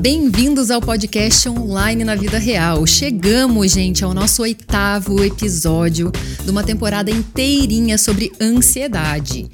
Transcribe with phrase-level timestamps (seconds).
[0.00, 2.86] bem-vindos ao podcast Online na Vida Real.
[2.86, 6.10] Chegamos, gente, ao nosso oitavo episódio
[6.42, 9.46] de uma temporada inteirinha sobre ansiedade.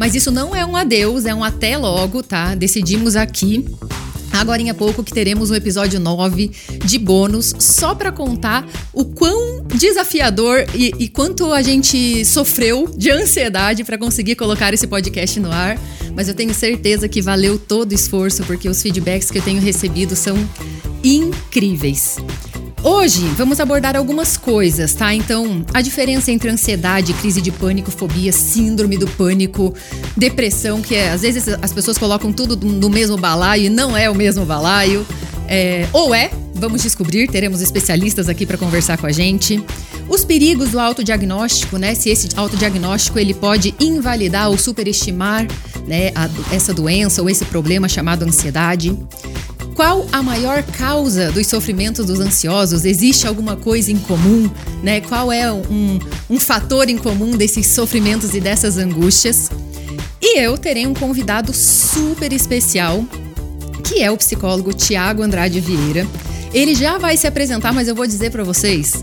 [0.00, 2.56] Mas isso não é um adeus, é um até logo, tá?
[2.56, 3.64] Decidimos aqui
[4.32, 6.50] Agora em pouco que teremos um episódio 9
[6.84, 9.51] de bônus só para contar o quão
[9.82, 15.50] desafiador e, e, quanto a gente sofreu de ansiedade para conseguir colocar esse podcast no
[15.50, 15.76] ar.
[16.14, 19.60] Mas eu tenho certeza que valeu todo o esforço porque os feedbacks que eu tenho
[19.60, 20.36] recebido são
[21.02, 22.16] incríveis.
[22.84, 25.12] Hoje vamos abordar algumas coisas, tá?
[25.12, 29.74] Então, a diferença entre ansiedade, crise de pânico, fobia, síndrome do pânico,
[30.16, 34.08] depressão, que é, às vezes as pessoas colocam tudo no mesmo balaio e não é
[34.08, 35.04] o mesmo balaio.
[35.48, 39.62] É, ou é, vamos descobrir, teremos especialistas aqui para conversar com a gente.
[40.08, 41.94] Os perigos do autodiagnóstico, né?
[41.94, 45.46] Se esse autodiagnóstico ele pode invalidar ou superestimar
[45.86, 48.96] né, a, essa doença ou esse problema chamado ansiedade.
[49.74, 52.84] Qual a maior causa dos sofrimentos dos ansiosos?
[52.84, 54.50] Existe alguma coisa em comum?
[54.82, 55.00] Né?
[55.00, 59.48] Qual é um, um fator em comum desses sofrimentos e dessas angústias?
[60.20, 63.04] E eu terei um convidado super especial,
[63.82, 66.06] que é o psicólogo Tiago Andrade Vieira.
[66.52, 69.02] Ele já vai se apresentar, mas eu vou dizer para vocês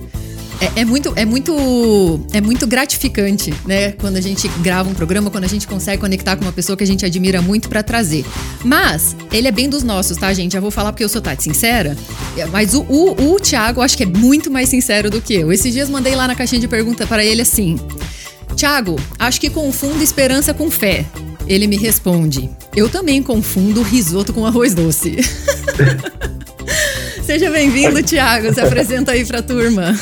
[0.62, 3.94] é, é, muito, é muito, é muito gratificante, né?
[3.94, 6.84] Quando a gente grava um programa, quando a gente consegue conectar com uma pessoa que
[6.84, 8.26] a gente admira muito para trazer.
[8.64, 10.54] Mas ele é bem dos nossos, tá, gente?
[10.54, 11.96] Já vou falar porque eu sou Tati sincera.
[12.52, 15.52] Mas o, o, o Thiago, acho que é muito mais sincero do que eu.
[15.52, 17.80] Esses dias mandei lá na caixinha de pergunta para ele assim:
[18.56, 21.06] Thiago, acho que confundo esperança com fé.
[21.50, 25.18] Ele me responde: Eu também confundo risoto com arroz doce.
[27.24, 28.54] Seja bem-vindo, Thiago.
[28.54, 29.98] Se apresenta aí pra turma.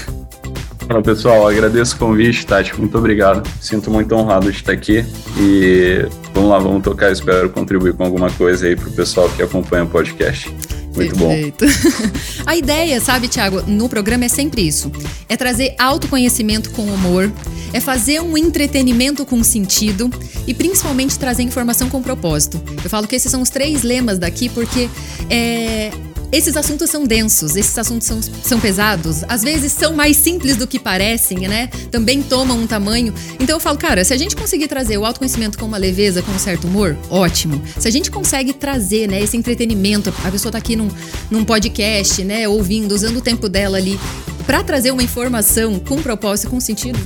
[0.88, 3.48] Fala pessoal, agradeço o convite, Tati, muito obrigado.
[3.60, 5.06] Sinto muito honrado de estar aqui
[5.38, 7.12] e vamos lá, vamos tocar.
[7.12, 10.54] Espero contribuir com alguma coisa aí para o pessoal que acompanha o podcast.
[10.98, 11.66] Muito Perfeito.
[11.66, 12.12] bom.
[12.46, 14.92] A ideia, sabe, Thiago, no programa é sempre isso:
[15.30, 17.32] é trazer autoconhecimento com humor,
[17.72, 20.10] é fazer um entretenimento com sentido
[20.48, 22.62] e principalmente trazer informação com propósito.
[22.84, 24.90] Eu falo que esses são os três lemas daqui porque
[25.30, 25.92] é,
[26.32, 30.68] esses assuntos são densos, esses assuntos são, são pesados, às vezes são mais simples do
[30.68, 31.68] que parecem, né?
[31.90, 33.14] Também tomam um tamanho.
[33.40, 36.32] Então eu falo, cara, se a gente conseguir trazer o autoconhecimento com uma leveza, com
[36.32, 37.62] um certo humor, ótimo.
[37.80, 40.90] Se a gente consegue trazer, né, esse entretenimento, a pessoa tá aqui num,
[41.32, 44.00] num podcast, né, ouvindo, usando o tempo dela ali,
[44.46, 47.00] para trazer uma informação com propósito, com sentido,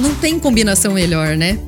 [0.00, 1.58] não tem combinação melhor, né?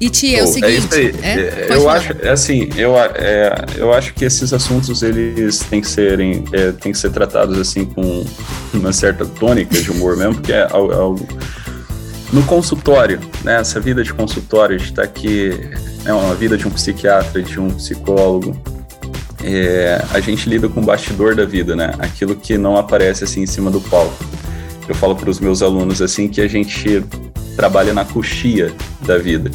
[0.00, 0.64] E tia, é o seguinte.
[0.64, 1.14] É isso aí.
[1.22, 1.66] É?
[1.70, 1.94] eu falar.
[1.94, 6.72] acho, é assim, eu, é, eu acho que esses assuntos eles têm que serem, é,
[6.72, 8.24] têm que ser tratados assim com
[8.72, 11.26] uma certa tônica de humor mesmo, porque é algo
[12.32, 13.58] no consultório, né?
[13.60, 15.52] Essa vida de consultório, de estar aqui,
[16.04, 18.56] é uma vida de um psiquiatra, de um psicólogo.
[19.42, 21.92] É, a gente lida com o bastidor da vida, né?
[21.98, 24.24] Aquilo que não aparece assim em cima do palco.
[24.88, 27.04] Eu falo para os meus alunos assim que a gente
[27.56, 28.72] trabalha na coxia
[29.02, 29.50] da vida.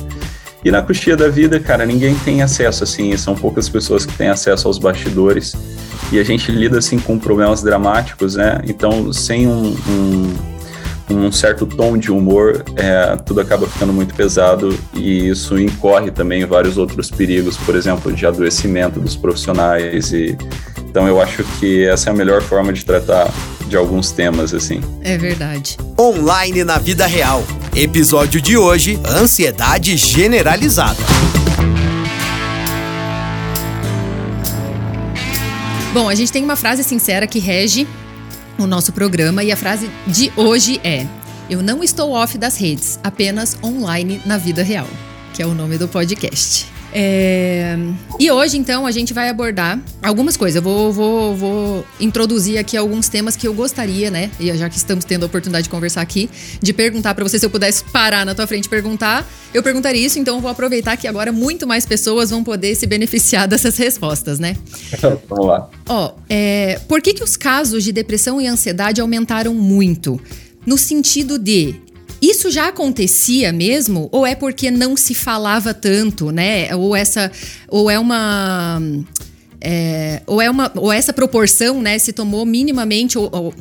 [0.64, 4.30] E na coxia da vida, cara, ninguém tem acesso, assim, são poucas pessoas que têm
[4.30, 5.54] acesso aos bastidores.
[6.12, 8.62] E a gente lida, assim, com problemas dramáticos, né?
[8.66, 10.34] Então, sem um, um,
[11.10, 16.46] um certo tom de humor, é, tudo acaba ficando muito pesado e isso incorre também
[16.46, 20.14] vários outros perigos, por exemplo, de adoecimento dos profissionais.
[20.14, 20.38] E,
[20.94, 23.34] então, eu acho que essa é a melhor forma de tratar
[23.68, 24.80] de alguns temas, assim.
[25.02, 25.76] É verdade.
[26.00, 27.44] Online na vida real.
[27.76, 31.00] Episódio de hoje: Ansiedade generalizada.
[35.96, 37.88] Bom, a gente tem uma frase sincera que rege
[38.60, 41.08] o nosso programa e a frase de hoje é:
[41.50, 44.88] Eu não estou off das redes, apenas online na vida real,
[45.34, 46.73] que é o nome do podcast.
[46.94, 47.76] É...
[48.20, 50.56] E hoje, então, a gente vai abordar algumas coisas.
[50.56, 54.30] Eu vou, vou, vou introduzir aqui alguns temas que eu gostaria, né?
[54.40, 56.30] E já que estamos tendo a oportunidade de conversar aqui,
[56.62, 60.06] de perguntar para você se eu pudesse parar na tua frente e perguntar, eu perguntaria
[60.06, 63.76] isso, então eu vou aproveitar que agora muito mais pessoas vão poder se beneficiar dessas
[63.76, 64.56] respostas, né?
[65.28, 65.70] Vamos lá.
[65.90, 66.80] Ó, é...
[66.88, 70.20] por que, que os casos de depressão e ansiedade aumentaram muito?
[70.66, 71.76] No sentido de
[72.30, 74.08] isso já acontecia mesmo?
[74.12, 76.74] Ou é porque não se falava tanto, né?
[76.76, 77.32] Ou essa.
[77.68, 78.82] Ou é uma.
[79.60, 80.72] É, ou é uma.
[80.76, 83.18] Ou essa proporção, né, se tomou minimamente.
[83.18, 83.54] Ou, ou,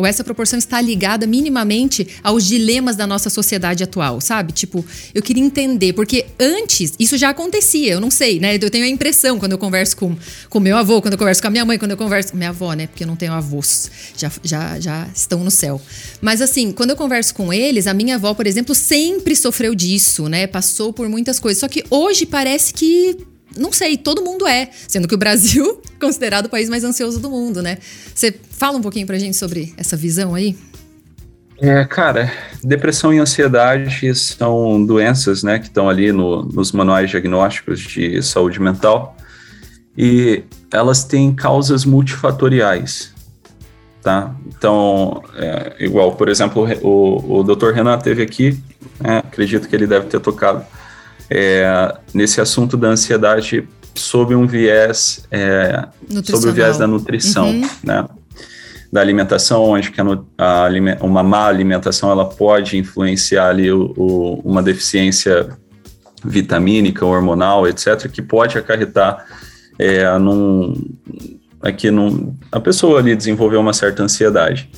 [0.00, 4.50] ou essa proporção está ligada minimamente aos dilemas da nossa sociedade atual, sabe?
[4.50, 4.82] Tipo,
[5.14, 8.58] eu queria entender, porque antes isso já acontecia, eu não sei, né?
[8.58, 10.16] Eu tenho a impressão quando eu converso com
[10.48, 12.48] com meu avô, quando eu converso com a minha mãe, quando eu converso com minha
[12.48, 12.86] avó, né?
[12.86, 15.78] Porque eu não tenho avós, já, já, já estão no céu.
[16.18, 20.30] Mas assim, quando eu converso com eles, a minha avó, por exemplo, sempre sofreu disso,
[20.30, 20.46] né?
[20.46, 21.60] Passou por muitas coisas.
[21.60, 23.18] Só que hoje parece que
[23.56, 27.30] não sei, todo mundo é, sendo que o Brasil considerado o país mais ansioso do
[27.30, 27.78] mundo, né?
[28.14, 30.56] Você fala um pouquinho pra gente sobre essa visão aí?
[31.62, 32.32] É, cara,
[32.64, 38.58] depressão e ansiedade são doenças, né, que estão ali no, nos manuais diagnósticos de saúde
[38.58, 39.14] mental
[39.94, 40.42] e
[40.72, 43.12] elas têm causas multifatoriais,
[44.02, 44.34] tá?
[44.46, 47.72] Então, é, igual, por exemplo, o, o Dr.
[47.72, 48.58] Renan teve aqui,
[48.98, 50.64] né, acredito que ele deve ter tocado
[51.30, 55.86] é, nesse assunto da ansiedade sob um viés, é,
[56.24, 57.68] sob o viés da nutrição, uhum.
[57.84, 58.06] né?
[58.92, 64.40] Da alimentação, onde que a, a, uma má alimentação ela pode influenciar ali o, o,
[64.44, 65.48] uma deficiência
[66.24, 69.24] vitamínica, hormonal, etc., que pode acarretar
[69.78, 70.74] é, num,
[71.62, 74.68] aqui num, a pessoa ali desenvolver uma certa ansiedade.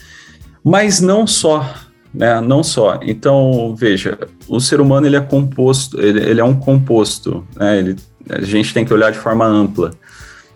[0.63, 1.75] Mas não só
[2.15, 2.41] né?
[2.41, 3.01] Não só.
[3.03, 4.19] Então, veja,
[4.49, 7.79] o ser humano ele é composto, ele, ele é um composto, né?
[7.79, 7.97] Ele,
[8.29, 9.93] a gente tem que olhar de forma ampla.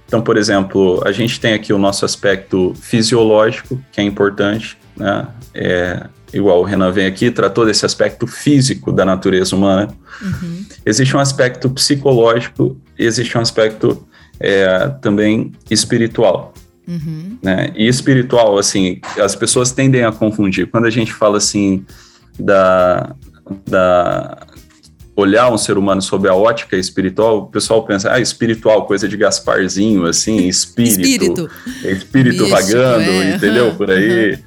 [0.06, 5.26] Então, por exemplo, a gente tem aqui o nosso aspecto fisiológico, que é importante, né?
[5.52, 9.88] É, igual o Renan vem aqui, tratou desse aspecto físico da natureza humana.
[10.22, 10.64] Uhum.
[10.84, 14.06] Existe um aspecto psicológico, existe um aspecto
[14.38, 16.52] é, também espiritual.
[16.86, 17.38] Uhum.
[17.42, 17.72] Né?
[17.74, 20.68] E espiritual, assim, as pessoas tendem a confundir.
[20.68, 21.84] Quando a gente fala assim
[22.38, 23.14] da,
[23.68, 24.38] da
[25.16, 29.16] olhar um ser humano sob a ótica espiritual, o pessoal pensa, ah, espiritual, coisa de
[29.16, 31.50] Gasparzinho, assim, espírito, espírito,
[31.84, 33.34] espírito vagando, é.
[33.34, 33.74] entendeu?
[33.74, 34.32] Por aí.
[34.32, 34.40] Uhum.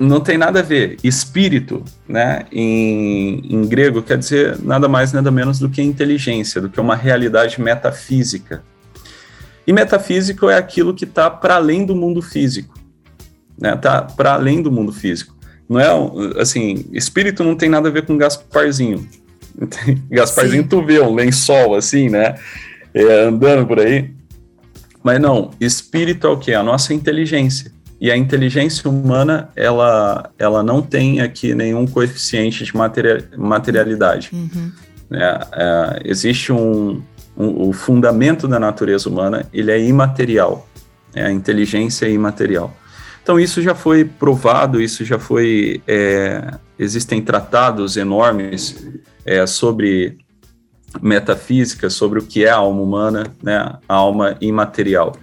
[0.00, 0.96] Não tem nada a ver.
[1.02, 6.68] Espírito, né, em, em grego, quer dizer nada mais, nada menos do que inteligência, do
[6.68, 8.62] que uma realidade metafísica.
[9.66, 12.74] E metafísico é aquilo que está para além do mundo físico,
[13.58, 13.76] né?
[13.76, 15.36] Tá para além do mundo físico.
[15.68, 15.88] Não é
[16.40, 19.08] assim, espírito não tem nada a ver com Gasparzinho.
[20.10, 20.68] Gasparzinho Sim.
[20.68, 22.34] tu vê um lençol assim, né?
[22.92, 24.10] É, andando por aí.
[25.02, 26.52] Mas não, espírito é o que?
[26.52, 27.72] A nossa inteligência.
[28.00, 32.72] E a inteligência humana, ela, ela não tem aqui nenhum coeficiente de
[33.38, 34.30] materialidade.
[34.32, 34.72] Uhum.
[35.12, 37.00] É, é, existe um,
[37.36, 40.68] o, o fundamento da natureza humana ele é imaterial,
[41.14, 42.74] é, a inteligência é imaterial.
[43.22, 48.84] Então isso já foi provado, isso já foi, é, existem tratados enormes
[49.24, 50.18] é, sobre
[51.00, 55.16] metafísica, sobre o que é a alma humana, né, a alma imaterial.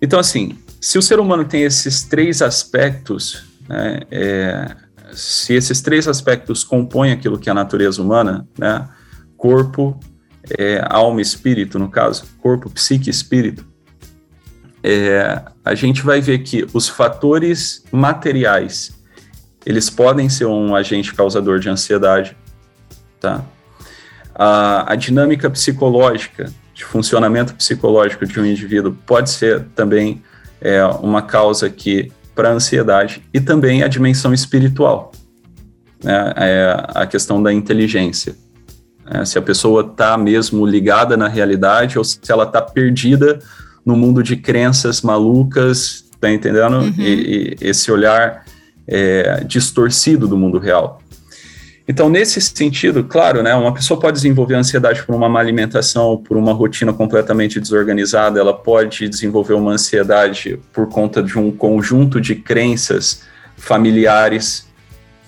[0.00, 4.76] Então assim, se o ser humano tem esses três aspectos, né, é,
[5.12, 8.88] se esses três aspectos compõem aquilo que é a natureza humana, né,
[9.36, 9.98] corpo,
[10.58, 13.66] é, alma e espírito, no caso, corpo, psique e espírito,
[14.82, 18.96] é, a gente vai ver que os fatores materiais,
[19.64, 22.36] eles podem ser um agente causador de ansiedade,
[23.20, 23.44] tá?
[24.32, 30.22] A, a dinâmica psicológica, de funcionamento psicológico de um indivíduo pode ser também
[30.60, 35.10] é, uma causa que para ansiedade e também a dimensão espiritual,
[36.04, 36.32] né?
[36.36, 38.36] É a questão da inteligência.
[39.08, 43.38] É, se a pessoa está mesmo ligada na realidade ou se ela está perdida
[43.84, 46.78] no mundo de crenças malucas, tá entendendo?
[46.78, 46.94] Uhum.
[46.98, 48.44] E, e, esse olhar
[48.86, 51.00] é, distorcido do mundo real.
[51.88, 56.36] Então, nesse sentido, claro, né, uma pessoa pode desenvolver ansiedade por uma má alimentação, por
[56.36, 62.34] uma rotina completamente desorganizada, ela pode desenvolver uma ansiedade por conta de um conjunto de
[62.34, 63.22] crenças
[63.56, 64.66] familiares,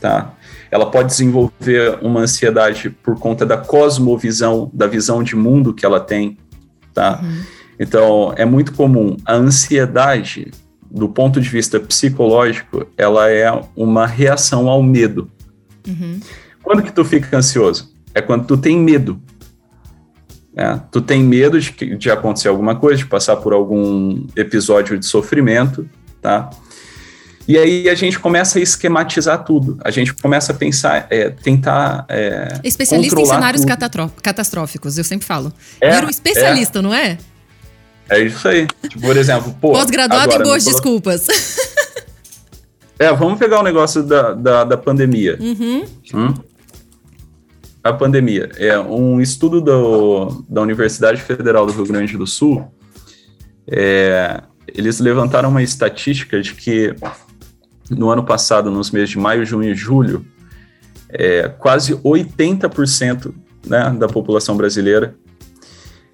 [0.00, 0.34] tá?
[0.70, 6.00] Ela pode desenvolver uma ansiedade por conta da cosmovisão, da visão de mundo que ela
[6.00, 6.36] tem,
[6.92, 7.20] tá?
[7.22, 7.42] Uhum.
[7.80, 9.16] Então, é muito comum.
[9.24, 10.50] A ansiedade,
[10.90, 15.30] do ponto de vista psicológico, ela é uma reação ao medo.
[15.86, 16.20] Uhum.
[16.62, 17.94] Quando que tu fica ansioso?
[18.14, 19.20] É quando tu tem medo.
[20.56, 25.06] É, tu tem medo de, de acontecer alguma coisa, de passar por algum episódio de
[25.06, 25.88] sofrimento,
[26.20, 26.50] tá?
[27.48, 29.78] E aí a gente começa a esquematizar tudo.
[29.82, 32.04] A gente começa a pensar, é, tentar.
[32.06, 33.64] É, especialista em cenários
[34.22, 35.50] catastróficos, eu sempre falo.
[35.80, 36.82] É, Vira um especialista, é.
[36.82, 37.16] não é?
[38.10, 38.66] É isso aí.
[38.86, 39.72] Tipo, por exemplo, pô.
[39.72, 41.26] Pós-graduado em boas desculpas.
[43.00, 45.38] É, vamos pegar o negócio da, da, da pandemia.
[45.40, 45.84] Uhum.
[46.12, 46.34] Hum?
[47.84, 48.50] A pandemia.
[48.56, 52.66] É um estudo do, da Universidade Federal do Rio Grande do Sul.
[53.68, 54.42] É,
[54.74, 56.92] eles levantaram uma estatística de que
[57.90, 60.24] no ano passado, nos meses de maio, junho e julho,
[61.08, 63.32] é, quase 80%
[63.66, 65.14] né, da população brasileira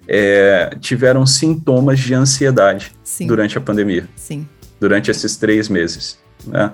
[0.07, 3.27] é, tiveram sintomas de ansiedade Sim.
[3.27, 4.07] durante a pandemia.
[4.15, 4.47] Sim.
[4.79, 6.19] Durante esses três meses.
[6.45, 6.71] Né?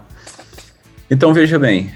[1.10, 1.92] Então, veja bem,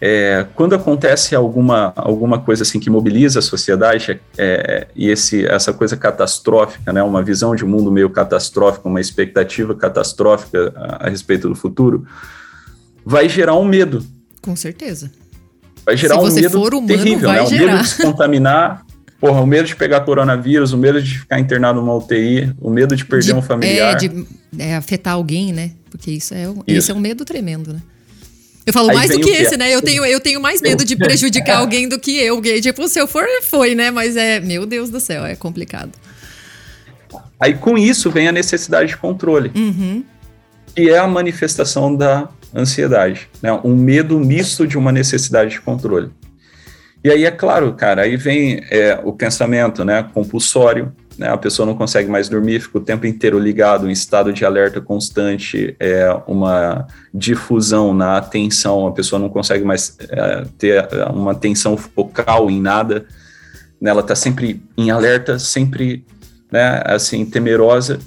[0.00, 5.72] é, quando acontece alguma, alguma coisa assim que mobiliza a sociedade é, e esse, essa
[5.72, 11.48] coisa catastrófica, né, uma visão de mundo meio catastrófica, uma expectativa catastrófica a, a respeito
[11.48, 12.06] do futuro,
[13.08, 14.04] vai gerar um medo.
[14.42, 15.10] Com certeza.
[15.84, 17.40] Vai gerar um medo humano, terrível, né?
[17.40, 17.72] O gerar.
[17.72, 18.84] medo de se contaminar,
[19.18, 22.94] porra, o medo de pegar coronavírus, o medo de ficar internado numa UTI, o medo
[22.94, 23.94] de perder de, um familiar.
[23.94, 24.26] É, de
[24.58, 25.70] é, afetar alguém, né?
[25.90, 26.64] Porque isso é, isso.
[26.66, 27.80] Isso é um medo tremendo, né?
[28.66, 29.74] Eu falo Aí mais do que esse, né?
[29.74, 32.42] Eu tenho, eu tenho mais medo de prejudicar alguém do que eu.
[32.60, 33.90] Tipo, se eu for, foi, né?
[33.90, 35.92] Mas é, meu Deus do céu, é complicado.
[37.40, 39.50] Aí com isso vem a necessidade de controle.
[39.54, 40.04] Uhum.
[40.76, 43.28] Que é a manifestação da ansiedade.
[43.42, 43.52] Né?
[43.64, 46.10] Um medo misto de uma necessidade de controle.
[47.02, 51.64] E aí, é claro, cara, aí vem é, o pensamento né, compulsório, né, a pessoa
[51.64, 56.10] não consegue mais dormir, fica o tempo inteiro ligado em estado de alerta constante, é
[56.26, 62.60] uma difusão na atenção, a pessoa não consegue mais é, ter uma atenção focal em
[62.60, 63.06] nada,
[63.80, 66.04] né, ela está sempre em alerta, sempre
[66.50, 68.00] né, assim, temerosa,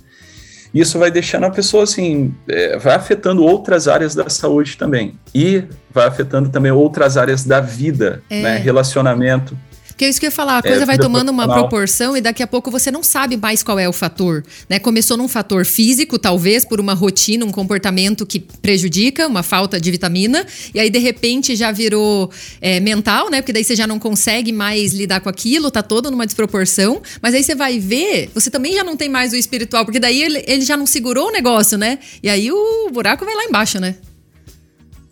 [0.74, 5.16] isso vai deixando a pessoa assim, é, vai afetando outras áreas da saúde também.
[5.36, 5.64] E
[5.94, 8.42] vai afetando também outras áreas da vida, é.
[8.42, 8.58] né?
[8.58, 9.58] Relacionamento.
[10.02, 12.22] Porque é isso que eu ia falar, a coisa é, vai tomando uma proporção e
[12.22, 14.44] daqui a pouco você não sabe mais qual é o fator.
[14.68, 14.80] Né?
[14.80, 19.92] Começou num fator físico, talvez, por uma rotina, um comportamento que prejudica, uma falta de
[19.92, 20.44] vitamina,
[20.74, 23.44] e aí de repente já virou é, mental, né?
[23.44, 27.00] Porque daí você já não consegue mais lidar com aquilo, tá todo numa desproporção.
[27.22, 30.20] Mas aí você vai ver, você também já não tem mais o espiritual, porque daí
[30.20, 32.00] ele, ele já não segurou o negócio, né?
[32.24, 33.98] E aí o buraco vai lá embaixo, né?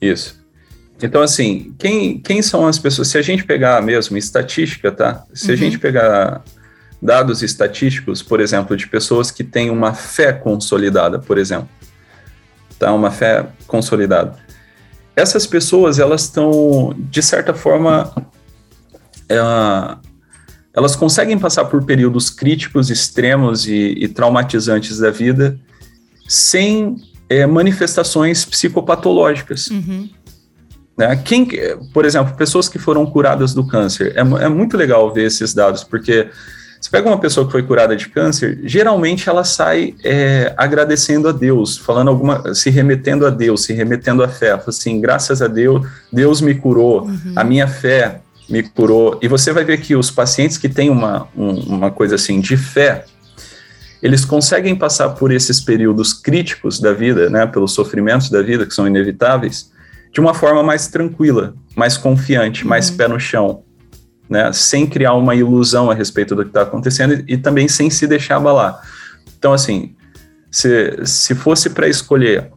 [0.01, 0.38] Isso.
[1.01, 3.07] Então, assim, quem, quem são as pessoas?
[3.07, 5.23] Se a gente pegar mesmo estatística, tá?
[5.33, 5.53] Se uhum.
[5.53, 6.43] a gente pegar
[7.01, 11.69] dados estatísticos, por exemplo, de pessoas que têm uma fé consolidada, por exemplo,
[12.77, 12.93] tá?
[12.93, 14.37] Uma fé consolidada.
[15.15, 18.13] Essas pessoas, elas estão, de certa forma,
[19.27, 19.37] é,
[20.73, 25.59] elas conseguem passar por períodos críticos, extremos e, e traumatizantes da vida
[26.27, 26.95] sem
[27.27, 29.67] é, manifestações psicopatológicas.
[29.67, 30.09] Uhum.
[30.99, 31.15] Né?
[31.15, 31.47] Quem,
[31.93, 35.81] por exemplo, pessoas que foram curadas do câncer, é, é muito legal ver esses dados,
[35.81, 36.27] porque
[36.81, 41.31] você pega uma pessoa que foi curada de câncer, geralmente ela sai é, agradecendo a
[41.31, 45.87] Deus, falando alguma, se remetendo a Deus, se remetendo à fé, assim, graças a Deus,
[46.11, 47.33] Deus me curou, uhum.
[47.33, 49.17] a minha fé me curou.
[49.21, 52.57] E você vai ver que os pacientes que têm uma, um, uma coisa assim de
[52.57, 53.05] fé,
[54.03, 58.73] eles conseguem passar por esses períodos críticos da vida, né, pelos sofrimentos da vida que
[58.73, 59.71] são inevitáveis,
[60.11, 62.69] de uma forma mais tranquila, mais confiante, uhum.
[62.69, 63.63] mais pé no chão,
[64.29, 64.51] né?
[64.53, 68.05] Sem criar uma ilusão a respeito do que está acontecendo e, e, também sem se
[68.07, 68.81] deixar abalar.
[69.37, 69.95] Então, assim,
[70.51, 72.51] se, se fosse para escolher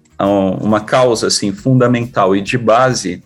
[0.61, 3.23] uma causa assim fundamental e de base,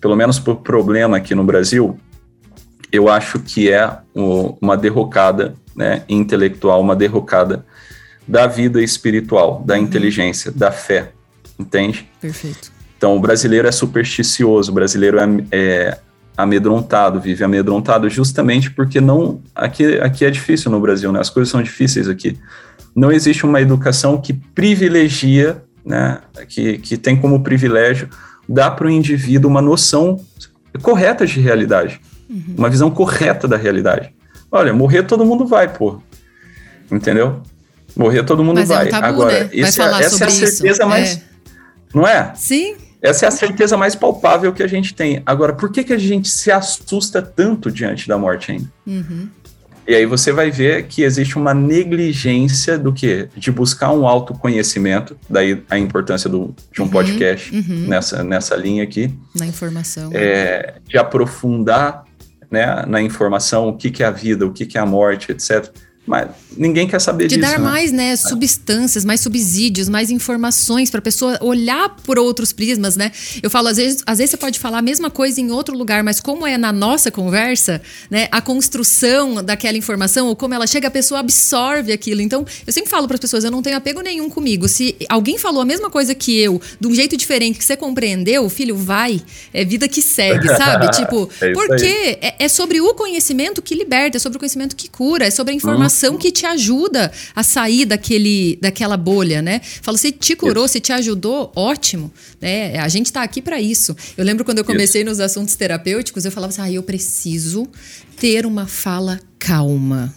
[0.00, 1.98] pelo menos por problema aqui no Brasil,
[2.90, 7.64] eu acho que é o, uma derrocada né, intelectual, uma derrocada
[8.26, 9.80] da vida espiritual, da uhum.
[9.80, 11.12] inteligência, da fé,
[11.58, 12.08] entende?
[12.20, 12.72] Perfeito.
[13.02, 15.98] Então, o brasileiro é supersticioso, o brasileiro é, é
[16.36, 19.40] amedrontado, vive amedrontado justamente porque não.
[19.56, 21.18] Aqui, aqui é difícil no Brasil, né?
[21.18, 22.38] As coisas são difíceis aqui.
[22.94, 26.20] Não existe uma educação que privilegia, né?
[26.48, 28.08] Que, que tem como privilégio
[28.48, 30.24] dar para o indivíduo uma noção
[30.80, 32.54] correta de realidade, uhum.
[32.56, 34.14] uma visão correta da realidade.
[34.48, 36.00] Olha, morrer todo mundo vai, pô.
[36.88, 37.42] Entendeu?
[37.96, 38.84] Morrer todo mundo Mas vai.
[38.84, 39.50] É um tabu, Agora, né?
[39.52, 40.86] esse, é, essa é a certeza isso.
[40.86, 41.16] mais.
[41.16, 41.22] É.
[41.92, 42.32] Não é?
[42.36, 42.76] Sim.
[43.02, 45.20] Essa é a certeza mais palpável que a gente tem.
[45.26, 48.72] Agora, por que, que a gente se assusta tanto diante da morte ainda?
[48.86, 49.28] Uhum.
[49.86, 53.28] E aí você vai ver que existe uma negligência do que?
[53.36, 57.88] De buscar um autoconhecimento, daí a importância do, de um uhum, podcast uhum.
[57.88, 59.12] Nessa, nessa linha aqui.
[59.34, 60.10] Na informação.
[60.14, 62.04] É, de aprofundar
[62.48, 65.32] né, na informação o que, que é a vida, o que, que é a morte,
[65.32, 65.68] etc.
[66.04, 67.46] Mas ninguém quer saber de disso.
[67.46, 67.64] De dar né?
[67.64, 73.12] mais, né, substâncias, mais subsídios, mais informações para a pessoa olhar por outros prismas, né?
[73.40, 76.02] Eu falo, às vezes, às vezes você pode falar a mesma coisa em outro lugar,
[76.02, 77.80] mas como é na nossa conversa,
[78.10, 82.20] né, a construção daquela informação ou como ela chega, a pessoa absorve aquilo.
[82.20, 84.66] Então, eu sempre falo para as pessoas, eu não tenho apego nenhum comigo.
[84.66, 88.48] Se alguém falou a mesma coisa que eu, de um jeito diferente que você compreendeu,
[88.50, 89.22] filho, vai,
[89.54, 90.90] é vida que segue, sabe?
[90.90, 94.90] tipo, é porque é, é, sobre o conhecimento que liberta, é sobre o conhecimento que
[94.90, 99.60] cura, é sobre a informação informação que te ajuda a sair daquele, daquela bolha, né?
[99.82, 102.78] Fala, se te curou, se te ajudou, ótimo, né?
[102.78, 103.94] A gente está aqui para isso.
[104.16, 107.68] Eu lembro quando eu comecei nos assuntos terapêuticos, eu falava assim, ah, eu preciso
[108.16, 110.14] ter uma fala calma.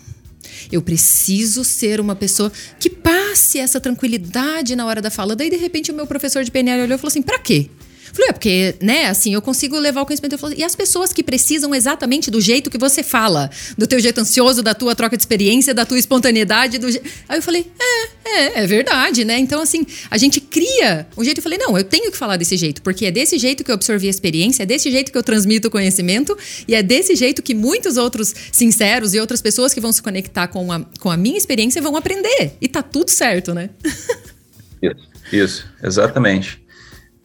[0.72, 5.36] Eu preciso ser uma pessoa que passe essa tranquilidade na hora da fala.
[5.36, 7.70] Daí, de repente, o meu professor de PNL olhou e falou assim: para quê?
[8.16, 10.38] Falei, é porque, né, assim, eu consigo levar o conhecimento.
[10.38, 14.22] Falei, e as pessoas que precisam exatamente do jeito que você fala, do teu jeito
[14.22, 16.78] ansioso, da tua troca de experiência, da tua espontaneidade.
[16.78, 16.88] Do.
[16.88, 19.38] Aí eu falei, é, é, é verdade, né?
[19.38, 21.40] Então, assim, a gente cria um jeito.
[21.40, 23.76] Eu falei, não, eu tenho que falar desse jeito, porque é desse jeito que eu
[23.76, 26.38] absorvi a experiência, é desse jeito que eu transmito o conhecimento,
[26.70, 30.48] e é desse jeito que muitos outros sinceros e outras pessoas que vão se conectar
[30.48, 32.54] com a, com a minha experiência vão aprender.
[32.62, 33.72] E tá tudo certo, né?
[34.82, 36.64] isso, isso, exatamente.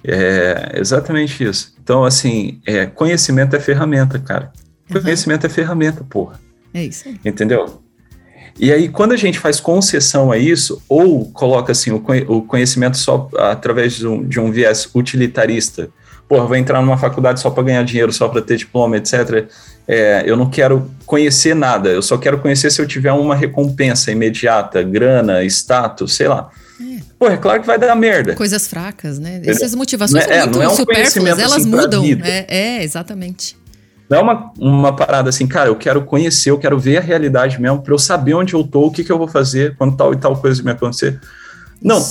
[0.02, 1.74] É exatamente isso.
[1.82, 4.52] Então, assim, é, conhecimento é ferramenta, cara.
[4.88, 5.02] Uhum.
[5.02, 6.40] Conhecimento é ferramenta, porra.
[6.72, 7.08] É isso.
[7.24, 7.82] Entendeu?
[8.58, 13.28] E aí, quando a gente faz concessão a isso, ou coloca assim o conhecimento só
[13.38, 15.88] através de um, de um viés utilitarista,
[16.28, 19.48] porra, vou entrar numa faculdade só para ganhar dinheiro, só para ter diploma, etc.
[19.88, 24.12] É, eu não quero conhecer nada, eu só quero conhecer se eu tiver uma recompensa
[24.12, 26.50] imediata, grana, status, sei lá.
[27.20, 27.24] É.
[27.24, 28.34] Pô, é claro que vai dar merda.
[28.34, 29.42] Coisas fracas, né?
[29.44, 32.04] Essas motivações é, são muito é um supérfluas, elas assim, mudam.
[32.24, 33.60] É, é, exatamente.
[34.08, 37.60] Não é uma, uma parada assim, cara, eu quero conhecer, eu quero ver a realidade
[37.60, 40.12] mesmo, para eu saber onde eu tô, o que, que eu vou fazer quando tal
[40.12, 41.20] e tal coisa me acontecer.
[41.80, 42.04] Não,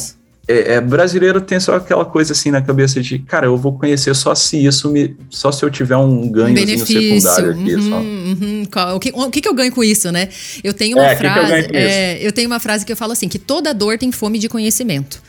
[0.51, 4.15] é, é, brasileiro tem só aquela coisa assim na cabeça de, cara, eu vou conhecer
[4.15, 5.15] só se isso me.
[5.29, 6.85] Só se eu tiver um ganhozinho um
[7.19, 7.75] secundário aqui.
[7.75, 7.97] Uhum, só.
[7.99, 8.95] Uhum.
[8.95, 10.27] O, que, o que, que eu ganho com isso, né?
[10.63, 11.53] Eu tenho uma é, frase.
[11.53, 13.99] Que que eu, é, eu tenho uma frase que eu falo assim: que toda dor
[13.99, 15.21] tem fome de conhecimento.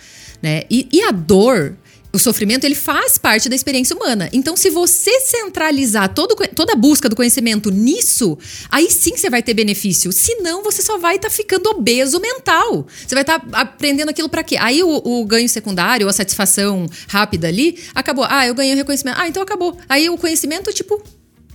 [0.43, 0.63] Né?
[0.71, 1.75] E, e a dor,
[2.13, 4.29] o sofrimento ele faz parte da experiência humana.
[4.33, 8.37] Então, se você centralizar todo, toda a busca do conhecimento nisso,
[8.71, 10.13] aí sim você vai ter benefício.
[10.13, 12.87] Senão, você só vai estar tá ficando obeso mental.
[13.07, 14.57] Você vai estar tá aprendendo aquilo para quê?
[14.59, 18.27] Aí o, o, ganho secundário, a satisfação rápida ali, acabou.
[18.29, 19.19] Ah, eu ganhei o reconhecimento.
[19.19, 19.79] Ah, então acabou.
[19.89, 21.03] Aí o conhecimento, tipo,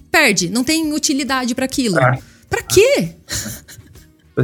[0.09, 0.49] perde.
[0.49, 1.99] Não tem utilidade para aquilo.
[1.99, 2.17] Ah.
[2.49, 3.15] Para quê?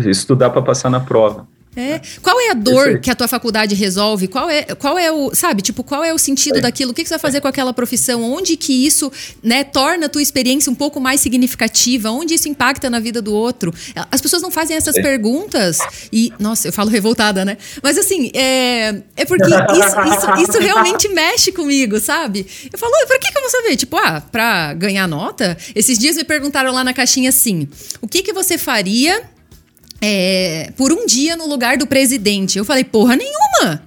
[0.06, 1.48] Isso dá para passar na prova.
[1.76, 2.02] É.
[2.22, 4.28] Qual é a dor que a tua faculdade resolve?
[4.28, 6.62] Qual é, qual é o, sabe, tipo, qual é o sentido é.
[6.62, 6.92] daquilo?
[6.92, 8.24] O que, que você vai fazer com aquela profissão?
[8.24, 9.10] Onde que isso,
[9.42, 12.10] né, torna a tua experiência um pouco mais significativa?
[12.10, 13.74] Onde isso impacta na vida do outro?
[14.12, 15.02] As pessoas não fazem essas é.
[15.02, 15.80] perguntas
[16.12, 17.58] e, nossa, eu falo revoltada, né?
[17.82, 22.46] Mas assim, é, é porque isso, isso, isso realmente mexe comigo, sabe?
[22.72, 23.78] Eu falo, pra que, que eu vou saber?
[23.78, 25.58] Tipo, ah, pra ganhar nota?
[25.74, 27.68] Esses dias me perguntaram lá na caixinha assim:
[28.02, 29.22] o que que você faria
[30.02, 32.58] é, por um dia no lugar do presidente.
[32.58, 33.84] Eu falei, porra nenhuma.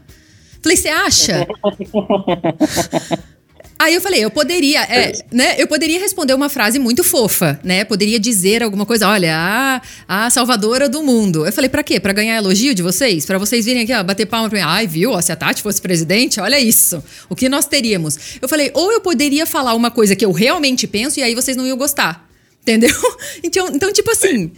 [0.63, 1.47] Falei, você acha?
[3.77, 5.57] Aí eu falei, eu poderia, é, né?
[5.59, 7.85] Eu poderia responder uma frase muito fofa, né?
[7.85, 11.45] Poderia dizer alguma coisa, olha, a, a salvadora do mundo.
[11.45, 11.99] Eu falei, para quê?
[11.99, 13.27] Para ganhar elogio de vocês?
[13.27, 14.65] Para vocês virem aqui, ó, bater palma pra mim.
[14.65, 15.11] Ai, viu?
[15.11, 17.03] Ó, se a Tati fosse presidente, olha isso.
[17.29, 18.17] O que nós teríamos?
[18.41, 21.57] Eu falei, ou eu poderia falar uma coisa que eu realmente penso e aí vocês
[21.57, 22.27] não iam gostar.
[22.63, 22.95] Entendeu?
[23.43, 24.53] Então, então tipo assim,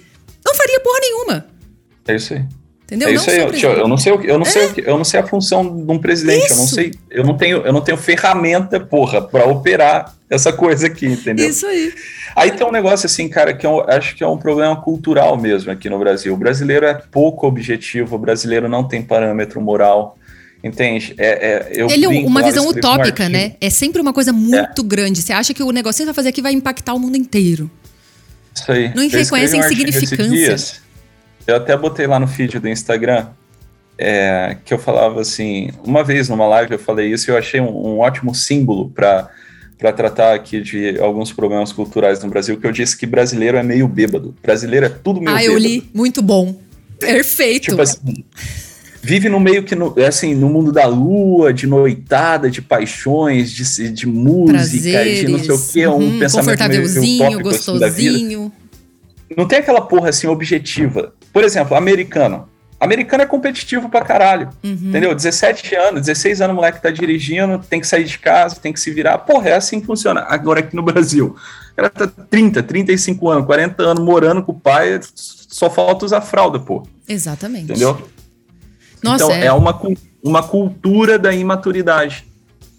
[0.47, 1.47] não faria porra nenhuma.
[2.09, 2.45] É isso aí.
[2.85, 3.09] Entendeu?
[3.09, 3.39] É isso aí.
[3.39, 4.49] Eu, eu, não sei o que, eu não é.
[4.49, 6.47] sei o que, eu não sei a função de um presidente.
[6.47, 6.53] Isso.
[6.53, 10.87] Eu não sei, eu não tenho, eu não tenho ferramenta, porra, para operar essa coisa
[10.87, 11.49] aqui, entendeu?
[11.49, 11.93] Isso aí.
[12.37, 15.73] Aí tem um negócio assim, cara, que eu acho que é um problema cultural mesmo
[15.73, 16.33] aqui no Brasil.
[16.33, 20.17] O brasileiro é pouco objetivo, o brasileiro não tem parâmetro moral.
[20.63, 21.15] Entende?
[21.19, 23.55] É, é, Ele é uma visão utópica, um né?
[23.61, 24.85] É sempre uma coisa muito é.
[24.85, 25.23] grande.
[25.23, 27.71] Você acha que o negócio que você vai fazer aqui vai impactar o mundo inteiro.
[28.57, 28.93] Isso aí.
[28.95, 30.81] Não reconhece a insignificância.
[31.47, 33.27] Eu até botei lá no feed do Instagram
[33.99, 37.61] é, que eu falava assim, uma vez numa live eu falei isso e eu achei
[37.61, 39.31] um, um ótimo símbolo para
[39.79, 43.63] para tratar aqui de alguns problemas culturais no Brasil, que eu disse que brasileiro é
[43.63, 44.35] meio bêbado.
[44.43, 45.55] Brasileiro é tudo meio ah, bêbado.
[45.55, 45.91] Ah, eu li.
[45.93, 46.57] Muito bom.
[46.99, 47.65] Perfeito.
[47.65, 48.25] Tipo assim,
[49.07, 53.53] vive no meio que, no, é assim, no mundo da lua, de noitada, de paixões,
[53.53, 55.21] de, de música, Prazeres.
[55.21, 57.77] de não sei o que, um uhum, pensamento meio utópico, gostosinho.
[57.77, 58.53] Assim, da vida.
[59.37, 61.15] Não tem aquela porra assim objetiva.
[61.33, 62.49] Por exemplo, americano.
[62.81, 64.51] Americano é competitivo pra caralho.
[64.65, 64.73] Uhum.
[64.73, 65.15] Entendeu?
[65.15, 68.81] 17 anos, 16 anos, o moleque tá dirigindo, tem que sair de casa, tem que
[68.81, 69.19] se virar.
[69.19, 70.23] Porra, é assim que funciona.
[70.29, 71.37] Agora aqui no Brasil.
[71.73, 76.21] O cara tá 30, 35 anos, 40 anos morando com o pai, só falta usar
[76.23, 76.85] fralda, pô.
[77.09, 77.71] Exatamente.
[77.71, 78.16] Entendeu?
[79.07, 79.81] Nossa, então, é, é uma,
[80.23, 82.25] uma cultura da imaturidade,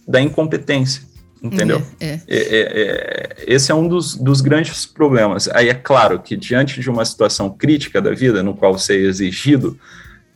[0.08, 1.08] da incompetência
[1.42, 1.82] entendeu?
[2.00, 2.22] É, é.
[2.28, 5.48] É, é, esse é um dos, dos, grandes problemas.
[5.50, 9.02] Aí é claro que diante de uma situação crítica da vida, no qual você é
[9.02, 9.78] exigido,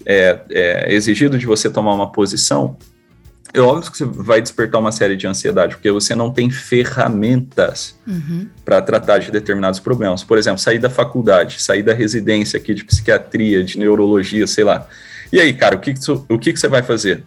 [0.05, 2.77] é, é, exigido de você tomar uma posição,
[3.53, 7.97] é óbvio que você vai despertar uma série de ansiedade, porque você não tem ferramentas
[8.07, 8.47] uhum.
[8.63, 10.23] para tratar de determinados problemas.
[10.23, 14.87] Por exemplo, sair da faculdade, sair da residência aqui de psiquiatria, de neurologia, sei lá.
[15.31, 17.23] E aí, cara, o que, que, o que, que você vai fazer?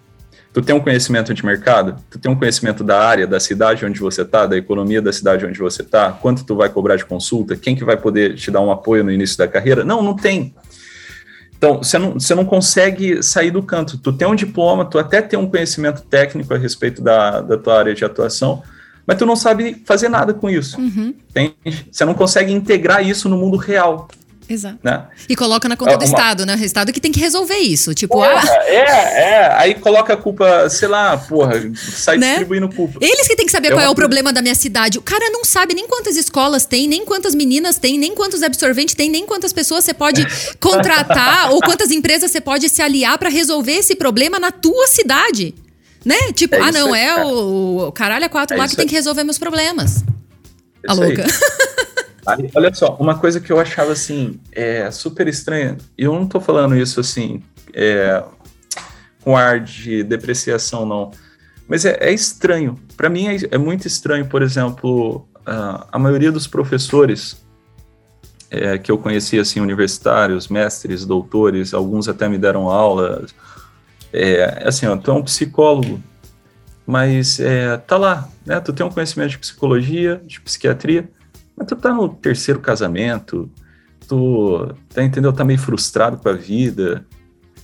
[0.55, 3.99] tu tem um conhecimento de mercado, tu tem um conhecimento da área, da cidade onde
[3.99, 7.57] você está, da economia da cidade onde você está, quanto tu vai cobrar de consulta,
[7.57, 9.85] quem que vai poder te dar um apoio no início da carreira?
[9.85, 10.55] Não, não tem.
[11.59, 13.99] Então, você não, você não consegue sair do canto.
[13.99, 17.77] Tu tem um diploma, tu até tem um conhecimento técnico a respeito da, da tua
[17.77, 18.62] área de atuação,
[19.05, 20.81] mas tu não sabe fazer nada com isso.
[20.81, 21.14] Uhum.
[21.90, 24.07] Você não consegue integrar isso no mundo real.
[24.49, 24.79] Exato.
[24.83, 25.05] Né?
[25.29, 26.55] E coloca na conta é, do Estado, né?
[26.55, 27.95] O Estado que tem que resolver isso.
[27.95, 28.65] Tipo, porra, ah.
[28.67, 29.53] É, é.
[29.55, 32.29] Aí coloca a culpa, sei lá, porra, sai né?
[32.29, 32.99] distribuindo culpa.
[33.01, 34.99] Eles que tem que saber é qual é o problema da minha cidade.
[34.99, 38.95] O cara não sabe nem quantas escolas tem, nem quantas meninas tem, nem quantos absorventes
[38.95, 40.27] tem, nem quantas pessoas você pode
[40.61, 45.55] contratar ou quantas empresas você pode se aliar para resolver esse problema na tua cidade.
[46.05, 46.33] Né?
[46.35, 48.95] Tipo, é ah, não, é o, o caralho a quatro é lá que tem que
[48.95, 50.05] resolver meus problemas.
[50.87, 51.25] É a louca.
[52.27, 56.27] Aí, olha só, uma coisa que eu achava assim, é, super estranha, e eu não
[56.27, 58.23] tô falando isso assim, é,
[59.23, 61.11] com ar de depreciação, não.
[61.69, 62.79] Mas é, é estranho.
[62.97, 67.43] Para mim é, é, muito estranho, por exemplo, a, a maioria dos professores
[68.51, 73.25] é, que eu conheci, assim, universitários, mestres, doutores, alguns até me deram aula.
[74.13, 76.01] É assim, ó, tu é um psicólogo,
[76.87, 78.61] mas é, tá lá, né?
[78.61, 81.09] Tu tem um conhecimento de psicologia, de psiquiatria,
[81.57, 83.51] mas tu tá no terceiro casamento,
[84.09, 85.33] tu, tá, entendeu?
[85.33, 87.07] Tá meio frustrado com a vida.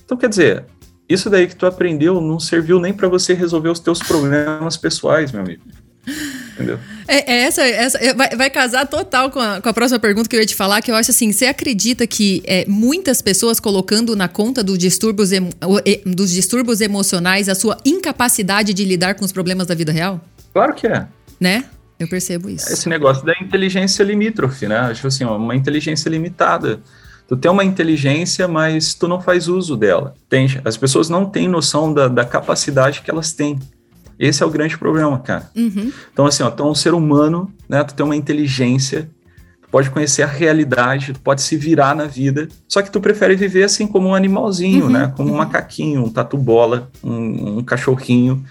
[0.03, 0.65] Então, quer dizer,
[1.07, 5.31] isso daí que tu aprendeu não serviu nem para você resolver os teus problemas pessoais,
[5.31, 5.63] meu amigo.
[6.53, 6.79] Entendeu?
[7.07, 10.29] É, é essa, essa é, vai, vai, casar total com a, com a próxima pergunta
[10.29, 13.59] que eu ia te falar, que eu acho assim, você acredita que é, muitas pessoas
[13.59, 15.31] colocando na conta do distúrbios
[16.05, 20.21] dos distúrbios emocionais a sua incapacidade de lidar com os problemas da vida real?
[20.53, 21.07] Claro que é.
[21.39, 21.65] Né?
[22.01, 22.73] Eu percebo isso.
[22.73, 24.91] Esse negócio da inteligência limítrofe, né?
[24.91, 26.79] Tipo assim, uma inteligência limitada.
[27.27, 30.15] Tu tem uma inteligência, mas tu não faz uso dela.
[30.25, 30.59] Entende?
[30.65, 33.59] As pessoas não têm noção da, da capacidade que elas têm.
[34.17, 35.51] Esse é o grande problema, cara.
[35.55, 35.93] Uhum.
[36.11, 37.83] Então, assim, ó, tu é um ser humano, né?
[37.83, 39.07] Tu tem uma inteligência,
[39.61, 43.35] tu pode conhecer a realidade, tu pode se virar na vida, só que tu prefere
[43.35, 44.91] viver assim como um animalzinho, uhum.
[44.91, 45.13] né?
[45.15, 45.37] Como um uhum.
[45.37, 48.43] macaquinho, um tatu-bola, um, um cachorrinho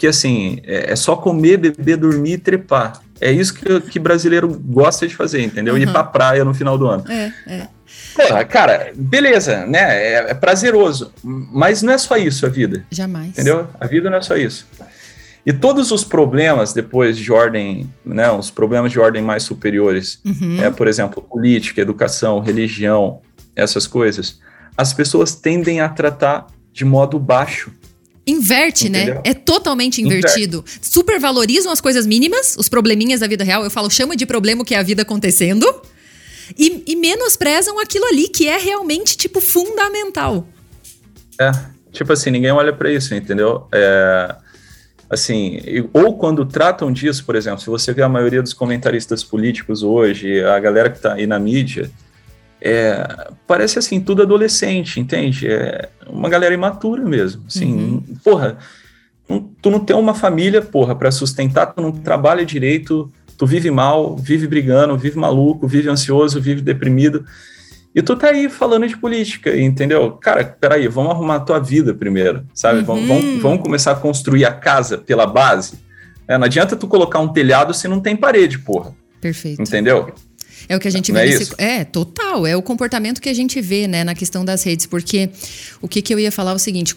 [0.00, 3.02] que assim, é, é, só comer, beber, dormir e trepar.
[3.20, 5.74] É isso que, que brasileiro gosta de fazer, entendeu?
[5.74, 5.80] Uhum.
[5.80, 7.04] Ir pra praia no final do ano.
[7.06, 7.68] É, é.
[8.16, 9.78] Porra, cara, beleza, né?
[9.78, 11.12] É, é, prazeroso.
[11.22, 12.82] Mas não é só isso a vida.
[12.90, 13.28] Jamais.
[13.28, 13.68] Entendeu?
[13.78, 14.66] A vida não é só isso.
[15.44, 18.30] E todos os problemas depois de ordem, né?
[18.30, 20.62] Os problemas de ordem mais superiores, uhum.
[20.62, 23.20] é, por exemplo, política, educação, religião,
[23.54, 24.40] essas coisas,
[24.78, 27.70] as pessoas tendem a tratar de modo baixo.
[28.26, 29.02] Inverte, né?
[29.02, 29.14] Entendeu?
[29.16, 29.30] né?
[29.30, 30.58] É totalmente invertido.
[30.58, 30.88] Inverte.
[30.90, 33.64] Supervalorizam as coisas mínimas, os probleminhas da vida real.
[33.64, 35.66] Eu falo, chama de problema o que é a vida acontecendo.
[36.58, 40.46] E, e menosprezam aquilo ali que é realmente, tipo, fundamental.
[41.40, 41.50] É,
[41.92, 43.66] tipo assim, ninguém olha para isso, entendeu?
[43.72, 44.34] É,
[45.08, 45.60] assim,
[45.92, 50.42] ou quando tratam disso, por exemplo, se você vê a maioria dos comentaristas políticos hoje,
[50.44, 51.90] a galera que tá aí na mídia,
[52.60, 55.48] é, parece assim, tudo adolescente, entende?
[55.48, 57.42] É uma galera imatura mesmo.
[57.46, 58.02] Assim, uhum.
[58.22, 58.58] porra,
[59.62, 64.16] tu não tem uma família, porra, para sustentar, tu não trabalha direito, tu vive mal,
[64.16, 67.24] vive brigando, vive maluco, vive ansioso, vive deprimido.
[67.94, 70.12] E tu tá aí falando de política, entendeu?
[70.12, 72.80] Cara, peraí, vamos arrumar a tua vida primeiro, sabe?
[72.80, 72.84] Uhum.
[72.84, 75.80] Vamos, vamos, vamos, começar a construir a casa pela base.
[76.28, 78.94] É, não adianta tu colocar um telhado se não tem parede, porra.
[79.20, 79.60] Perfeito.
[79.60, 80.12] Entendeu?
[80.70, 81.18] É o que a gente vê.
[81.18, 81.52] É, nesse...
[81.58, 82.46] é, total.
[82.46, 84.86] É o comportamento que a gente vê, né, na questão das redes.
[84.86, 85.28] Porque
[85.82, 86.94] o que, que eu ia falar é o seguinte: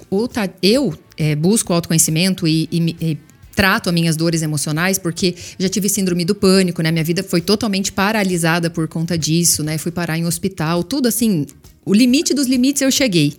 [0.61, 3.17] eu é, busco autoconhecimento e, e, e
[3.55, 6.91] trato as minhas dores emocionais, porque já tive síndrome do pânico, né?
[6.91, 9.79] Minha vida foi totalmente paralisada por conta disso, né?
[9.79, 11.47] Fui parar em hospital, tudo assim,
[11.83, 13.33] o limite dos limites eu cheguei.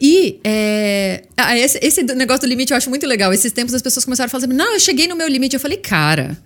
[0.00, 1.24] E é,
[1.58, 3.34] esse, esse, negócio do limite eu acho muito legal.
[3.34, 5.56] Esses tempos as pessoas começaram a falar assim: não, eu cheguei no meu limite.
[5.56, 6.38] Eu falei, cara.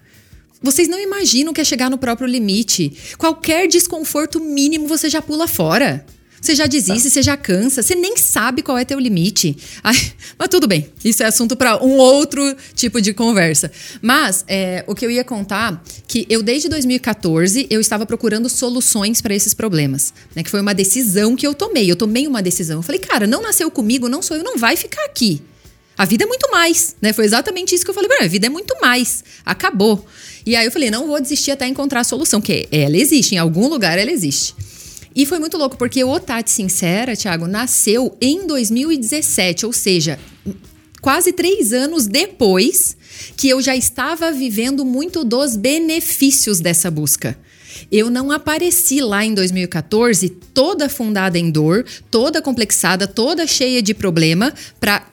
[0.63, 2.93] Vocês não imaginam que é chegar no próprio limite.
[3.19, 6.05] Qualquer desconforto mínimo você já pula fora.
[6.41, 9.57] Você já desiste, você já cansa, você nem sabe qual é teu limite.
[9.83, 9.97] Ai,
[10.39, 13.71] mas tudo bem, isso é assunto para um outro tipo de conversa.
[14.01, 19.21] Mas é, o que eu ia contar que eu desde 2014 eu estava procurando soluções
[19.21, 20.45] para esses problemas, né?
[20.45, 21.91] Que foi uma decisão que eu tomei.
[21.91, 22.79] Eu tomei uma decisão.
[22.79, 25.43] Eu falei, cara, não nasceu comigo, não sou eu, não vai ficar aqui.
[25.99, 27.13] A vida é muito mais, né?
[27.13, 29.25] Foi exatamente isso que eu falei A vida é muito mais.
[29.45, 30.07] Acabou.
[30.47, 33.39] E aí eu falei, não vou desistir até encontrar a solução, que ela existe, em
[33.39, 34.55] algum lugar ela existe.
[35.15, 40.21] E foi muito louco, porque o Tati Sincera, Thiago, nasceu em 2017, ou seja,
[41.01, 42.97] quase três anos depois
[43.37, 47.37] que eu já estava vivendo muito dos benefícios dessa busca.
[47.91, 53.95] Eu não apareci lá em 2014 toda fundada em dor, toda complexada, toda cheia de
[53.95, 55.07] problema, para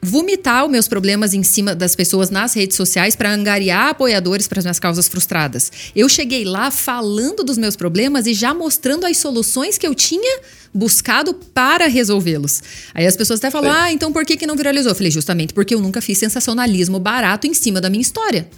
[0.00, 4.60] vomitar os meus problemas em cima das pessoas nas redes sociais para angariar apoiadores para
[4.60, 5.72] as minhas causas frustradas.
[5.94, 10.40] Eu cheguei lá falando dos meus problemas e já mostrando as soluções que eu tinha
[10.72, 12.62] buscado para resolvê-los.
[12.94, 13.78] Aí as pessoas até falam: Sim.
[13.78, 16.98] "Ah, então por que que não viralizou?" Eu falei: "Justamente porque eu nunca fiz sensacionalismo
[17.00, 18.48] barato em cima da minha história."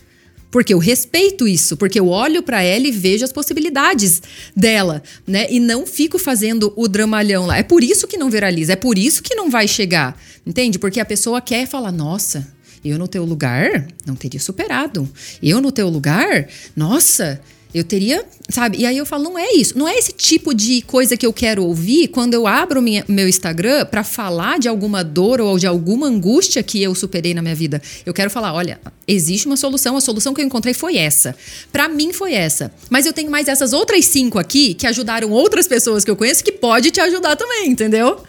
[0.51, 4.21] Porque eu respeito isso, porque eu olho para ela e vejo as possibilidades
[4.55, 5.47] dela, né?
[5.51, 7.57] E não fico fazendo o dramalhão lá.
[7.59, 10.21] É por isso que não viraliza, é por isso que não vai chegar.
[10.45, 10.79] Entende?
[10.79, 12.47] Porque a pessoa quer falar: "Nossa,
[12.85, 15.09] eu no teu lugar não teria superado.
[15.43, 17.41] Eu no teu lugar, nossa,
[17.73, 18.79] eu teria, sabe?
[18.79, 19.79] E aí eu falo, não é isso.
[19.79, 23.29] Não é esse tipo de coisa que eu quero ouvir quando eu abro minha, meu
[23.29, 27.55] Instagram para falar de alguma dor ou de alguma angústia que eu superei na minha
[27.55, 27.81] vida.
[28.05, 31.37] Eu quero falar, olha, existe uma solução, a solução que eu encontrei foi essa.
[31.71, 32.73] Para mim foi essa.
[32.89, 36.43] Mas eu tenho mais essas outras cinco aqui que ajudaram outras pessoas que eu conheço
[36.43, 38.23] que pode te ajudar também, entendeu?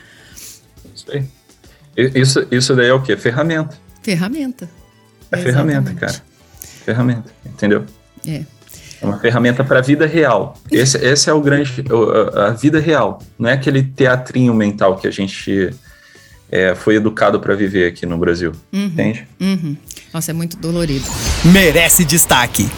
[0.96, 1.24] Isso aí.
[1.98, 3.18] Isso, isso daí é o quê?
[3.18, 3.78] Ferramenta.
[4.02, 4.70] Ferramenta.
[5.32, 5.74] É Exatamente.
[5.74, 6.24] ferramenta, cara.
[6.86, 7.86] Ferramenta, entendeu?
[8.26, 8.44] É.
[9.02, 10.56] É uma ferramenta para a vida real.
[10.72, 11.84] Esse, esse é o grande.
[12.36, 13.20] A vida real.
[13.38, 15.72] Não é aquele teatrinho mental que a gente
[16.52, 18.52] é, foi educado para viver aqui no Brasil.
[18.72, 19.28] Uhum, entende?
[19.40, 19.76] Uhum.
[20.14, 21.06] Nossa, é muito dolorido.
[21.46, 22.70] Merece destaque.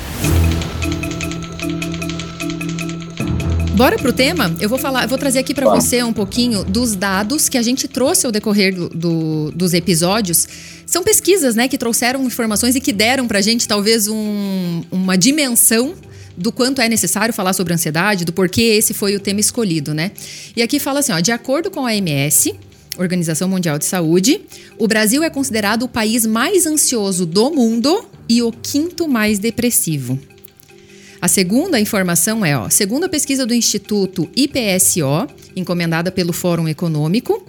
[3.75, 4.55] Bora pro tema?
[4.61, 7.61] Eu vou falar, eu vou trazer aqui para você um pouquinho dos dados que a
[7.61, 10.47] gente trouxe ao decorrer do, do, dos episódios.
[10.85, 15.95] São pesquisas, né, que trouxeram informações e que deram pra gente talvez um, uma dimensão
[16.35, 20.11] do quanto é necessário falar sobre ansiedade, do porquê esse foi o tema escolhido, né?
[20.55, 22.53] E aqui fala assim, ó, de acordo com a OMS,
[22.97, 24.41] Organização Mundial de Saúde,
[24.77, 30.19] o Brasil é considerado o país mais ansioso do mundo e o quinto mais depressivo.
[31.19, 37.45] A segunda informação é, ó, segundo a pesquisa do Instituto IPSO, encomendada pelo Fórum Econômico,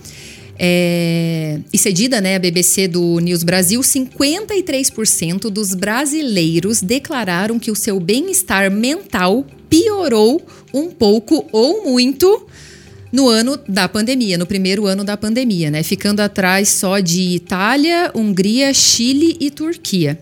[0.58, 7.76] é, e cedida né, a BBC do News Brasil, 53% dos brasileiros declararam que o
[7.76, 12.46] seu bem-estar mental piorou um pouco ou muito
[13.12, 15.84] no ano da pandemia, no primeiro ano da pandemia, né?
[15.84, 20.18] Ficando atrás só de Itália, Hungria, Chile e Turquia.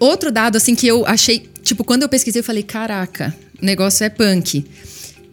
[0.00, 4.02] Outro dado assim que eu achei, tipo, quando eu pesquisei, eu falei, caraca, o negócio
[4.02, 4.64] é punk.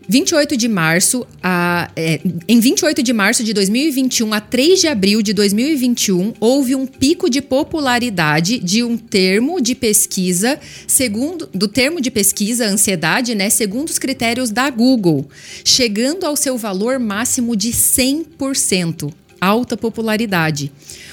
[0.10, 5.22] 28 de março a, é, em 28 de março de 2021 a 3 de abril
[5.22, 12.00] de 2021 houve um pico de popularidade de um termo de pesquisa segundo do termo
[12.00, 15.28] de pesquisa ansiedade, né, segundo os critérios da Google,
[15.66, 20.72] chegando ao seu valor máximo de 100%, alta popularidade.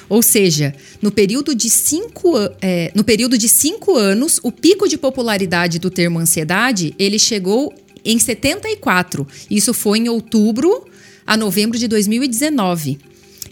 [0.09, 4.99] Ou seja, no período de cinco, é, no período de cinco anos, o pico de
[4.99, 7.73] popularidade do termo ansiedade ele chegou
[8.05, 9.27] em 74.
[9.51, 10.87] Isso foi em outubro
[11.27, 12.99] a novembro de 2019.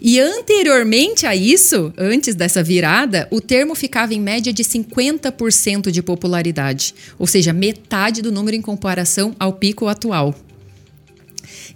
[0.04, 6.02] E anteriormente a isso, antes dessa virada, o termo ficava em média de 50% de
[6.02, 10.34] popularidade, ou seja, metade do número em comparação ao pico atual.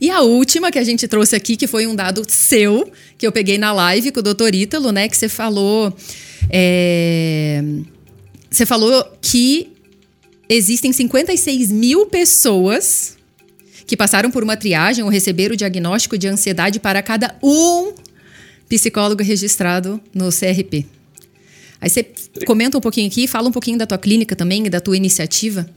[0.01, 3.33] E a última que a gente trouxe aqui, que foi um dado seu, que eu
[3.33, 5.09] peguei na live com o doutor Ítalo, né?
[5.09, 5.97] Que você falou.
[6.51, 7.63] É,
[8.51, 9.69] você falou que
[10.49, 13.17] existem 56 mil pessoas
[13.87, 17.93] que passaram por uma triagem ou receberam o diagnóstico de ansiedade para cada um
[18.69, 20.87] psicólogo registrado no CRP.
[21.81, 22.07] Aí você
[22.45, 25.69] comenta um pouquinho aqui, fala um pouquinho da tua clínica também e da tua iniciativa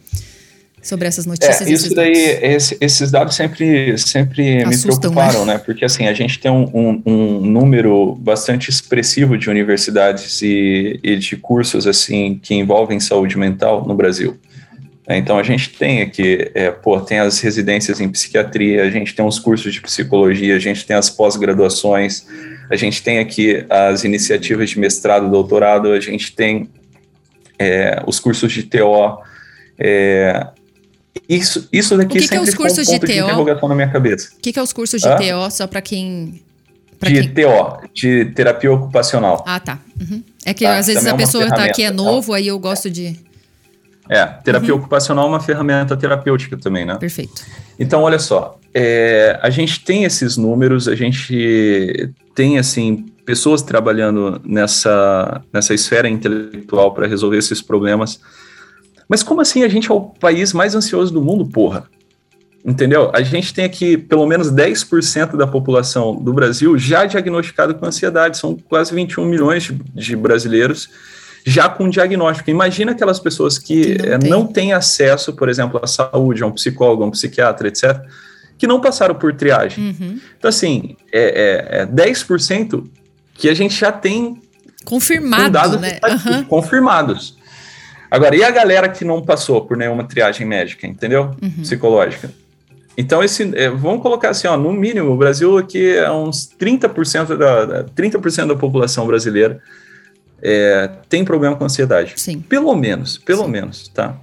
[0.82, 1.62] sobre essas notícias.
[1.68, 5.22] É, isso daí, esse, esses dados sempre, sempre Assustam, me né?
[5.22, 5.54] preocuparam, né?
[5.54, 5.60] né?
[5.60, 11.18] Porque assim, a gente tem um, um, um, número bastante expressivo de universidades e, e
[11.18, 14.38] de cursos assim que envolvem saúde mental no Brasil.
[15.10, 19.16] É, então a gente tem aqui, é, pô, tem as residências em psiquiatria, a gente
[19.16, 22.28] tem os cursos de psicologia, a gente tem as pós-graduações,
[22.70, 26.70] a gente tem aqui as iniciativas de mestrado, doutorado, a gente tem
[27.58, 29.18] é, os cursos de TO.
[29.80, 30.46] É,
[31.28, 33.68] isso, isso daqui o que sempre que é os cursos um ponto de, de interrogação
[33.68, 34.30] na minha cabeça.
[34.38, 35.16] O que, que é os cursos de ah?
[35.16, 36.40] TO, só para quem
[37.00, 37.46] Pra de quem?
[37.46, 39.44] TO, de terapia ocupacional.
[39.48, 39.80] Ah, tá.
[40.00, 40.22] Uhum.
[40.46, 42.92] É que tá, às vezes a é pessoa está aqui é novo, aí eu gosto
[42.92, 43.18] de.
[44.10, 44.80] É, terapia uhum.
[44.80, 46.96] ocupacional é uma ferramenta terapêutica também, né?
[46.96, 47.46] Perfeito.
[47.80, 54.42] Então, olha só, é, a gente tem esses números, a gente tem, assim, pessoas trabalhando
[54.44, 58.20] nessa, nessa esfera intelectual para resolver esses problemas.
[59.08, 61.86] Mas como assim a gente é o país mais ansioso do mundo, porra?
[62.66, 63.12] Entendeu?
[63.14, 68.38] A gente tem aqui pelo menos 10% da população do Brasil já diagnosticada com ansiedade,
[68.38, 70.90] são quase 21 milhões de, de brasileiros
[71.46, 72.50] já com diagnóstico.
[72.50, 74.30] Imagina aquelas pessoas que, que não, tem.
[74.30, 78.02] não têm acesso, por exemplo, à saúde, a um psicólogo, a um psiquiatra, etc.,
[78.58, 79.96] que não passaram por triagem.
[80.00, 80.20] Uhum.
[80.38, 82.84] Então, assim, é, é, é 10%
[83.34, 84.42] que a gente já tem
[84.84, 85.98] confirmado, dados né?
[86.04, 86.44] Uhum.
[86.44, 87.38] confirmados.
[88.12, 91.32] Agora, e a galera que não passou por nenhuma triagem médica, entendeu?
[91.42, 91.62] Uhum.
[91.62, 92.32] Psicológica.
[92.98, 97.38] Então, esse, é, vamos colocar assim, ó, no mínimo, o Brasil aqui é uns 30%
[97.38, 99.62] da, 30% da população brasileira
[100.42, 102.14] é, tem problema com ansiedade.
[102.18, 102.40] Sim.
[102.40, 103.52] Pelo menos, pelo Sim.
[103.52, 104.18] menos, tá?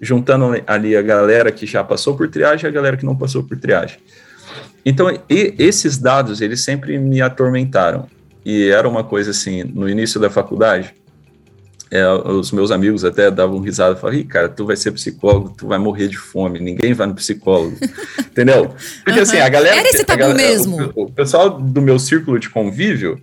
[0.00, 3.42] Juntando ali a galera que já passou por triagem e a galera que não passou
[3.42, 3.98] por triagem.
[4.84, 8.06] Então, e, esses dados, eles sempre me atormentaram.
[8.44, 10.94] E era uma coisa assim, no início da faculdade,
[11.90, 15.78] é, os meus amigos até davam risada, falavam, cara, tu vai ser psicólogo, tu vai
[15.78, 17.76] morrer de fome, ninguém vai no psicólogo,
[18.30, 18.74] entendeu?
[19.04, 19.22] Porque uhum.
[19.22, 19.76] assim, a galera...
[19.76, 20.92] Era esse tabu galera, mesmo.
[20.94, 23.20] O, o, pessoal do meu círculo de convívio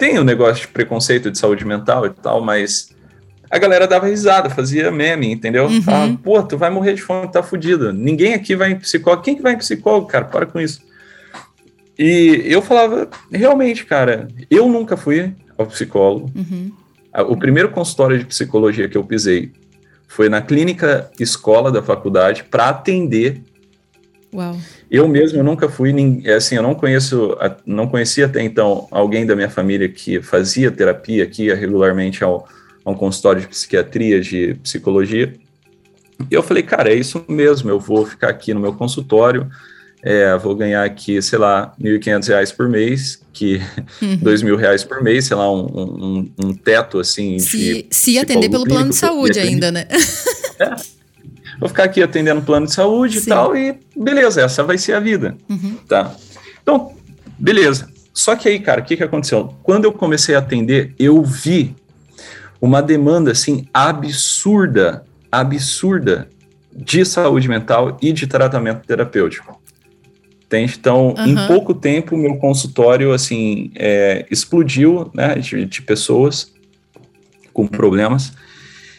[0.00, 2.88] tem o um negócio de preconceito de saúde mental e tal, mas
[3.50, 5.66] a galera dava risada, fazia meme, entendeu?
[5.66, 5.82] Uhum.
[5.82, 7.92] Falava, pô, tu vai morrer de fome, tá fudido.
[7.92, 9.22] Ninguém aqui vai em psicólogo.
[9.22, 10.24] Quem que vai em psicólogo, cara?
[10.24, 10.80] Para com isso.
[11.98, 16.32] E eu falava, realmente, cara, eu nunca fui ao psicólogo.
[16.34, 16.72] Uhum.
[17.28, 19.52] O primeiro consultório de psicologia que eu pisei
[20.08, 23.42] foi na clínica escola da faculdade para atender.
[24.32, 24.56] Uau.
[24.90, 25.92] Eu mesmo eu nunca fui,
[26.24, 30.70] é assim, eu não conheço, não conhecia até então alguém da minha família que fazia
[30.70, 32.46] terapia, que ia regularmente ao,
[32.84, 35.34] a um consultório de psiquiatria, de psicologia.
[36.30, 39.50] E eu falei, cara, é isso mesmo, eu vou ficar aqui no meu consultório,
[40.02, 43.60] é, vou ganhar aqui, sei lá, R$ 1.500 por mês, que
[44.00, 44.16] uhum.
[44.22, 47.38] dois mil reais por mês, sei lá, um, um, um teto assim.
[47.38, 49.86] Se, se atender pelo plano de saúde ainda, né?
[50.58, 50.99] É.
[51.60, 53.26] Vou ficar aqui atendendo plano de saúde Sim.
[53.26, 55.36] e tal, e beleza, essa vai ser a vida.
[55.48, 55.76] Uhum.
[55.86, 56.14] Tá.
[56.62, 56.92] Então,
[57.38, 57.88] beleza.
[58.14, 59.54] Só que aí, cara, o que, que aconteceu?
[59.62, 61.76] Quando eu comecei a atender, eu vi
[62.60, 66.28] uma demanda assim absurda, absurda
[66.74, 69.60] de saúde mental e de tratamento terapêutico.
[70.46, 70.76] Entende?
[70.78, 71.26] Então, uhum.
[71.26, 76.52] em pouco tempo, meu consultório, assim, é, explodiu, né, de, de, pessoas
[77.52, 78.32] com problemas.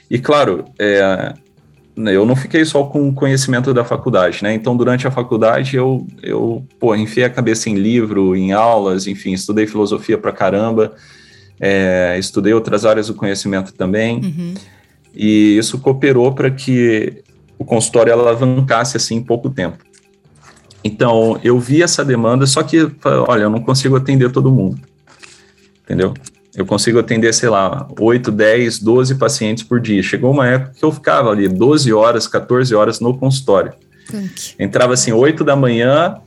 [0.10, 1.34] E, claro, é,
[1.96, 4.54] eu não fiquei só com conhecimento da faculdade, né?
[4.54, 9.34] Então, durante a faculdade, eu, eu pô, enfiei a cabeça em livro, em aulas, enfim,
[9.34, 10.94] estudei filosofia pra caramba,
[11.60, 14.22] é, estudei outras áreas do conhecimento também.
[14.24, 14.54] Uhum.
[15.14, 17.24] E isso cooperou para que
[17.60, 19.84] o consultório alavancasse, assim, em pouco tempo.
[20.84, 22.90] Então, eu vi essa demanda, só que,
[23.28, 24.80] olha, eu não consigo atender todo mundo.
[25.84, 26.14] Entendeu?
[26.56, 30.04] Eu consigo atender, sei lá, 8, 10, 12 pacientes por dia.
[30.04, 33.74] Chegou uma época que eu ficava ali 12 horas, 14 horas no consultório.
[34.60, 36.18] Entrava assim, 8 da manhã,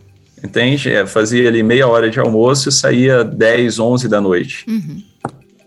[0.43, 0.91] entende?
[0.91, 4.65] É, fazia ali meia hora de almoço e saía 10, 11 da noite.
[4.67, 5.03] Uhum.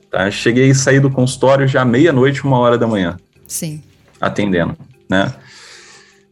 [0.10, 0.32] Tá?
[0.32, 3.18] Cheguei a sair do consultório já meia-noite, uma hora da manhã.
[3.46, 3.84] Sim.
[4.20, 4.76] Atendendo,
[5.08, 5.34] né?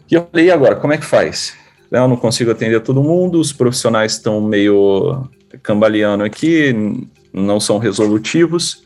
[0.10, 1.54] E eu falei, e agora, como é que faz?
[1.92, 5.28] Eu não consigo atender todo mundo, os profissionais estão meio
[5.62, 8.84] cambaleando aqui, não são resolutivos.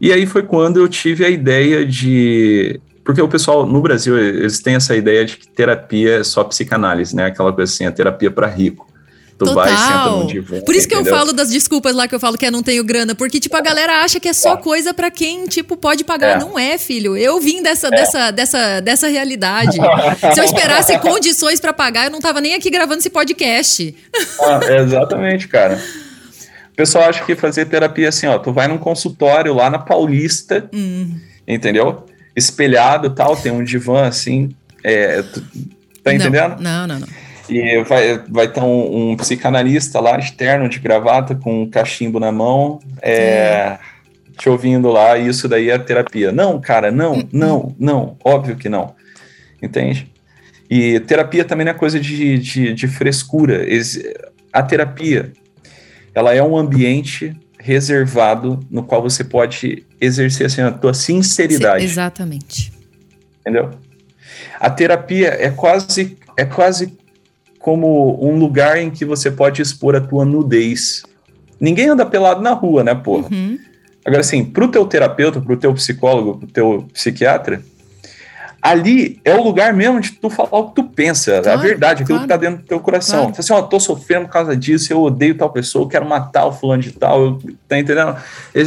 [0.00, 2.78] E aí foi quando eu tive a ideia de.
[3.02, 7.14] Porque o pessoal no Brasil, eles têm essa ideia de que terapia é só psicanálise,
[7.14, 7.26] né?
[7.26, 8.86] Aquela coisa assim, a terapia para rico.
[9.38, 9.54] Tu Total.
[9.54, 10.60] vai, senta no divã.
[10.62, 11.12] Por isso que entendeu?
[11.12, 13.14] eu falo das desculpas lá que eu falo que eu não tenho grana.
[13.14, 14.56] Porque, tipo, a galera acha que é só é.
[14.56, 16.36] coisa para quem, tipo, pode pagar.
[16.36, 16.38] É.
[16.38, 17.16] Não é, filho.
[17.16, 17.90] Eu vim dessa, é.
[17.90, 19.76] dessa, dessa, dessa realidade.
[20.32, 23.94] Se eu esperasse condições para pagar, eu não tava nem aqui gravando esse podcast.
[24.40, 25.78] Ah, exatamente, cara.
[26.76, 30.68] O pessoal acha que fazer terapia assim, ó, tu vai num consultório lá na Paulista,
[30.74, 31.18] hum.
[31.48, 32.04] entendeu?
[32.36, 34.54] Espelhado tal, tem um divã assim.
[34.84, 35.42] É, tu,
[36.04, 36.60] tá entendendo?
[36.60, 37.08] Não, não, não.
[37.48, 42.30] E vai, vai ter um, um, psicanalista lá, externo, de gravata, com um cachimbo na
[42.30, 43.78] mão, é,
[44.36, 46.30] te ouvindo lá, e isso daí é terapia.
[46.30, 47.28] Não, cara, não, hum, hum.
[47.32, 48.94] não, não, óbvio que não.
[49.62, 50.12] Entende?
[50.68, 53.66] E terapia também não é coisa de, de, de frescura.
[54.52, 55.32] A terapia,
[56.16, 61.84] ela é um ambiente reservado no qual você pode exercer assim, a tua sinceridade.
[61.84, 62.72] Exatamente.
[63.40, 63.70] Entendeu?
[64.58, 66.96] A terapia é quase, é quase
[67.58, 71.02] como um lugar em que você pode expor a tua nudez.
[71.60, 73.28] Ninguém anda pelado na rua, né, porra?
[73.30, 73.58] Uhum.
[74.02, 77.62] Agora, assim, pro teu terapeuta, pro teu psicólogo, pro teu psiquiatra,
[78.70, 82.02] ali é o lugar mesmo de tu falar o que tu pensa, claro, a verdade,
[82.02, 83.26] aquilo claro, que tá dentro do teu coração.
[83.26, 83.36] Claro.
[83.38, 86.52] assim, ó, tô sofrendo por causa disso, eu odeio tal pessoa, eu quero matar o
[86.52, 88.16] fulano de tal, eu, tá entendendo?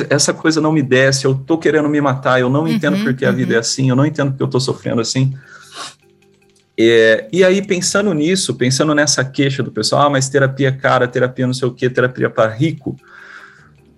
[0.09, 3.25] Essa coisa não me desce, eu tô querendo me matar, eu não uhum, entendo porque
[3.25, 3.31] uhum.
[3.31, 5.33] a vida é assim, eu não entendo porque eu tô sofrendo assim.
[6.77, 11.45] É, e aí, pensando nisso, pensando nessa queixa do pessoal, ah, mas terapia cara, terapia
[11.45, 12.95] não sei o que, terapia para rico,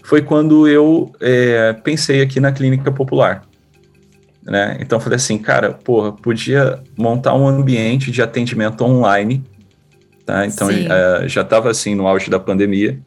[0.04, 3.43] foi quando eu é, pensei aqui na clínica popular.
[4.44, 4.78] Né?
[4.80, 9.44] Então, falei assim, cara, porra, podia montar um ambiente de atendimento online,
[10.26, 10.46] tá?
[10.46, 13.00] Então, é, já estava assim no auge da pandemia.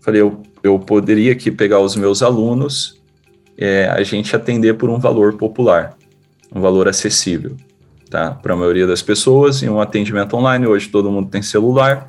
[0.00, 3.00] Falei, eu eu poderia aqui pegar os meus alunos,
[3.56, 5.96] é, a gente atender por um valor popular,
[6.54, 7.56] um valor acessível,
[8.10, 8.30] tá?
[8.30, 12.08] Para a maioria das pessoas, em um atendimento online, hoje todo mundo tem celular,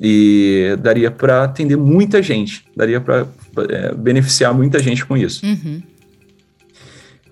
[0.00, 3.26] e daria para atender muita gente, daria para
[3.68, 5.44] é, beneficiar muita gente com isso.
[5.44, 5.82] Uhum.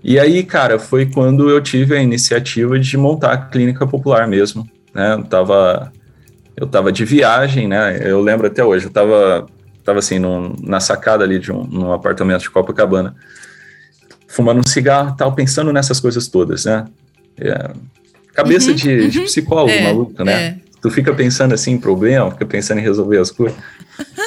[0.09, 4.65] E aí, cara, foi quando eu tive a iniciativa de montar a clínica popular mesmo,
[4.95, 5.15] né?
[5.15, 5.93] Eu tava,
[6.57, 8.09] eu tava de viagem, né?
[8.09, 9.49] Eu lembro até hoje, eu tava,
[9.85, 13.17] tava assim, num, na sacada ali de um num apartamento de Copacabana,
[14.29, 16.85] fumando um cigarro tal, pensando nessas coisas todas, né?
[17.37, 17.73] É,
[18.33, 19.09] cabeça uhum, de, uhum.
[19.09, 20.33] de, psicólogo é, maluco, né?
[20.33, 20.57] É.
[20.81, 23.59] Tu fica pensando assim em problema, fica pensando em resolver as coisas.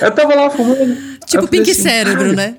[0.02, 0.98] Eu tava lá fumando.
[1.26, 2.58] Tipo pink assim, cérebro, né?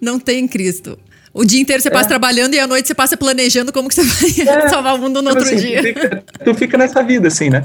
[0.00, 0.96] Não tem Cristo.
[1.32, 1.92] O dia inteiro você é.
[1.92, 4.68] passa trabalhando e à noite você passa planejando como que você vai é.
[4.68, 5.78] salvar o mundo no tipo outro assim, dia.
[5.78, 7.64] Tu fica, tu fica, nessa vida, assim, né?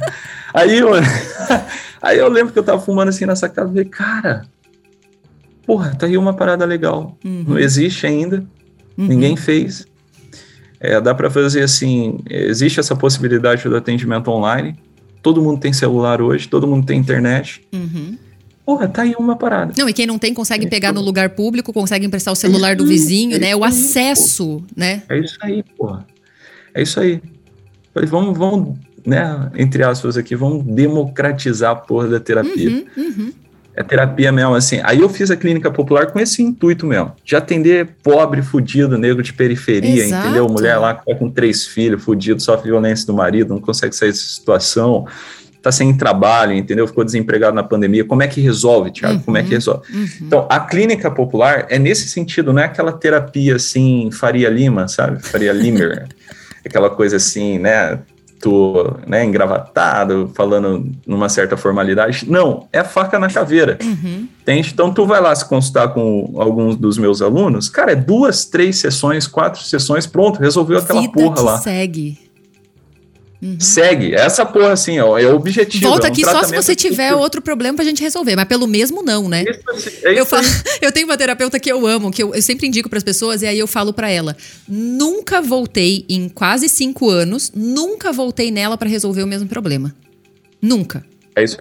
[0.54, 0.90] Aí eu,
[2.02, 4.46] aí eu lembro que eu tava fumando assim nessa casa e falei, cara,
[5.66, 7.18] porra, tá aí uma parada legal.
[7.26, 7.46] Uhum.
[7.48, 8.46] Não existe ainda,
[8.98, 9.08] uhum.
[9.08, 9.88] ninguém fez.
[10.80, 14.78] É, dá para fazer assim, existe essa possibilidade do atendimento online.
[15.24, 17.66] Todo mundo tem celular hoje, todo mundo tem internet.
[17.74, 18.16] Uhum.
[18.66, 19.74] Porra, tá aí uma parada.
[19.78, 22.72] Não, e quem não tem consegue é pegar no lugar público, consegue emprestar o celular
[22.72, 23.56] é do vizinho, é né?
[23.56, 25.04] O acesso, né?
[25.08, 26.06] É isso aí, porra.
[26.74, 27.22] É isso aí.
[27.94, 32.70] Falei, vamos, vamos, né, entre aspas aqui, vamos democratizar a porra da terapia.
[32.70, 33.34] Uhum, uhum.
[33.76, 34.80] É terapia mesmo, assim.
[34.84, 39.22] Aí eu fiz a clínica popular com esse intuito mesmo, de atender pobre, fudido, negro
[39.22, 40.28] de periferia, Exato.
[40.28, 40.48] entendeu?
[40.48, 44.26] Mulher lá tá com três filhos, fudido, sofre violência do marido, não consegue sair dessa
[44.26, 45.06] situação
[45.66, 46.88] está sem trabalho, entendeu?
[46.88, 48.06] Ficou desempregado na pandemia.
[48.06, 49.16] Como é que resolve, Tiago?
[49.16, 49.82] Uhum, Como é que uhum, resolve?
[49.92, 50.08] Uhum.
[50.22, 55.22] Então, a clínica popular é nesse sentido, não é aquela terapia assim, Faria Lima, sabe?
[55.24, 56.08] Faria Limer.
[56.64, 58.00] aquela coisa assim, né?
[58.40, 62.30] Tu, né, engravatado, falando numa certa formalidade.
[62.30, 63.80] Não, é faca na caveira.
[63.82, 64.28] Uhum.
[64.42, 64.70] Entende?
[64.72, 68.78] Então, tu vai lá se consultar com alguns dos meus alunos, cara, é duas, três
[68.78, 71.58] sessões, quatro sessões, pronto, resolveu aquela Vida porra lá.
[71.58, 72.25] segue.
[73.46, 73.60] Uhum.
[73.60, 74.16] Segue.
[74.16, 75.88] Essa porra, assim, ó, é o objetivo.
[75.88, 78.66] Volta é um aqui só se você tiver outro problema pra gente resolver, mas pelo
[78.66, 79.44] mesmo não, né?
[79.44, 80.44] Isso, é eu, falo,
[80.82, 83.44] eu tenho uma terapeuta que eu amo, que eu, eu sempre indico para as pessoas,
[83.44, 84.36] e aí eu falo para ela:
[84.68, 89.94] nunca voltei em quase cinco anos, nunca voltei nela para resolver o mesmo problema.
[90.60, 91.06] Nunca.
[91.36, 91.60] É isso.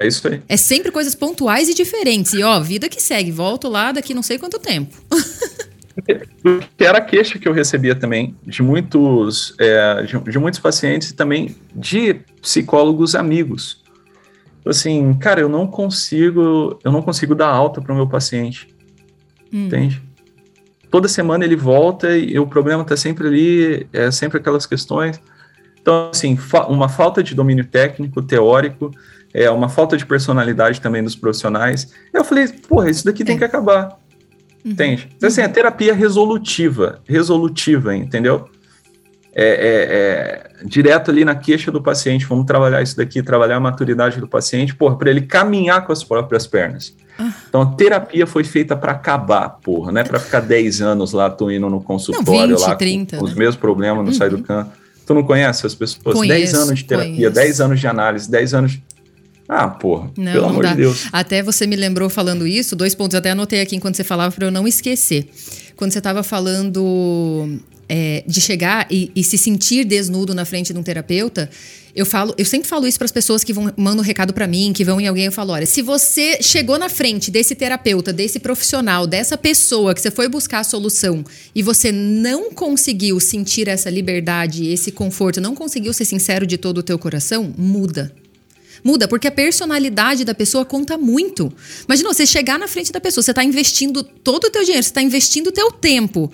[0.00, 0.42] É isso aí.
[0.48, 2.32] É sempre coisas pontuais e diferentes.
[2.32, 4.96] E ó, vida que segue, volto lá daqui não sei quanto tempo.
[6.02, 11.10] que era a queixa que eu recebia também de muitos, é, de, de, muitos pacientes
[11.10, 13.82] e também de psicólogos amigos.
[14.64, 18.68] Assim, cara, eu não consigo, eu não consigo dar alta para o meu paciente,
[19.52, 19.66] hum.
[19.66, 20.02] entende?
[20.90, 25.20] Toda semana ele volta e o problema está sempre ali, é sempre aquelas questões.
[25.80, 28.90] Então, assim, fa uma falta de domínio técnico, teórico,
[29.32, 31.92] é uma falta de personalidade também dos profissionais.
[32.12, 33.26] Eu falei, porra, isso daqui é.
[33.26, 33.96] tem que acabar.
[34.66, 34.72] Uhum.
[34.72, 35.08] Entende?
[35.16, 38.48] Então, assim, a terapia resolutiva, resolutiva, entendeu?
[39.32, 43.60] É, é, é, direto ali na queixa do paciente, vamos trabalhar isso daqui, trabalhar a
[43.60, 46.96] maturidade do paciente, porra, para ele caminhar com as próprias pernas.
[47.18, 47.30] Ah.
[47.48, 51.30] Então a terapia foi feita para acabar, porra, não é para ficar 10 anos lá,
[51.30, 53.30] tu indo no consultório não, 20, lá 30, com, né?
[53.30, 54.18] os mesmos problemas, não uhum.
[54.18, 54.72] sai do canto.
[55.06, 56.16] Tu não conhece as pessoas?
[56.16, 57.34] Conheço, 10 anos de terapia, conheço.
[57.34, 58.82] 10 anos de análise, 10 anos de
[59.48, 60.70] ah, porra, não, pelo não amor dá.
[60.70, 61.06] de Deus.
[61.12, 64.46] Até você me lembrou falando isso, dois pontos, até anotei aqui enquanto você falava para
[64.46, 65.28] eu não esquecer.
[65.76, 70.78] Quando você estava falando é, de chegar e, e, se sentir desnudo na frente de
[70.78, 71.48] um terapeuta,
[71.94, 74.46] eu falo, eu sempre falo isso para as pessoas que vão mandam um recado para
[74.46, 78.12] mim, que vão em alguém, eu falo, olha, se você chegou na frente desse terapeuta,
[78.12, 81.24] desse profissional, dessa pessoa que você foi buscar a solução
[81.54, 86.78] e você não conseguiu sentir essa liberdade, esse conforto, não conseguiu ser sincero de todo
[86.78, 88.12] o teu coração, muda.
[88.86, 91.52] Muda, porque a personalidade da pessoa conta muito.
[91.88, 94.90] Imagina você chegar na frente da pessoa, você está investindo todo o teu dinheiro, você
[94.90, 96.32] está investindo o teu tempo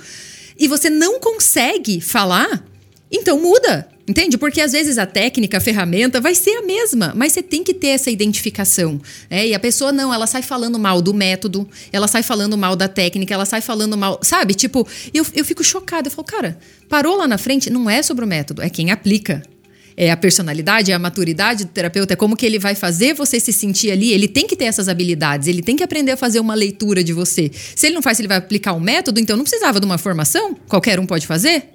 [0.58, 2.62] e você não consegue falar,
[3.10, 3.88] então muda.
[4.06, 4.36] Entende?
[4.36, 7.72] Porque às vezes a técnica, a ferramenta vai ser a mesma, mas você tem que
[7.72, 9.00] ter essa identificação.
[9.30, 9.46] Né?
[9.46, 12.86] E a pessoa não, ela sai falando mal do método, ela sai falando mal da
[12.86, 14.20] técnica, ela sai falando mal.
[14.22, 14.52] Sabe?
[14.52, 16.08] Tipo, eu, eu fico chocada.
[16.08, 19.42] Eu falo, cara, parou lá na frente, não é sobre o método, é quem aplica
[19.96, 23.38] é a personalidade, é a maturidade do terapeuta, é como que ele vai fazer você
[23.38, 24.12] se sentir ali.
[24.12, 27.12] Ele tem que ter essas habilidades, ele tem que aprender a fazer uma leitura de
[27.12, 27.50] você.
[27.52, 30.54] Se ele não faz, ele vai aplicar um método, então não precisava de uma formação?
[30.68, 31.70] Qualquer um pode fazer?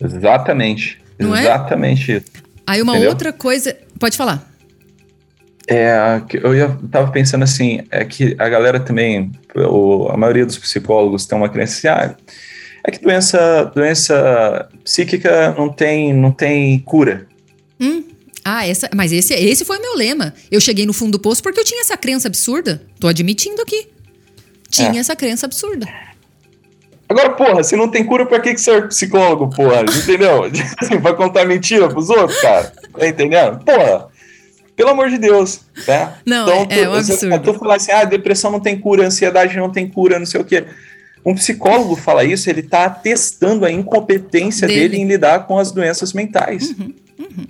[0.00, 0.98] Exatamente.
[1.18, 1.42] Não é?
[1.42, 2.26] Exatamente isso.
[2.66, 3.10] Aí uma Entendeu?
[3.10, 3.76] outra coisa.
[3.98, 4.48] Pode falar.
[5.68, 6.54] É, eu
[6.84, 9.30] estava pensando assim, é que a galera também,
[10.10, 12.16] a maioria dos psicólogos tem uma crença assim, ah,
[12.84, 17.26] é que doença, doença psíquica não tem, não tem cura.
[17.80, 18.04] Hum,
[18.44, 20.34] Ah, essa, mas esse, esse foi o meu lema.
[20.50, 22.82] Eu cheguei no fundo do poço porque eu tinha essa crença absurda.
[22.98, 23.88] Tô admitindo aqui.
[24.70, 24.98] Tinha é.
[24.98, 25.86] essa crença absurda.
[27.08, 29.82] Agora, porra, se não tem cura, pra que, que você é psicólogo, porra?
[30.02, 30.44] Entendeu?
[30.78, 32.72] Assim, vai contar mentira pros outros, cara?
[32.96, 33.58] Tá entendendo?
[33.64, 34.08] Porra,
[34.76, 36.14] pelo amor de Deus, né?
[36.24, 37.40] Não, então, é, tu, é um absurdo.
[37.40, 40.44] Tu falar assim, ah, depressão não tem cura, ansiedade não tem cura, não sei o
[40.44, 40.64] quê.
[41.24, 45.70] Um psicólogo fala isso, ele tá atestando a incompetência dele, dele em lidar com as
[45.70, 46.70] doenças mentais.
[46.70, 47.46] Uhum, uhum,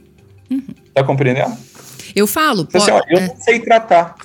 [0.50, 0.62] uhum.
[0.92, 1.56] Tá compreendendo?
[2.14, 3.28] Eu falo, então, assim, ó, eu é.
[3.28, 4.16] não sei tratar.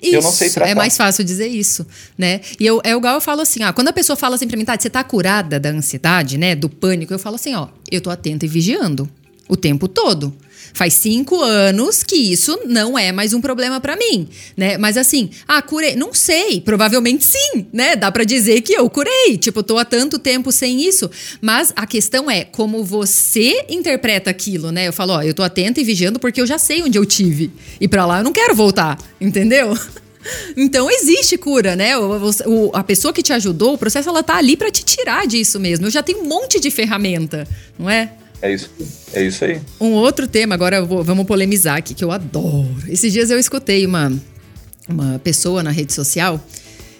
[0.00, 0.70] Isso, eu não sei tratar.
[0.70, 1.86] é mais fácil dizer isso,
[2.16, 2.40] né?
[2.58, 4.64] E eu, é igual eu falo assim, ó, quando a pessoa fala assim pra mim,
[4.64, 8.10] tá, você tá curada da ansiedade, né, do pânico, eu falo assim, ó, eu tô
[8.10, 9.08] atenta e vigiando
[9.54, 10.34] o tempo todo.
[10.74, 14.26] Faz cinco anos que isso não é mais um problema para mim,
[14.56, 14.76] né?
[14.76, 15.94] Mas assim, ah, curei.
[15.94, 17.94] Não sei, provavelmente sim, né?
[17.94, 19.38] Dá para dizer que eu curei.
[19.38, 21.08] Tipo, tô há tanto tempo sem isso.
[21.40, 24.88] Mas a questão é como você interpreta aquilo, né?
[24.88, 27.52] Eu falo, ó, eu tô atenta e vigiando porque eu já sei onde eu tive.
[27.80, 29.78] E para lá eu não quero voltar, entendeu?
[30.56, 31.98] Então existe cura, né?
[31.98, 35.26] O, o, a pessoa que te ajudou, o processo ela tá ali para te tirar
[35.26, 35.84] disso mesmo.
[35.84, 37.46] Eu já tenho um monte de ferramenta,
[37.78, 38.10] não é?
[38.42, 38.70] É isso,
[39.12, 39.60] é isso aí.
[39.80, 42.76] Um outro tema, agora vou, vamos polemizar aqui, que eu adoro.
[42.88, 44.12] Esses dias eu escutei uma,
[44.88, 46.44] uma pessoa na rede social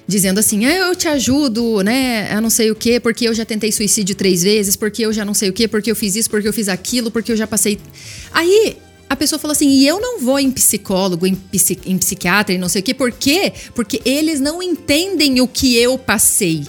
[0.07, 2.31] dizendo assim: ah, eu te ajudo, né?
[2.33, 5.25] A não sei o quê, porque eu já tentei suicídio três vezes, porque eu já
[5.25, 7.47] não sei o quê, porque eu fiz isso, porque eu fiz aquilo, porque eu já
[7.47, 7.79] passei.
[8.33, 8.77] Aí
[9.09, 11.39] a pessoa falou assim: e eu não vou em psicólogo, em,
[11.87, 13.53] em psiquiatra e não sei o quê, por quê?
[13.75, 16.65] Porque eles não entendem o que eu passei.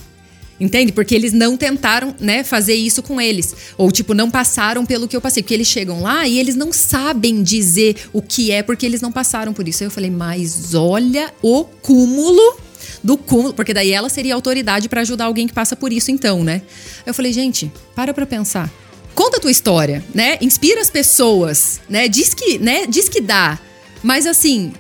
[0.60, 0.94] Entende?
[0.94, 3.54] Porque eles não tentaram, né, fazer isso com eles.
[3.78, 5.44] Ou, tipo, não passaram pelo que eu passei.
[5.44, 9.12] Porque eles chegam lá e eles não sabem dizer o que é, porque eles não
[9.12, 9.84] passaram por isso.
[9.84, 12.58] Aí eu falei, mas olha o cúmulo
[13.04, 13.54] do cúmulo.
[13.54, 16.62] Porque daí ela seria autoridade para ajudar alguém que passa por isso, então, né?
[17.06, 18.72] Eu falei, gente, para pra pensar.
[19.14, 20.38] Conta a tua história, né?
[20.42, 22.08] Inspira as pessoas, né?
[22.08, 22.86] Diz que, né?
[22.88, 23.60] Diz que dá.
[24.04, 24.74] Mas assim,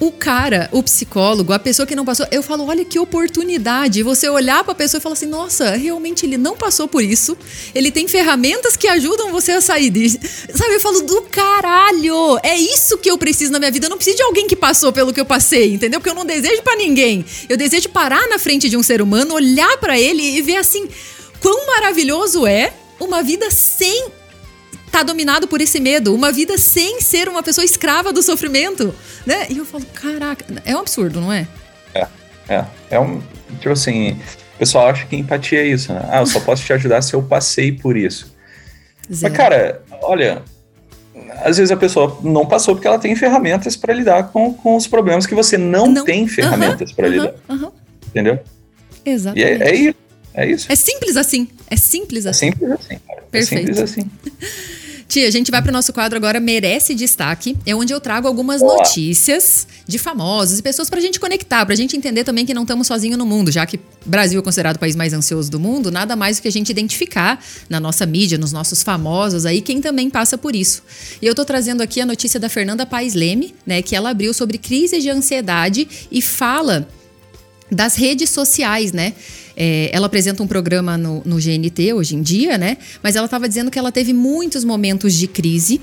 [0.00, 4.02] o cara, o psicólogo, a pessoa que não passou, eu falo, olha que oportunidade.
[4.02, 7.36] Você olhar para a pessoa e falar assim, nossa, realmente ele não passou por isso.
[7.74, 10.18] Ele tem ferramentas que ajudam você a sair disso.
[10.54, 12.38] Sabe, eu falo do caralho.
[12.42, 13.86] É isso que eu preciso na minha vida.
[13.86, 16.00] Eu não preciso de alguém que passou pelo que eu passei, entendeu?
[16.00, 17.22] Porque eu não desejo para ninguém.
[17.46, 20.88] Eu desejo parar na frente de um ser humano, olhar para ele e ver assim,
[21.42, 24.19] quão maravilhoso é uma vida sem
[24.90, 29.46] tá dominado por esse medo, uma vida sem ser uma pessoa escrava do sofrimento, né?
[29.48, 31.46] E eu falo, caraca, é um absurdo, não é?
[31.94, 32.06] É,
[32.48, 32.64] é.
[32.90, 33.22] É um.
[33.58, 34.12] Tipo assim,
[34.54, 36.00] o pessoal acha que empatia é isso, né?
[36.10, 38.34] Ah, eu só posso te ajudar se eu passei por isso.
[39.12, 39.32] Zero.
[39.32, 40.42] Mas, cara, olha,
[41.42, 44.86] às vezes a pessoa não passou porque ela tem ferramentas para lidar com, com os
[44.86, 46.04] problemas que você não, não.
[46.04, 47.34] tem ferramentas para lidar.
[48.08, 48.38] Entendeu?
[49.04, 49.46] Exatamente.
[49.46, 49.98] E é, é, isso.
[50.34, 50.72] É isso.
[50.72, 51.48] É simples assim.
[51.68, 52.48] É simples assim.
[52.48, 53.22] É simples assim, cara.
[53.30, 53.70] Perfeito.
[53.70, 54.10] É simples assim.
[55.10, 57.56] Tia, a gente vai para o nosso quadro agora Merece Destaque.
[57.66, 61.72] É onde eu trago algumas notícias de famosos e pessoas para a gente conectar, para
[61.72, 64.76] a gente entender também que não estamos sozinhos no mundo, já que Brasil é considerado
[64.76, 68.06] o país mais ansioso do mundo, nada mais do que a gente identificar na nossa
[68.06, 70.80] mídia, nos nossos famosos aí, quem também passa por isso.
[71.20, 74.32] E eu tô trazendo aqui a notícia da Fernanda Paes Leme, né, que ela abriu
[74.32, 76.88] sobre crise de ansiedade e fala
[77.68, 79.14] das redes sociais, né?
[79.62, 82.78] É, ela apresenta um programa no, no GNT hoje em dia, né?
[83.02, 85.82] Mas ela estava dizendo que ela teve muitos momentos de crise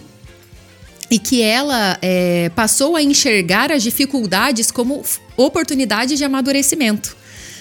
[1.11, 5.03] e que ela é, passou a enxergar as dificuldades como
[5.37, 7.15] oportunidade de amadurecimento.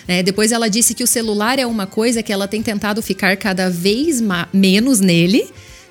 [0.08, 3.36] É, depois ela disse que o celular é uma coisa que ela tem tentado ficar
[3.36, 4.22] cada vez
[4.54, 5.46] menos nele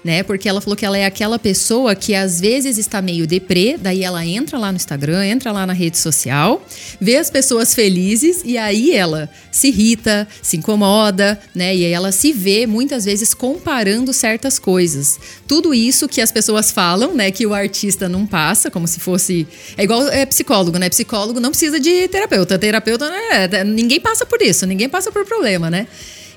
[0.05, 0.21] né?
[0.21, 4.03] Porque ela falou que ela é aquela pessoa que às vezes está meio deprê, daí
[4.03, 6.63] ela entra lá no Instagram, entra lá na rede social,
[7.01, 11.75] vê as pessoas felizes e aí ela se irrita, se incomoda, né?
[11.75, 15.19] E aí ela se vê muitas vezes comparando certas coisas.
[15.47, 19.47] Tudo isso que as pessoas falam, né, que o artista não passa, como se fosse
[19.75, 20.87] é igual é psicólogo, né?
[20.87, 23.63] Psicólogo não precisa de terapeuta, terapeuta né?
[23.63, 25.87] ninguém passa por isso, ninguém passa por problema, né?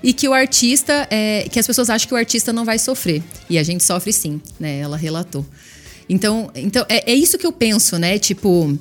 [0.03, 3.23] E que o artista, é, que as pessoas acham que o artista não vai sofrer.
[3.49, 4.79] E a gente sofre sim, né?
[4.79, 5.45] Ela relatou.
[6.09, 8.19] Então, então é, é isso que eu penso, né?
[8.19, 8.79] Tipo,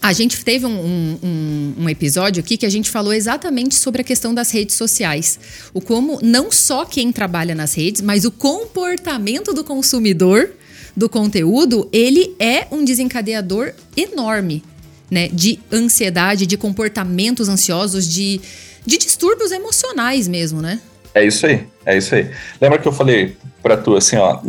[0.00, 4.04] a gente teve um, um, um, episódio aqui que a gente falou exatamente sobre a
[4.04, 5.38] questão das redes sociais.
[5.74, 10.50] O como não só quem trabalha nas redes, mas o comportamento do consumidor
[10.96, 14.62] do conteúdo, ele é um desencadeador enorme,
[15.10, 15.28] né?
[15.28, 18.40] De ansiedade, de comportamentos ansiosos, de
[18.88, 20.80] de distúrbios emocionais mesmo, né?
[21.14, 22.30] É isso aí, é isso aí.
[22.60, 24.40] Lembra que eu falei para tu assim, ó,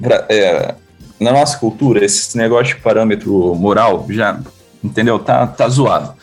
[0.00, 0.74] pra, é,
[1.18, 4.40] na nossa cultura, esse negócio de parâmetro moral já,
[4.82, 5.18] entendeu?
[5.18, 6.14] Tá, tá zoado.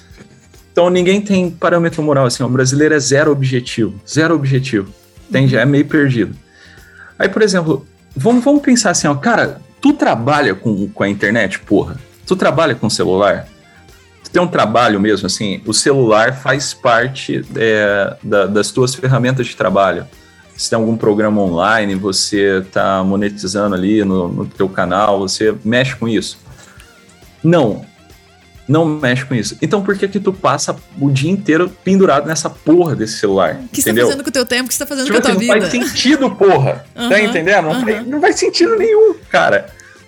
[0.71, 4.93] Então ninguém tem parâmetro moral assim, ó, o brasileiro é zero objetivo, zero objetivo.
[5.31, 6.35] Tem, já é meio perdido.
[7.17, 11.59] Aí, por exemplo, vamos, vamos pensar assim, ó, cara, Tu trabalha com, com a internet,
[11.59, 11.99] porra?
[12.25, 13.49] Tu trabalha com celular?
[14.33, 19.55] Tem um trabalho mesmo, assim, o celular faz parte é, da, das tuas ferramentas de
[19.55, 20.07] trabalho.
[20.57, 25.95] Se tem algum programa online, você está monetizando ali no, no teu canal, você mexe
[25.95, 26.39] com isso?
[27.43, 27.85] Não,
[28.67, 29.55] não mexe com isso.
[29.61, 33.59] Então por que que tu passa o dia inteiro pendurado nessa porra desse celular?
[33.65, 34.65] O que você tá fazendo com o teu tempo?
[34.65, 35.53] O que você tá fazendo tipo com a tua assim, vida?
[35.53, 36.85] Não faz sentido, porra.
[36.95, 37.65] Uhum, tá entendendo?
[37.65, 37.81] Não, uhum.
[37.85, 39.67] faz, não faz sentido nenhum, cara.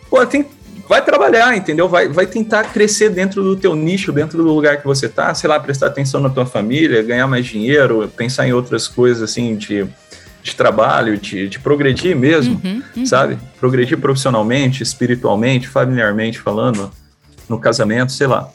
[0.09, 0.45] Pô, tem,
[0.88, 1.89] vai trabalhar, entendeu?
[1.89, 5.49] Vai, vai tentar crescer dentro do teu nicho, dentro do lugar que você tá, sei
[5.49, 9.86] lá, prestar atenção na tua família, ganhar mais dinheiro, pensar em outras coisas assim de,
[10.43, 13.05] de trabalho, de, de progredir mesmo, uhum, uhum.
[13.05, 13.38] sabe?
[13.59, 16.91] Progredir profissionalmente, espiritualmente, familiarmente falando
[17.49, 18.49] no casamento, sei lá.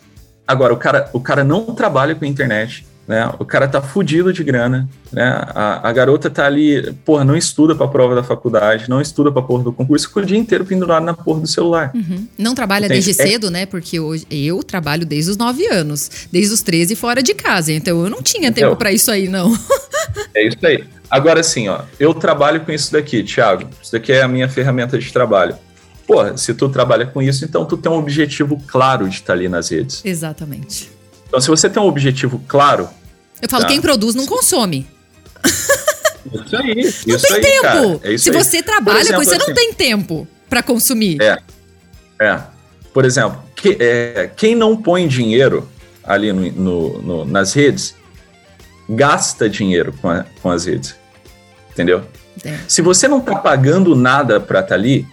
[0.46, 3.28] Agora, o cara, o cara não trabalha com a internet, né?
[3.40, 5.42] O cara tá fudido de grana, né?
[5.48, 9.42] A, a garota tá ali, porra, não estuda pra prova da faculdade, não estuda pra
[9.42, 11.90] porra do concurso, fica o dia inteiro pendurado na porra do celular.
[11.92, 12.28] Uhum.
[12.38, 13.04] Não trabalha Entende?
[13.04, 13.26] desde é...
[13.26, 13.66] cedo, né?
[13.66, 18.00] Porque hoje eu trabalho desde os 9 anos, desde os 13 fora de casa, então
[18.04, 19.52] eu não tinha tempo para isso aí, não.
[20.32, 20.84] é isso aí.
[21.10, 23.68] Agora sim, ó, eu trabalho com isso daqui, Thiago.
[23.82, 25.56] Isso daqui é a minha ferramenta de trabalho
[26.06, 29.32] Pô, se tu trabalha com isso, então tu tem um objetivo claro de estar tá
[29.32, 30.04] ali nas redes.
[30.04, 30.90] Exatamente.
[31.28, 32.88] Então, se você tem um objetivo claro.
[33.40, 33.68] Eu falo, tá?
[33.68, 34.86] quem produz não consome.
[36.32, 36.74] Isso aí.
[37.06, 38.00] Não isso tem aí, tempo.
[38.04, 38.36] É se aí.
[38.36, 41.20] você trabalha exemplo, você assim, não tem tempo para consumir.
[41.20, 41.38] É.
[42.20, 42.40] É.
[42.92, 45.68] Por exemplo, que, é, quem não põe dinheiro
[46.04, 47.94] ali no, no, no, nas redes,
[48.88, 50.94] gasta dinheiro com, a, com as redes.
[51.70, 52.04] Entendeu?
[52.44, 52.58] É.
[52.68, 55.06] Se você não tá pagando nada para estar tá ali,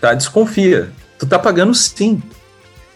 [0.00, 0.14] tá?
[0.14, 0.90] Desconfia.
[1.18, 2.22] Tu tá pagando sim.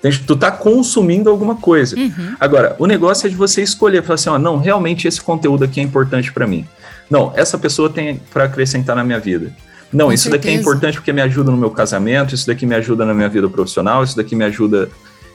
[0.00, 1.96] Tu tá consumindo alguma coisa.
[1.96, 2.36] Uhum.
[2.38, 5.80] Agora, o negócio é de você escolher, falar assim, ó, não, realmente esse conteúdo aqui
[5.80, 6.64] é importante para mim.
[7.10, 9.52] Não, essa pessoa tem para acrescentar na minha vida.
[9.92, 10.42] Não, Com isso certeza.
[10.42, 13.28] daqui é importante porque me ajuda no meu casamento, isso daqui me ajuda na minha
[13.28, 14.90] vida profissional, isso daqui me ajuda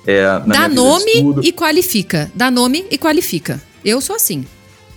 [0.06, 1.12] é, na Dá minha nome
[1.44, 2.32] e qualifica.
[2.36, 3.62] Dá nome e qualifica.
[3.84, 4.46] Eu sou assim.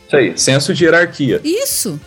[0.07, 1.41] Isso aí, senso de hierarquia.
[1.43, 1.99] Isso.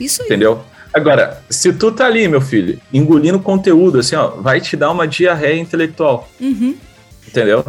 [0.00, 0.26] Isso aí.
[0.28, 0.60] Entendeu?
[0.92, 5.06] Agora, se tu tá ali, meu filho, engolindo conteúdo, assim, ó, vai te dar uma
[5.06, 6.28] diarreia intelectual.
[6.40, 6.74] Uhum.
[7.26, 7.64] Entendeu?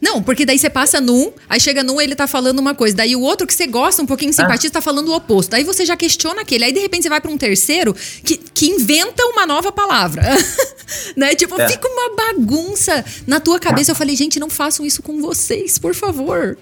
[0.00, 2.96] Não, porque daí você passa num, aí chega num, ele tá falando uma coisa.
[2.96, 4.74] Daí o outro que você gosta, um pouquinho simpatiza, ah.
[4.74, 5.50] tá falando o oposto.
[5.50, 6.64] Daí você já questiona aquele.
[6.64, 10.22] Aí de repente você vai para um terceiro que, que inventa uma nova palavra.
[11.16, 11.34] né?
[11.34, 11.68] Tipo, é.
[11.68, 13.90] fica uma bagunça na tua cabeça.
[13.90, 16.56] Eu falei, gente, não façam isso com vocês, por favor.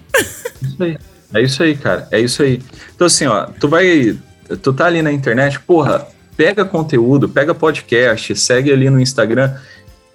[0.61, 0.97] Isso aí.
[1.33, 2.07] É isso aí, cara.
[2.11, 2.61] É isso aí.
[2.95, 4.17] Então, assim, ó, tu vai
[4.61, 9.53] tu tá ali na internet, porra, pega conteúdo, pega podcast, segue ali no Instagram.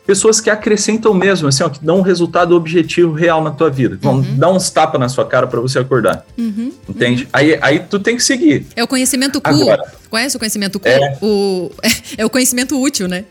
[0.06, 3.96] Pessoas que acrescentam mesmo, assim, ó, que dão um resultado objetivo real na tua vida.
[4.00, 4.36] Vão uhum.
[4.36, 6.26] dar uns tapas na sua cara para você acordar.
[6.36, 6.72] Uhum.
[6.88, 7.24] Entende?
[7.24, 7.28] Uhum.
[7.32, 8.66] Aí, aí tu tem que seguir.
[8.74, 9.48] É o conhecimento cu.
[9.48, 10.88] Agora, Conhece o conhecimento cu?
[10.88, 11.18] É.
[11.22, 11.70] O,
[12.18, 13.24] é, o conhecimento útil, né?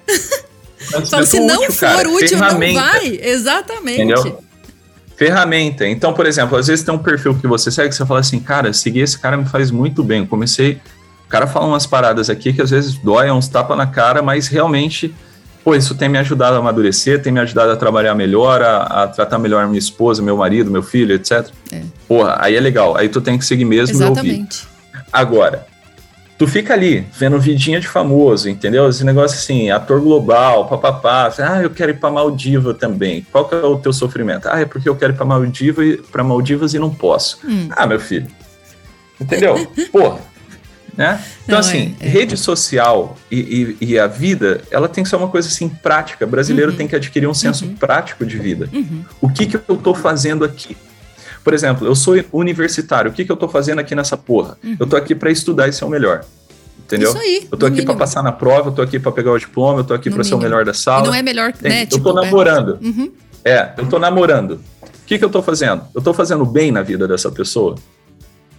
[0.87, 3.19] Então, se não útil, for cara, útil, não vai.
[3.21, 4.01] Exatamente.
[4.01, 4.41] Entendeu?
[5.21, 5.87] ferramenta.
[5.87, 8.73] Então, por exemplo, às vezes tem um perfil que você segue, você fala assim, cara,
[8.73, 10.21] seguir esse cara me faz muito bem.
[10.21, 10.81] Eu comecei,
[11.27, 14.23] o cara fala umas paradas aqui que às vezes dói, é uns tapa na cara,
[14.23, 15.13] mas realmente,
[15.63, 19.07] pô, isso tem me ajudado a amadurecer, tem me ajudado a trabalhar melhor, a, a
[19.07, 21.47] tratar melhor minha esposa, meu marido, meu filho, etc.
[21.71, 21.81] É.
[22.07, 22.95] Porra, aí é legal.
[22.97, 24.63] Aí tu tem que seguir mesmo Exatamente.
[24.63, 25.05] e ouvir.
[25.11, 25.65] Agora,
[26.37, 28.89] tu fica ali, vendo vidinha de famoso, entendeu?
[28.89, 31.31] Esse negócio assim, ator global, papapá.
[31.37, 33.25] Ah, eu quero ir pra Maldiva também.
[33.31, 34.47] Qual que é o teu sofrimento?
[34.49, 37.39] Ah, é porque eu quero ir pra, Maldiva e, pra Maldivas e não posso.
[37.45, 37.69] Hum.
[37.71, 38.27] Ah, meu filho.
[39.19, 39.67] Entendeu?
[39.91, 40.30] Porra.
[40.95, 41.23] Né?
[41.43, 42.09] Então, não, assim, é, é.
[42.09, 46.25] rede social e, e, e, a vida, ela tem que ser uma coisa assim prática.
[46.25, 46.77] O brasileiro uhum.
[46.77, 47.75] tem que adquirir um senso uhum.
[47.75, 48.69] prático de vida.
[48.73, 49.03] Uhum.
[49.21, 50.75] O que, que eu tô fazendo aqui?
[51.43, 54.57] Por exemplo, eu sou universitário, o que, que eu tô fazendo aqui nessa porra?
[54.63, 54.77] Uhum.
[54.79, 56.25] Eu tô aqui para estudar e ser o melhor.
[56.85, 57.09] Entendeu?
[57.09, 57.47] Isso aí.
[57.49, 59.83] Eu tô aqui para passar na prova, eu tô aqui para pegar o diploma, eu
[59.83, 61.05] tô aqui para ser o melhor da sala.
[61.05, 61.83] E não é melhor, né?
[61.83, 62.79] Eu tipo, tô namorando.
[63.45, 63.53] É.
[63.53, 64.61] É, eu tô namorando.
[64.81, 65.83] O que, que eu tô fazendo?
[65.95, 67.75] Eu tô fazendo bem na vida dessa pessoa?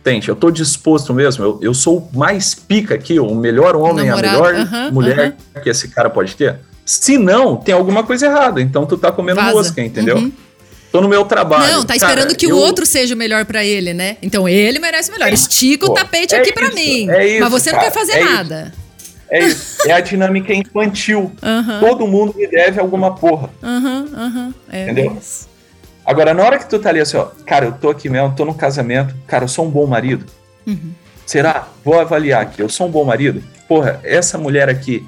[0.02, 1.44] Tente, eu tô disposto mesmo.
[1.44, 4.44] Eu, eu sou o mais pica aqui, o melhor homem, Namorado.
[4.44, 6.58] a melhor mulher que esse cara pode ter.
[6.84, 8.60] Se não, tem alguma coisa errada.
[8.60, 9.54] Então tu tá comendo Vaza.
[9.54, 10.16] mosca, entendeu?
[10.16, 10.32] Uhum
[10.92, 11.72] tô no meu trabalho.
[11.72, 12.54] Não, tá esperando Cara, que eu...
[12.54, 14.18] o outro seja o melhor para ele, né?
[14.22, 15.30] Então ele merece o melhor.
[15.30, 15.34] É.
[15.34, 17.08] Estica Pô, o tapete é aqui para mim.
[17.08, 18.72] É isso, mas você cara, não quer fazer é nada.
[18.72, 18.82] Isso.
[19.30, 19.88] É isso.
[19.88, 21.32] É a dinâmica infantil.
[21.80, 23.48] Todo mundo me deve alguma porra.
[23.62, 24.54] Aham, aham.
[24.70, 25.16] É Entendeu?
[25.18, 25.48] Isso.
[26.04, 28.44] Agora, na hora que tu tá ali assim, ó, cara, eu tô aqui mesmo, tô
[28.44, 30.26] no casamento, cara, eu sou um bom marido.
[30.66, 30.92] Uhum.
[31.24, 31.68] Será?
[31.84, 33.42] Vou avaliar aqui, eu sou um bom marido?
[33.68, 35.06] Porra, essa mulher aqui,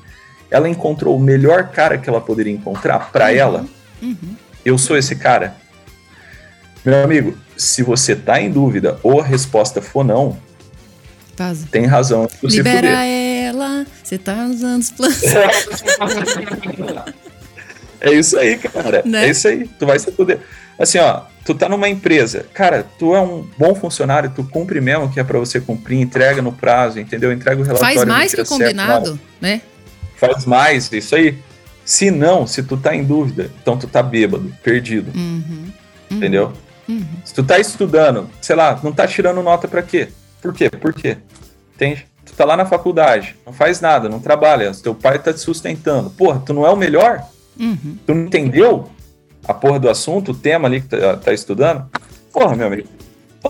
[0.50, 3.30] ela encontrou o melhor cara que ela poderia encontrar para uhum.
[3.30, 3.66] ela.
[4.00, 4.36] Uhum.
[4.64, 5.56] Eu sou esse cara.
[6.84, 10.38] Meu amigo, se você tá em dúvida ou a resposta for não,
[11.36, 11.66] Vaza.
[11.70, 12.28] tem razão.
[12.42, 15.22] Libera ela, você tá usando os planos.
[18.04, 19.02] É isso aí, cara.
[19.06, 19.26] Né?
[19.26, 19.66] É isso aí.
[19.66, 20.38] Tu vai ser poder.
[20.78, 25.04] Assim, ó, tu tá numa empresa, cara, tu é um bom funcionário, tu cumpre mesmo
[25.04, 27.32] o que é para você cumprir, entrega no prazo, entendeu?
[27.32, 27.96] Entrega o relatório.
[27.96, 29.60] Faz mais que o combinado, certo, né?
[30.16, 31.38] Faz mais, isso aí.
[31.84, 35.12] Se não, se tu tá em dúvida, então tu tá bêbado, perdido.
[35.14, 35.72] Uhum, uhum,
[36.10, 36.52] entendeu?
[36.88, 37.04] Uhum.
[37.24, 40.08] Se tu tá estudando, sei lá, não tá tirando nota para quê?
[40.40, 40.70] Por quê?
[40.70, 41.18] Por quê?
[41.74, 42.06] Entende?
[42.24, 46.08] Tu tá lá na faculdade, não faz nada, não trabalha, teu pai tá te sustentando.
[46.10, 47.22] Porra, tu não é o melhor?
[47.60, 47.98] Uhum.
[48.06, 48.90] Tu não entendeu
[49.46, 51.86] a porra do assunto, o tema ali que tá, tá estudando?
[52.32, 52.88] Porra, meu amigo,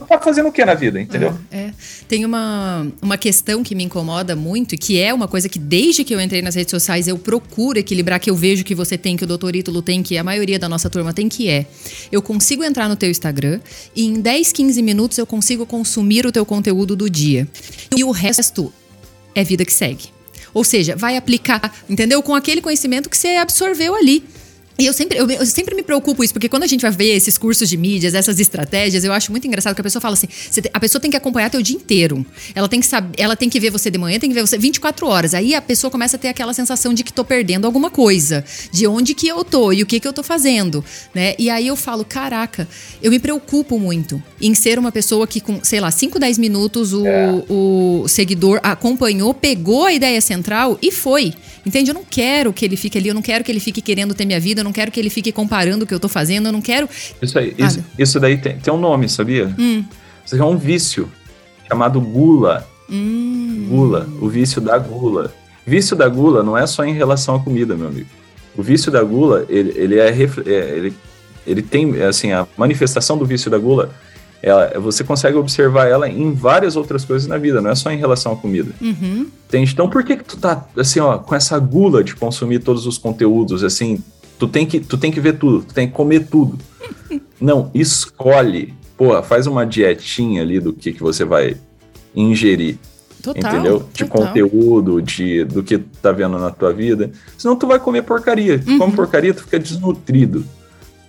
[0.01, 1.35] tá fazendo o que na vida, entendeu?
[1.51, 1.75] É, é.
[2.09, 6.15] Tem uma, uma questão que me incomoda muito, que é uma coisa que desde que
[6.15, 9.25] eu entrei nas redes sociais eu procuro equilibrar, que eu vejo que você tem, que
[9.25, 11.67] o doutor Ítalo tem, que a maioria da nossa turma tem, que é
[12.11, 13.61] eu consigo entrar no teu Instagram
[13.95, 17.49] e em 10, 15 minutos eu consigo consumir o teu conteúdo do dia.
[17.97, 18.73] E o resto
[19.35, 20.15] é vida que segue.
[20.53, 22.23] Ou seja, vai aplicar, entendeu?
[22.23, 24.25] Com aquele conhecimento que você absorveu ali.
[24.77, 27.15] E eu sempre, eu, eu, sempre me preocupo isso, porque quando a gente vai ver
[27.15, 30.27] esses cursos de mídias, essas estratégias, eu acho muito engraçado que a pessoa fala assim:
[30.27, 32.27] te, a pessoa tem que acompanhar teu dia inteiro.
[32.55, 34.59] Ela tem que saber, ela tem que ver você de manhã, tem que ver você
[34.59, 35.33] 24 horas.
[35.33, 38.87] Aí a pessoa começa a ter aquela sensação de que tô perdendo alguma coisa, de
[38.87, 41.35] onde que eu tô e o que que eu tô fazendo, né?
[41.39, 42.67] E aí eu falo, caraca,
[43.01, 46.93] eu me preocupo muito em ser uma pessoa que com, sei lá, 5, 10 minutos
[46.93, 47.45] o, é.
[47.49, 51.33] o seguidor acompanhou, pegou a ideia central e foi.
[51.65, 51.91] Entende?
[51.91, 54.25] Eu não quero que ele fique ali, eu não quero que ele fique querendo ter
[54.25, 56.53] minha vida, eu não quero que ele fique comparando o que eu tô fazendo, eu
[56.53, 56.89] não quero.
[57.23, 59.55] Isso aí, isso, isso, daí tem, tem um nome, sabia?
[59.59, 59.85] Hum.
[60.25, 61.11] Isso é um vício
[61.67, 62.69] chamado gula.
[62.91, 63.67] Hum.
[63.69, 65.33] Gula, o vício da gula.
[65.67, 68.09] Vício da gula não é só em relação à comida, meu amigo.
[68.57, 70.95] O vício da gula, ele, ele é, é ele,
[71.47, 73.91] ele tem, assim, a manifestação do vício da gula
[74.45, 77.97] ela, você consegue observar ela em várias outras coisas na vida, não é só em
[77.97, 78.73] relação à comida.
[78.79, 79.27] Uhum.
[79.49, 79.73] Entende?
[79.73, 82.99] Então, por que, que tu tá, assim, ó, com essa gula de consumir todos os
[82.99, 84.05] conteúdos, assim,
[84.39, 86.59] tu tem que, tu tem que ver tudo, tu tem que comer tudo.
[87.41, 88.75] não, escolhe.
[88.99, 91.57] Pô, faz uma dietinha ali do que, que você vai
[92.15, 92.77] ingerir.
[93.23, 93.89] Total, entendeu?
[93.95, 94.27] De total.
[94.27, 97.11] conteúdo, de, do que tu tá vendo na tua vida.
[97.39, 98.59] Senão tu vai comer porcaria.
[98.59, 98.79] Tu uhum.
[98.79, 100.45] come porcaria, tu fica desnutrido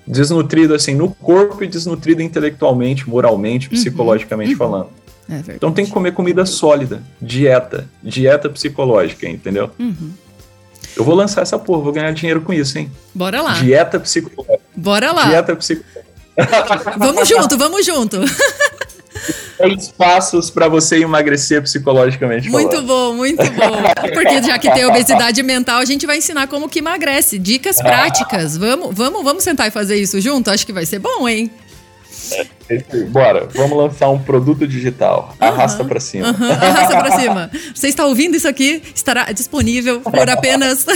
[0.08, 4.58] desnutrido assim no corpo e desnutrido intelectualmente, moralmente, uhum, psicologicamente uhum.
[4.58, 4.90] falando.
[5.30, 9.72] É então tem que comer comida sólida, dieta, dieta psicológica, entendeu?
[9.80, 10.12] Uhum.
[10.96, 12.92] Eu vou lançar essa porra, vou ganhar dinheiro com isso, hein?
[13.14, 13.54] Bora lá.
[13.54, 14.60] Dieta psicológica.
[14.76, 15.26] Bora lá.
[15.26, 16.06] Dieta psicológica.
[16.98, 18.20] vamos junto, vamos junto.
[19.58, 22.50] Três passos para você emagrecer psicologicamente.
[22.50, 22.88] Muito falando.
[22.88, 23.82] bom, muito bom.
[24.14, 27.40] Porque já que tem obesidade mental, a gente vai ensinar como que emagrece.
[27.40, 28.58] Dicas práticas.
[28.58, 30.52] Vamos, vamos, vamos sentar e fazer isso junto?
[30.52, 31.50] Acho que vai ser bom, hein?
[32.70, 35.36] É, bora, vamos lançar um produto digital.
[35.40, 36.30] Arrasta para cima.
[36.30, 37.52] arrasta para cima.
[37.74, 38.82] Você está ouvindo isso aqui?
[38.94, 40.86] Estará disponível por apenas.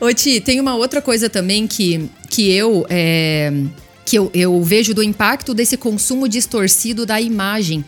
[0.00, 2.86] Ô, Ti, tem uma outra coisa também que, que eu.
[2.88, 3.52] É
[4.08, 7.84] que eu, eu vejo do impacto desse consumo distorcido da imagem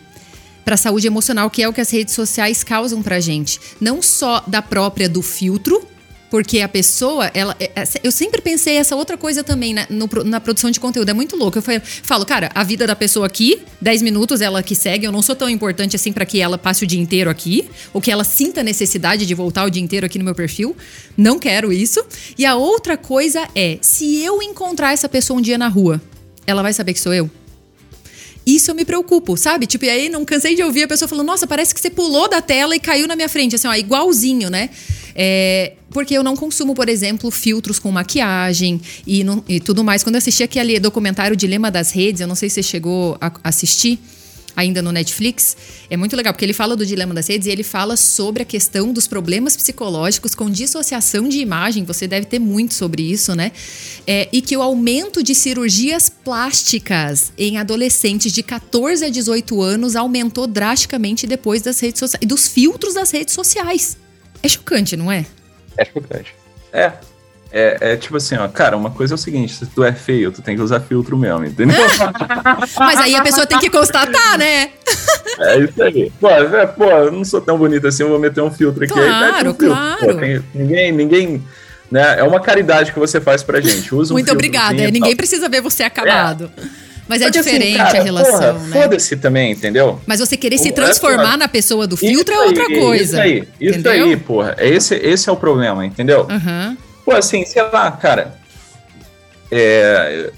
[0.63, 3.59] para a saúde emocional, que é o que as redes sociais causam para gente.
[3.79, 5.83] Não só da própria do filtro,
[6.31, 10.07] porque a pessoa, ela, é, é, eu sempre pensei essa outra coisa também na, no,
[10.23, 11.09] na produção de conteúdo.
[11.09, 11.57] É muito louco.
[11.59, 15.21] Eu falo, cara, a vida da pessoa aqui, 10 minutos ela que segue, eu não
[15.21, 18.23] sou tão importante assim para que ela passe o dia inteiro aqui, ou que ela
[18.23, 20.73] sinta necessidade de voltar o dia inteiro aqui no meu perfil.
[21.17, 22.01] Não quero isso.
[22.37, 26.01] E a outra coisa é, se eu encontrar essa pessoa um dia na rua,
[26.47, 27.29] ela vai saber que sou eu?
[28.45, 29.67] Isso eu me preocupo, sabe?
[29.67, 32.27] Tipo, e aí não cansei de ouvir a pessoa falando, nossa, parece que você pulou
[32.27, 34.69] da tela e caiu na minha frente, assim, ó, igualzinho, né?
[35.15, 40.03] É, porque eu não consumo, por exemplo, filtros com maquiagem e, não, e tudo mais.
[40.03, 43.31] Quando eu assisti aquele documentário Dilema das Redes, eu não sei se você chegou a
[43.43, 43.99] assistir
[44.55, 45.55] ainda no Netflix,
[45.89, 48.45] é muito legal, porque ele fala do dilema das redes e ele fala sobre a
[48.45, 51.83] questão dos problemas psicológicos com dissociação de imagem.
[51.85, 53.51] Você deve ter muito sobre isso, né?
[54.05, 59.95] É, e que o aumento de cirurgias plásticas em adolescentes de 14 a 18 anos
[59.95, 63.97] aumentou drasticamente depois das redes sociais, dos filtros das redes sociais.
[64.43, 65.25] É chocante, não é?
[65.77, 66.33] É chocante.
[66.73, 66.93] É,
[67.53, 70.31] é, é, tipo assim, ó, cara, uma coisa é o seguinte, se tu é feio,
[70.31, 71.75] tu tem que usar filtro mesmo, entendeu?
[72.79, 74.69] Mas aí a pessoa tem que constatar, né?
[75.37, 76.11] É isso aí.
[76.19, 78.93] Pô, é, pô, eu não sou tão bonito assim, eu vou meter um filtro aqui.
[78.93, 79.99] Claro, aí, um claro.
[79.99, 81.43] Pô, tem, ninguém, ninguém,
[81.91, 83.93] né, é uma caridade que você faz pra gente.
[83.93, 86.49] Usa um Muito obrigada, é, ninguém precisa ver você acabado.
[86.57, 86.91] É.
[87.05, 88.81] Mas é Porque assim, diferente assim, cara, a relação, porra, né?
[88.81, 89.99] Foda-se também, entendeu?
[90.05, 93.03] Mas você querer se transformar na pessoa do filtro é outra coisa.
[93.03, 94.05] Isso aí, isso entendeu?
[94.05, 94.55] aí, porra.
[94.57, 96.25] Esse, esse é o problema, entendeu?
[96.29, 96.77] Uhum.
[97.05, 98.39] Pô, assim, sei lá, cara.
[99.51, 100.31] É,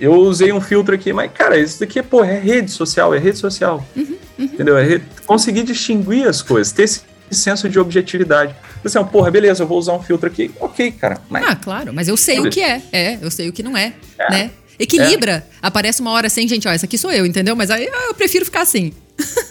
[0.00, 3.38] eu usei um filtro aqui, mas, cara, isso daqui, pô, é rede social, é rede
[3.38, 3.86] social.
[3.94, 4.44] Uhum, uhum.
[4.44, 4.78] Entendeu?
[4.78, 8.54] É rede, conseguir distinguir as coisas, ter esse senso de objetividade.
[8.82, 10.50] Você, assim, porra, beleza, eu vou usar um filtro aqui.
[10.58, 11.20] Ok, cara.
[11.28, 11.44] Mas...
[11.46, 12.82] Ah, claro, mas eu sei o que é.
[12.90, 14.30] É, eu sei o que não é, é.
[14.30, 14.50] né?
[14.78, 15.32] Equilibra.
[15.32, 15.42] É.
[15.60, 17.54] Aparece uma hora assim, gente, ó, essa aqui sou eu, entendeu?
[17.54, 18.94] Mas aí eu prefiro ficar assim.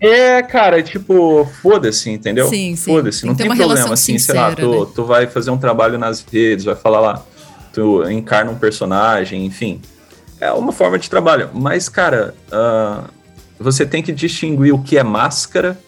[0.00, 2.48] É, cara, tipo, foda-se, entendeu?
[2.48, 2.90] Sim, sim.
[2.90, 4.92] Foda-se, não tem, tem problema, assim, sincera, sei lá, tu, né?
[4.94, 7.22] tu vai fazer um trabalho nas redes, vai falar lá,
[7.72, 9.80] tu encarna um personagem, enfim.
[10.40, 11.50] É uma forma de trabalho.
[11.52, 13.08] Mas, cara, uh,
[13.58, 15.78] você tem que distinguir o que é máscara,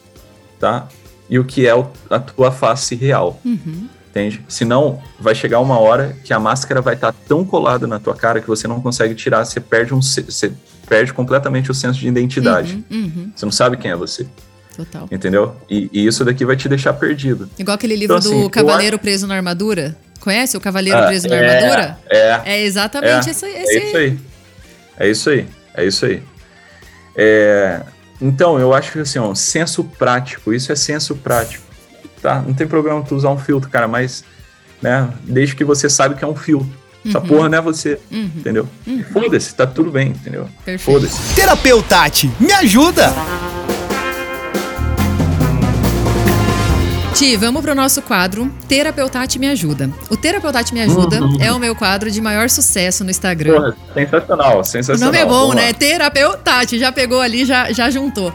[0.60, 0.88] tá?
[1.30, 1.72] E o que é
[2.10, 3.40] a tua face real.
[3.42, 3.88] Uhum.
[4.10, 4.44] Entende?
[4.46, 8.14] Senão, vai chegar uma hora que a máscara vai estar tá tão colada na tua
[8.14, 10.02] cara que você não consegue tirar, você perde um.
[10.02, 10.52] Você
[10.92, 12.84] perde completamente o senso de identidade.
[12.90, 13.32] Uhum, uhum.
[13.34, 14.26] Você não sabe quem é você.
[14.76, 15.08] Total.
[15.10, 15.56] Entendeu?
[15.70, 17.48] E, e, isso daqui vai te deixar perdido.
[17.58, 19.96] Igual aquele livro então, assim, do Cavaleiro Preso na Armadura.
[20.20, 21.98] Conhece o Cavaleiro ah, Preso na é, Armadura?
[22.10, 22.40] É.
[22.44, 23.78] É exatamente é, esse, esse.
[23.78, 24.18] É isso aí.
[24.98, 25.46] É isso aí.
[25.74, 26.22] É isso aí.
[27.16, 27.80] É,
[28.20, 31.64] então, eu acho que assim, ó, senso prático, isso é senso prático.
[32.20, 32.42] Tá?
[32.46, 34.24] Não tem problema tu usar um filtro, cara, mas
[34.82, 36.81] né, desde que você sabe que é um filtro.
[37.04, 37.26] Essa uhum.
[37.26, 38.30] porra não é você, uhum.
[38.36, 38.68] entendeu?
[38.86, 39.04] Uhum.
[39.12, 40.48] Foda-se, tá tudo bem, entendeu?
[40.78, 41.34] Foda-se.
[41.34, 43.12] Terapeutati, me ajuda!
[47.14, 49.90] Ti, vamos pro nosso quadro Terapeutati Me Ajuda.
[50.08, 51.36] O Terapeutati Me Ajuda uhum.
[51.40, 53.52] é o meu quadro de maior sucesso no Instagram.
[53.52, 55.10] Porra, sensacional, sensacional.
[55.10, 55.72] O nome é bom, né?
[55.74, 58.32] Terapeutati, já pegou ali, já, já juntou.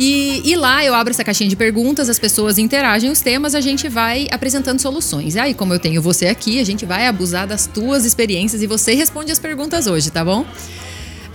[0.00, 3.60] E, e, lá eu abro essa caixinha de perguntas, as pessoas interagem os temas, a
[3.60, 5.34] gente vai apresentando soluções.
[5.34, 8.66] E aí, como eu tenho você aqui, a gente vai abusar das tuas experiências e
[8.68, 10.46] você responde as perguntas hoje, tá bom?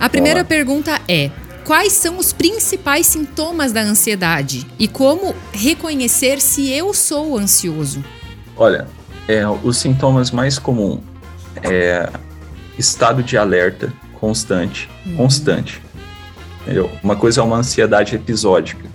[0.00, 0.46] A primeira Olá.
[0.46, 1.30] pergunta é:
[1.62, 8.02] quais são os principais sintomas da ansiedade e como reconhecer se eu sou ansioso?
[8.56, 8.88] Olha,
[9.28, 11.00] é, os sintomas mais comuns
[11.62, 12.08] é
[12.78, 15.16] estado de alerta constante, uhum.
[15.16, 15.82] constante.
[16.64, 16.90] Entendeu?
[17.02, 18.88] Uma coisa é uma ansiedade episódica.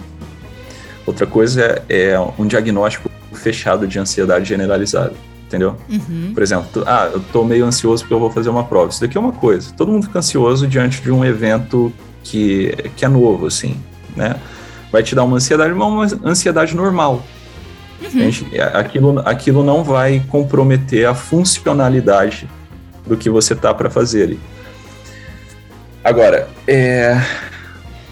[1.05, 5.13] Outra coisa é, é um diagnóstico fechado de ansiedade generalizada.
[5.47, 5.75] Entendeu?
[5.89, 6.31] Uhum.
[6.33, 8.89] Por exemplo, ah, eu tô meio ansioso porque eu vou fazer uma prova.
[8.89, 9.71] Isso daqui é uma coisa.
[9.75, 11.93] Todo mundo fica ansioso diante de um evento
[12.23, 13.75] que, que é novo, assim,
[14.15, 14.35] né?
[14.91, 17.23] Vai te dar uma ansiedade, mas uma ansiedade normal.
[18.01, 18.29] Uhum.
[18.73, 22.47] Aquilo, aquilo não vai comprometer a funcionalidade
[23.05, 24.39] do que você tá para fazer ali.
[26.03, 27.19] Agora, é,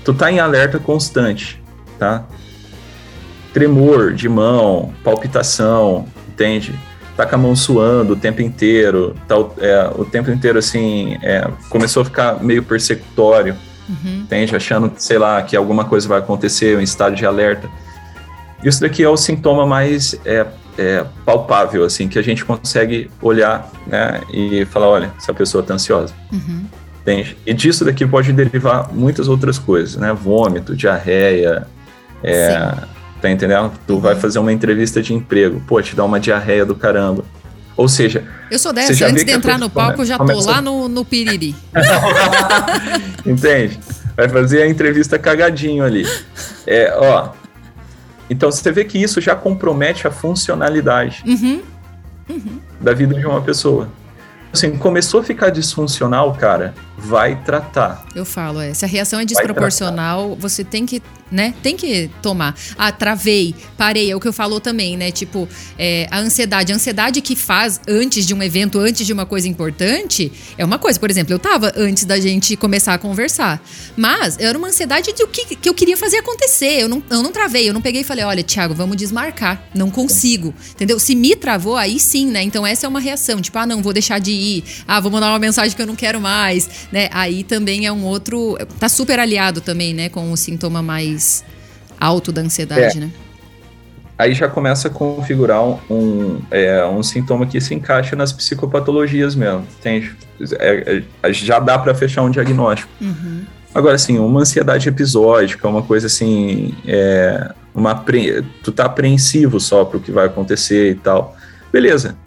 [0.07, 1.61] tu tá em alerta constante,
[1.99, 2.23] tá?
[3.53, 6.73] Tremor de mão, palpitação, entende?
[7.17, 11.45] Tá com a mão suando o tempo inteiro, tá, é, o tempo inteiro assim, é,
[11.69, 13.57] começou a ficar meio persecutório,
[13.89, 14.19] uhum.
[14.19, 14.55] entende?
[14.55, 17.69] Achando, sei lá, que alguma coisa vai acontecer, um estado de alerta.
[18.63, 20.45] Isso daqui é o sintoma mais é,
[20.77, 25.73] é, palpável, assim, que a gente consegue olhar, né, e falar, olha, essa pessoa tá
[25.73, 26.13] ansiosa.
[26.31, 26.63] Uhum.
[27.07, 27.37] Entende?
[27.45, 30.11] E disso daqui pode derivar muitas outras coisas, né?
[30.11, 31.65] Vômito, diarreia,
[32.21, 32.73] é,
[33.21, 33.71] tá entendendo?
[33.87, 34.01] Tu uhum.
[34.01, 37.23] vai fazer uma entrevista de emprego, pô, te dá uma diarreia do caramba.
[37.77, 38.25] Ou seja.
[38.51, 41.55] Eu sou dessa, antes de entrar no palco, já tô lá no, no piriri.
[43.25, 43.79] Entende?
[44.13, 46.05] Vai fazer a entrevista cagadinho ali.
[46.65, 47.29] É, ó.
[48.29, 51.61] Então você vê que isso já compromete a funcionalidade uhum.
[52.29, 52.59] Uhum.
[52.81, 53.87] da vida de uma pessoa
[54.57, 58.05] assim, começou a ficar disfuncional, cara, vai tratar.
[58.15, 61.01] Eu falo, é, se a reação é desproporcional, você tem que
[61.31, 61.53] né?
[61.61, 62.55] Tem que tomar.
[62.77, 65.11] Ah, travei, parei, é o que eu falou também, né?
[65.11, 65.47] Tipo,
[65.77, 66.71] é, a ansiedade.
[66.71, 70.79] A ansiedade que faz antes de um evento, antes de uma coisa importante, é uma
[70.79, 70.99] coisa.
[70.99, 73.61] Por exemplo, eu tava antes da gente começar a conversar.
[73.95, 76.81] Mas era uma ansiedade de o que, que eu queria fazer acontecer.
[76.81, 79.61] Eu não, eu não travei, eu não peguei e falei, olha, Thiago, vamos desmarcar.
[79.73, 80.53] Não consigo.
[80.71, 80.99] Entendeu?
[80.99, 82.41] Se me travou, aí sim, né?
[82.41, 83.41] Então essa é uma reação.
[83.41, 84.46] Tipo, ah, não, vou deixar de ir.
[84.87, 87.09] Ah, vou mandar uma mensagem que eu não quero mais, né?
[87.11, 88.57] Aí também é um outro.
[88.79, 90.09] Tá super aliado também, né?
[90.09, 91.43] Com o sintoma mais
[91.99, 93.01] alto da ansiedade, é.
[93.01, 93.11] né?
[94.17, 99.35] Aí já começa a configurar um, um, é, um sintoma que se encaixa nas psicopatologias
[99.35, 100.15] mesmo, entende?
[100.59, 102.91] É, é, já dá para fechar um diagnóstico.
[102.99, 103.43] Uhum.
[103.75, 107.93] Agora, assim, uma ansiedade episódica, uma coisa assim, é, uma
[108.63, 111.35] tu tá apreensivo só pro que vai acontecer e tal.
[111.71, 112.17] Beleza.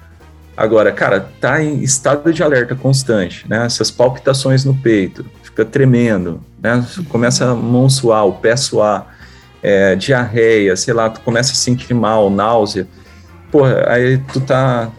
[0.60, 3.64] Agora, cara, tá em estado de alerta constante, né?
[3.64, 6.84] Essas palpitações no peito, fica tremendo, né?
[7.08, 9.16] Começa a mão suar, o pé suar,
[9.62, 12.86] é, diarreia, sei lá, tu começa a sentir mal, náusea.
[13.50, 14.90] Porra, aí tu tá.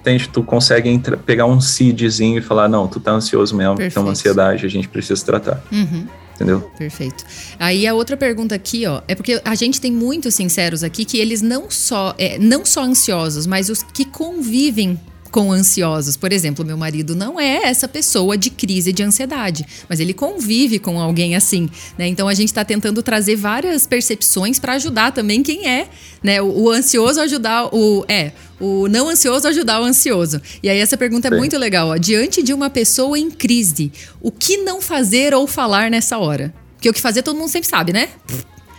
[0.00, 0.26] Entende?
[0.26, 3.92] Tu consegue pegar um CIDzinho e falar: não, tu tá ansioso mesmo, Perfeito.
[3.92, 5.62] tem uma ansiedade, a gente precisa tratar.
[5.70, 6.06] Uhum.
[6.34, 6.60] Entendeu?
[6.76, 7.24] Perfeito.
[7.58, 11.18] Aí a outra pergunta aqui, ó, é porque a gente tem muitos sinceros aqui que
[11.18, 14.98] eles não só, é, não só ansiosos, mas os que convivem
[15.34, 16.16] com ansiosos.
[16.16, 20.78] Por exemplo, meu marido não é essa pessoa de crise de ansiedade, mas ele convive
[20.78, 21.68] com alguém assim,
[21.98, 22.06] né?
[22.06, 25.88] Então a gente está tentando trazer várias percepções para ajudar também quem é,
[26.22, 26.40] né?
[26.40, 28.30] O, o, ansioso ajudar o é
[28.60, 30.40] o não ansioso ajudar o ansioso.
[30.62, 31.36] E aí essa pergunta é Sim.
[31.36, 31.88] muito legal.
[31.88, 31.96] Ó.
[31.96, 36.54] Diante de uma pessoa em crise, o que não fazer ou falar nessa hora?
[36.76, 38.08] Porque o que fazer todo mundo sempre sabe, né?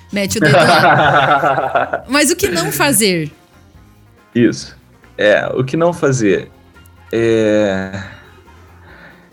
[0.10, 2.06] Mete o dedo lá.
[2.08, 3.30] Mas o que não fazer?
[4.34, 4.75] Isso.
[5.18, 6.52] É, o que não fazer
[7.12, 8.04] é.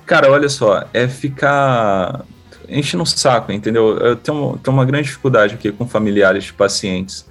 [0.07, 2.25] Cara, olha só, é ficar
[2.69, 3.99] enchendo o saco, entendeu?
[3.99, 7.27] Eu tenho, tenho uma grande dificuldade aqui com familiares de pacientes.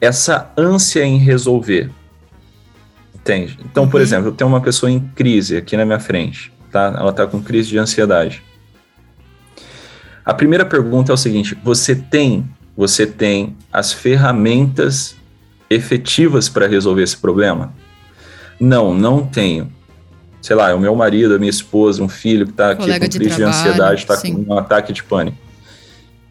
[0.00, 1.90] Essa ânsia em resolver.
[3.14, 3.58] Entende?
[3.64, 4.02] Então, por uhum.
[4.02, 6.94] exemplo, eu tenho uma pessoa em crise aqui na minha frente, tá?
[6.98, 8.42] Ela tá com crise de ansiedade.
[10.24, 15.16] A primeira pergunta é o seguinte: você tem, você tem as ferramentas
[15.74, 17.74] efetivas para resolver esse problema?
[18.58, 19.72] Não, não tenho.
[20.40, 22.98] Sei lá, é o meu marido, a minha esposa, um filho que está aqui com
[22.98, 25.38] crise de, trabalho, de ansiedade, está com um ataque de pânico.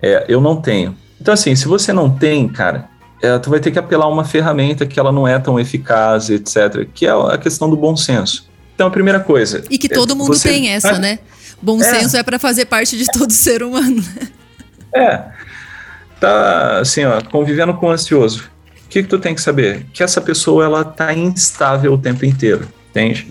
[0.01, 0.95] É, eu não tenho.
[1.19, 2.89] Então, assim, se você não tem, cara,
[3.21, 6.29] é, tu vai ter que apelar a uma ferramenta que ela não é tão eficaz,
[6.29, 8.47] etc., que é a questão do bom senso.
[8.75, 9.63] Então, a primeira coisa.
[9.69, 10.49] E que todo é, mundo você...
[10.49, 11.19] tem essa, né?
[11.61, 11.83] Bom é.
[11.83, 14.03] senso é para fazer parte de todo ser humano.
[14.93, 15.23] É.
[16.19, 18.52] Tá, assim, ó, convivendo com o ansioso
[18.93, 19.87] que, que tu tem que saber?
[19.91, 23.27] Que essa pessoa ela tá instável o tempo inteiro, entende?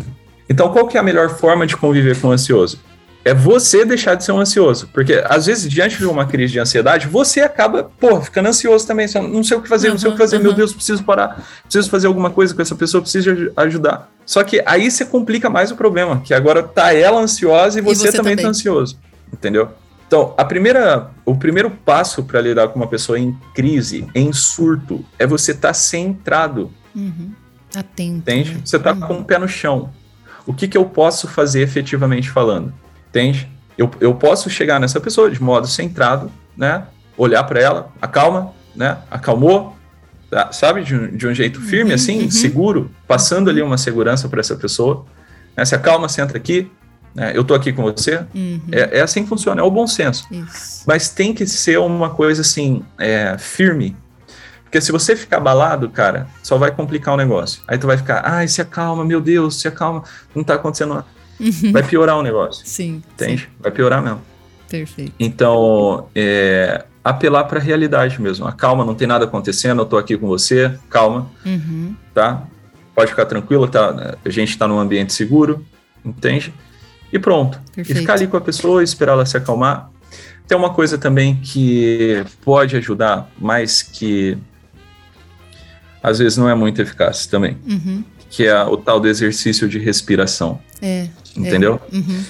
[0.50, 2.80] Então, qual que é a melhor forma de conviver com o ansioso?
[3.24, 4.88] É você deixar de ser um ansioso.
[4.92, 9.06] Porque, às vezes, diante de uma crise de ansiedade, você acaba, pô, ficando ansioso também.
[9.14, 10.38] Não sei o que fazer, uhum, não sei o que fazer.
[10.38, 10.42] Uhum.
[10.42, 11.40] Meu Deus, preciso parar.
[11.62, 14.10] Preciso fazer alguma coisa com essa pessoa, preciso ajudar.
[14.26, 18.08] Só que aí você complica mais o problema, que agora tá ela ansiosa e você,
[18.08, 18.98] e você também, também tá ansioso.
[19.32, 19.70] Entendeu?
[20.12, 25.02] Então, a primeira, o primeiro passo para lidar com uma pessoa em crise, em surto,
[25.18, 26.70] é você estar tá centrado.
[26.94, 27.32] Uhum.
[27.74, 28.18] Atento.
[28.18, 28.52] Entende?
[28.56, 28.60] Né?
[28.62, 29.00] Você está uhum.
[29.00, 29.88] com o pé no chão.
[30.46, 32.74] O que, que eu posso fazer efetivamente falando?
[33.08, 33.48] Entende?
[33.78, 36.84] Eu, eu posso chegar nessa pessoa de modo centrado, né?
[37.16, 38.98] Olhar para ela, acalma, né?
[39.10, 39.74] Acalmou,
[40.30, 40.52] tá?
[40.52, 40.84] sabe?
[40.84, 42.30] De um, de um jeito firme, uhum, assim, uhum.
[42.30, 45.06] seguro, passando ali uma segurança para essa pessoa.
[45.56, 45.64] Né?
[45.64, 46.70] Se acalma, senta aqui,
[47.14, 47.32] né?
[47.34, 48.24] Eu estou aqui com você.
[48.34, 48.60] Uhum.
[48.70, 50.26] É, é, assim que funciona, é o bom senso.
[50.30, 50.84] Isso.
[50.86, 53.96] Mas tem que ser uma coisa assim, é, firme.
[54.64, 57.62] Porque se você ficar abalado, cara, só vai complicar o negócio.
[57.68, 60.02] Aí tu vai ficar, ai, se acalma, meu Deus, se acalma,
[60.34, 61.06] não está acontecendo nada.
[61.38, 61.72] Uhum.
[61.72, 62.66] Vai piorar o negócio.
[62.66, 63.02] Sim.
[63.12, 63.42] Entende?
[63.42, 63.48] Sim.
[63.60, 64.22] Vai piorar mesmo.
[64.70, 65.12] Perfeito.
[65.20, 68.46] Então, é, apelar para a realidade mesmo.
[68.46, 71.94] A calma, não tem nada acontecendo, eu estou aqui com você, calma, uhum.
[72.14, 72.44] tá?
[72.94, 74.16] Pode ficar tranquilo, tá?
[74.24, 75.64] A gente está num ambiente seguro,
[76.04, 76.54] entende?
[77.12, 77.60] E pronto.
[77.74, 77.98] Perfeito.
[77.98, 79.90] E ficar ali com a pessoa, esperar ela se acalmar.
[80.46, 84.36] Tem uma coisa também que pode ajudar, mas que
[86.02, 88.02] às vezes não é muito eficaz também, uhum.
[88.28, 90.60] que é o tal do exercício de respiração.
[90.80, 91.08] É.
[91.36, 91.80] Entendeu?
[91.92, 91.96] É.
[91.96, 92.24] Uhum.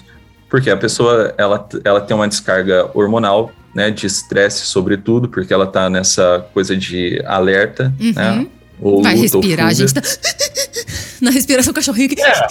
[0.50, 5.66] Porque a pessoa ela, ela tem uma descarga hormonal, né, de estresse, sobretudo, porque ela
[5.66, 8.12] tá nessa coisa de alerta, uhum.
[8.12, 8.46] né?
[8.78, 10.02] Ou Vai respirar, a gente tá
[11.22, 12.10] na respiração cachorrinho.
[12.18, 12.48] É,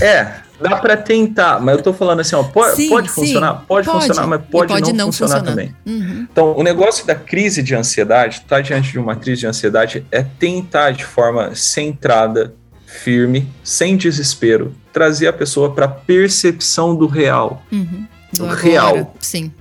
[0.00, 3.64] é Dá para tentar, mas eu tô falando assim, ó, pode, sim, pode funcionar?
[3.66, 5.50] Pode, pode, funcionar, mas pode, pode não, não, funcionar, funcionar.
[5.50, 5.76] também.
[5.86, 6.26] Uhum.
[6.30, 10.22] Então, o negócio da crise de ansiedade, tá diante de uma crise de ansiedade, é
[10.22, 12.54] tentar de forma centrada,
[12.86, 17.62] firme, sem desespero, trazer a pessoa para percepção do real.
[17.70, 18.06] Uhum.
[18.32, 19.14] Do, do real.
[19.20, 19.52] Sim.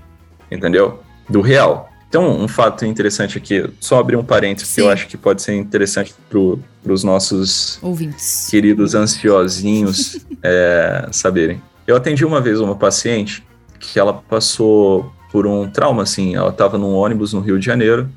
[0.50, 1.04] Entendeu?
[1.30, 1.92] Do real.
[2.18, 4.82] Então, um fato interessante aqui, só abrir um parênteses Sim.
[4.82, 11.62] que eu acho que pode ser interessante para os nossos ouvintes queridos ansiosinhos é, saberem.
[11.86, 13.46] Eu atendi uma vez uma paciente
[13.80, 18.10] que ela passou por um trauma, assim, ela estava num ônibus no Rio de Janeiro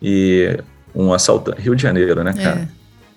[0.00, 0.58] e
[0.94, 2.60] um assaltante, Rio de Janeiro, né, cara?
[2.60, 2.68] É.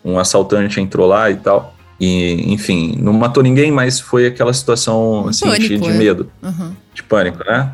[0.04, 1.74] Um assaltante entrou lá e tal.
[1.98, 5.94] E, enfim, não matou ninguém, mas foi aquela situação assim, pânico, de, de é.
[5.94, 6.74] medo, uhum.
[6.94, 7.72] de pânico, né?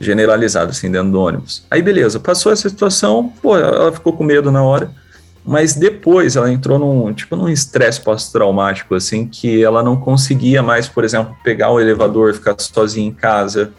[0.00, 1.64] Generalizado, assim, dentro do ônibus.
[1.70, 4.90] Aí, beleza, passou essa situação, pô, ela ficou com medo na hora,
[5.44, 10.88] mas depois ela entrou num, tipo, num estresse pós-traumático, assim, que ela não conseguia mais,
[10.88, 13.72] por exemplo, pegar o elevador, ficar sozinha em casa,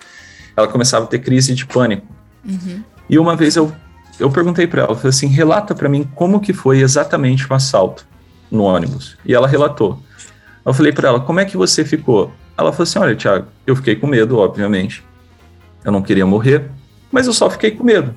[0.58, 2.08] ela começava a ter crise de pânico.
[2.46, 2.84] Uhum.
[3.10, 3.72] E uma vez eu,
[4.20, 8.06] eu perguntei para ela, falei assim, relata para mim como que foi exatamente o assalto
[8.52, 9.16] no ônibus.
[9.26, 10.02] E ela relatou.
[10.66, 12.32] Eu falei para ela, como é que você ficou?
[12.58, 15.04] Ela falou assim, olha, Thiago, eu fiquei com medo, obviamente
[15.84, 16.70] eu não queria morrer,
[17.12, 18.14] mas eu só fiquei com medo.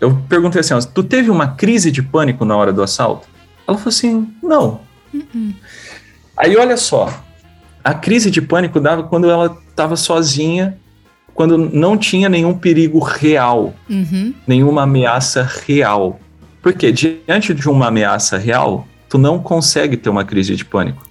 [0.00, 3.28] Eu, perguntei assim: tu teve uma crise de pânico na hora do assalto?
[3.66, 4.80] Ela falou assim: não.
[5.12, 5.54] Uh -uh.
[6.36, 7.12] Aí olha só,
[7.82, 10.78] a crise de pânico dava quando ela estava sozinha,
[11.34, 14.34] quando não tinha nenhum perigo real, uhum.
[14.46, 16.20] nenhuma ameaça real.
[16.62, 21.06] Porque diante de uma ameaça real, tu não consegue ter uma crise de pânico.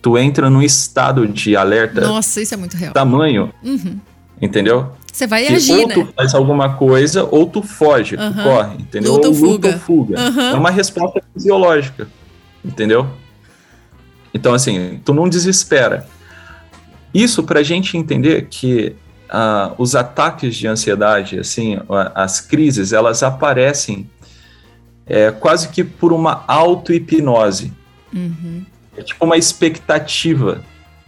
[0.00, 2.00] Tu entra num estado de alerta.
[2.00, 2.92] Nossa, isso é muito real.
[2.92, 3.52] Tamanho.
[3.62, 3.98] Uhum.
[4.40, 4.92] Entendeu?
[5.12, 5.94] Você vai que agir, ou né?
[5.94, 8.42] tu faz alguma coisa ou tu foge, tu Aham.
[8.42, 9.12] corre, entendeu?
[9.12, 10.18] Luta ou luta ou fuga.
[10.18, 10.50] Aham.
[10.52, 12.08] É uma resposta fisiológica,
[12.64, 13.06] entendeu?
[14.32, 16.06] Então, assim, tu não desespera.
[17.12, 18.96] Isso pra gente entender que
[19.28, 24.10] ah, os ataques de ansiedade, assim, a- as crises, elas aparecem
[25.06, 27.70] é, quase que por uma auto-hipnose.
[28.14, 28.64] Uhum.
[28.96, 30.62] É tipo uma expectativa.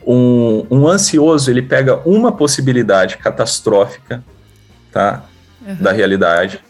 [0.06, 4.22] Um, um ansioso, ele pega uma possibilidade catastrófica,
[4.92, 5.24] tá?
[5.66, 5.76] Uhum.
[5.76, 6.60] Da realidade.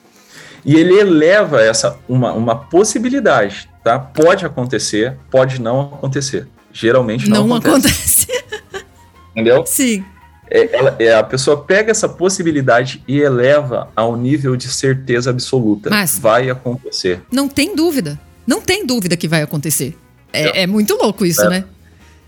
[0.65, 3.99] E ele eleva essa, uma, uma possibilidade, tá?
[3.99, 6.47] Pode acontecer, pode não acontecer.
[6.73, 8.27] Geralmente não, Não acontece.
[8.31, 8.85] acontece.
[9.33, 9.65] Entendeu?
[9.67, 10.05] Sim.
[10.51, 15.91] É, ela- é, a pessoa pega essa possibilidade e eleva ao nível de certeza absoluta.
[15.91, 17.21] Mas- Vai acontecer.
[17.33, 18.21] Não tem dúvida.
[18.47, 19.97] Não tem dúvida que vai acontecer.
[20.33, 21.49] É, é muito louco isso, É.
[21.49, 21.65] né?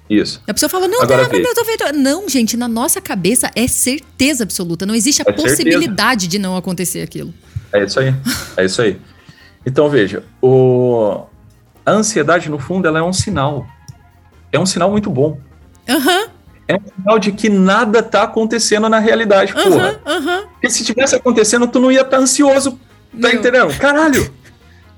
[0.09, 0.41] Isso.
[0.47, 1.85] A pessoa fala, não, Agora tá, eu tô feito.
[1.95, 4.87] Não, gente, na nossa cabeça é certeza absoluta.
[4.87, 5.49] Não existe a É certeza.
[5.49, 7.35] possibilidade de não acontecer aquilo.
[7.73, 8.15] É isso aí.
[8.57, 9.01] É isso aí.
[9.67, 11.25] Então, veja, o...
[11.85, 13.67] a ansiedade, no fundo, ela é um sinal.
[14.53, 15.41] É um sinal muito bom.
[15.89, 16.29] Aham,
[16.69, 19.99] É um sinal de que nada tá acontecendo na realidade, porra.
[20.07, 20.43] aham, aham.
[20.53, 22.73] Porque se tivesse acontecendo, tu não ia estar ansioso.
[23.21, 23.35] Tá Meu.
[23.41, 23.77] entendendo?
[23.79, 24.33] Caralho!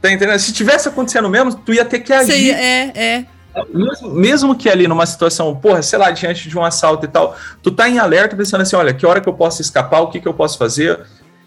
[0.02, 0.38] Tá entendendo?
[0.38, 2.30] Se tivesse acontecendo mesmo, tu ia ter que agir.
[2.32, 3.26] Sei, É, é.
[3.72, 7.36] Mesmo, mesmo que ali numa situação, porra, sei lá, diante de um assalto e tal,
[7.62, 10.20] tu tá em alerta pensando assim, olha, que hora que eu posso escapar, o que
[10.20, 11.00] que eu posso fazer,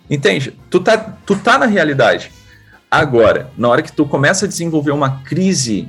[0.10, 0.58] entende?
[0.70, 2.32] Tu tá, tu tá na realidade.
[2.90, 5.88] Agora, na hora que tu começa a desenvolver uma crise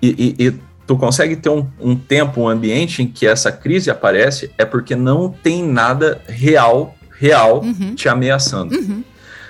[0.00, 0.54] e, e- e
[0.86, 4.96] tu consegue ter um, um tempo, um ambiente em que essa crise aparece, é porque
[4.96, 7.94] não tem nada real, real, Uhum.
[7.94, 8.74] te ameaçando.
[8.74, 9.04] Uhum.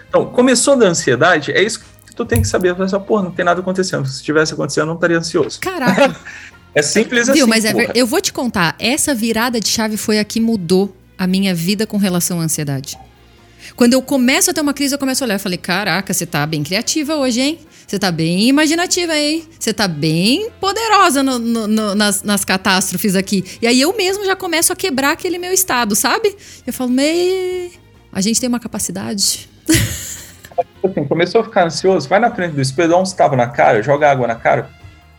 [0.08, 1.86] Então, começou da ansiedade, é isso que
[2.18, 2.74] tu tem que saber.
[2.80, 4.06] Assim, porra, não tem nada acontecendo.
[4.06, 5.58] Se tivesse acontecendo, eu não estaria ansioso.
[5.60, 6.14] Caraca.
[6.74, 7.38] É simples assim.
[7.38, 10.38] Viu, mas é ver- eu vou te contar, essa virada de chave foi a que
[10.38, 12.96] mudou a minha vida com relação à ansiedade.
[13.74, 16.26] Quando eu começo a ter uma crise, eu começo a olhar e falei: caraca, você
[16.26, 17.58] tá bem criativa hoje, hein?
[17.86, 19.44] Você tá bem imaginativa, hein?
[19.58, 23.42] Você tá bem poderosa no- no- no- nas, nas catástrofes aqui.
[23.62, 26.36] E aí eu mesmo já começo a quebrar aquele meu estado, sabe?
[26.66, 27.72] Eu falo, mei.
[28.12, 29.48] A gente tem uma capacidade.
[30.82, 33.82] Assim, começou a ficar ansioso, vai na frente do espelho, dá uns tapas na cara,
[33.82, 34.70] joga água na cara.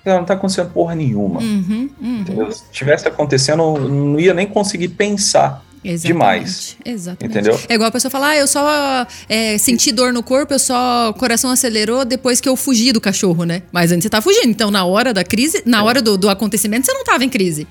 [0.06, 1.40] Não, não tá acontecendo porra nenhuma.
[1.40, 2.52] Uhum, uhum.
[2.52, 5.64] Se tivesse acontecendo, não ia nem conseguir pensar.
[5.84, 6.78] Exatamente, demais.
[6.84, 7.38] Exatamente.
[7.38, 7.60] Entendeu?
[7.70, 11.10] É igual a pessoa falar, ah, eu só é, senti dor no corpo, eu só.
[11.10, 13.64] O coração acelerou depois que eu fugi do cachorro, né?
[13.72, 14.50] Mas antes você tá fugindo.
[14.50, 17.66] Então, na hora da crise, na hora do, do acontecimento, você não tava em crise.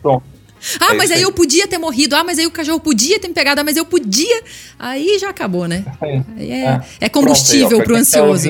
[0.00, 0.24] Pronto.
[0.80, 1.22] Ah, É mas aí aí.
[1.22, 2.14] eu podia ter morrido.
[2.16, 3.60] Ah, mas aí o cachorro podia ter me pegado.
[3.60, 4.42] Ah, mas eu podia.
[4.78, 5.84] Aí já acabou, né?
[6.36, 8.48] Aí é, Ah, é combustível pra quem tá ansioso.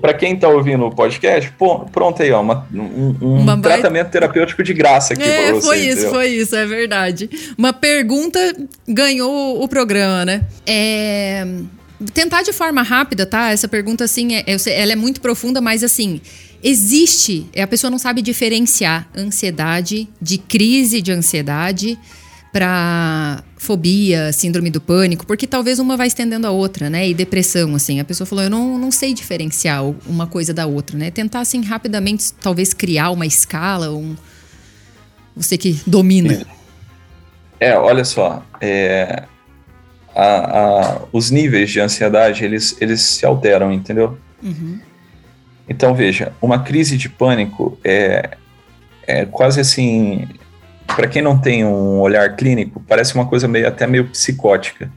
[0.00, 3.78] pra quem tá ouvindo o podcast, pô, pronto aí, ó, uma- um, um Uma baita-
[3.80, 5.66] tratamento terapêutico de graça aqui É, pra você.
[5.66, 6.10] foi isso, entendeu?
[6.10, 7.30] foi isso, é verdade.
[7.56, 8.38] Uma pergunta
[8.86, 10.42] ganhou o programa, né?
[10.66, 11.46] É,
[12.12, 13.50] tentar de forma rápida, tá?
[13.50, 16.20] Essa pergunta, assim, é- eu sei- ela é muito profunda, mas assim,
[16.64, 21.98] existe, é, a pessoa não sabe diferenciar ansiedade de crise de ansiedade
[22.50, 27.08] para fobia, síndrome do pânico, porque talvez uma vai estendendo a outra, né?
[27.08, 27.98] E depressão, assim.
[28.00, 31.10] A pessoa falou, eu não, não sei diferenciar uma coisa da outra, né?
[31.10, 34.16] Tentar, assim, rapidamente, talvez criar uma escala, um...
[35.36, 36.46] Você que domina.
[37.58, 39.24] É, olha só, é,
[40.14, 44.16] a- a- os níveis de ansiedade, eles, eles se alteram, entendeu?
[44.42, 44.78] Uhum.
[45.68, 48.36] Então, veja, uma crise de pânico é,
[49.06, 50.28] é quase assim,
[50.86, 54.90] para quem não tem um olhar clínico, parece uma coisa meio, até meio psicótica,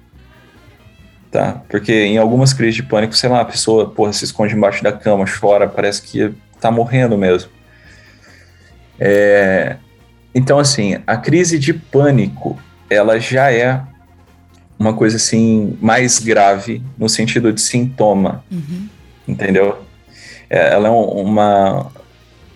[1.32, 1.62] tá?
[1.70, 4.92] Porque em algumas crises de pânico, sei lá, a pessoa, porra, se esconde embaixo da
[4.92, 7.50] cama, chora, parece que tá morrendo mesmo.
[9.00, 9.78] É,
[10.34, 13.82] então, assim, a crise de pânico, ela já é
[14.78, 18.88] uma coisa assim mais grave no sentido de sintoma, Uhum.
[19.28, 19.87] entendeu?
[20.50, 21.92] É, ela é um- uma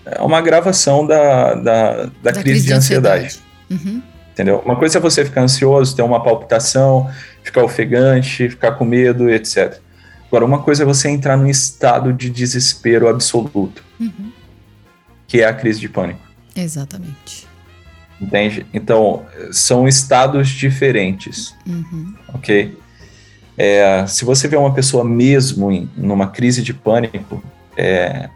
[0.03, 3.39] é uma gravação da, da, da, crise, de ansiedade,
[3.69, 4.01] Uhum.
[4.34, 4.59] entendeu?
[4.65, 7.07] Uma coisa é você ficar ansioso, ter uma palpitação,
[7.43, 9.77] ficar ofegante, ficar com medo, etc.
[10.27, 14.31] Agora, uma coisa é você entrar num estado de desespero absoluto, Uhum.
[15.27, 16.19] que é a crise de pânico.
[16.55, 17.47] Exatamente.
[18.19, 18.65] Entende?
[18.73, 22.15] Então, são estados diferentes, Uhum.
[22.34, 22.76] ok?
[23.57, 27.41] É, se você vê uma pessoa mesmo em numa crise de pânico,
[27.77, 28.30] é,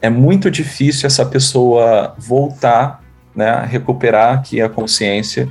[0.00, 3.02] é muito difícil essa pessoa voltar,
[3.34, 5.48] né, a recuperar aqui a consciência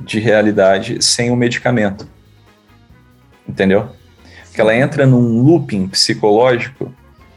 [0.00, 2.08] de realidade sem o medicamento.
[3.48, 3.88] Entendeu?
[4.44, 6.92] Porque ela entra num looping psicológico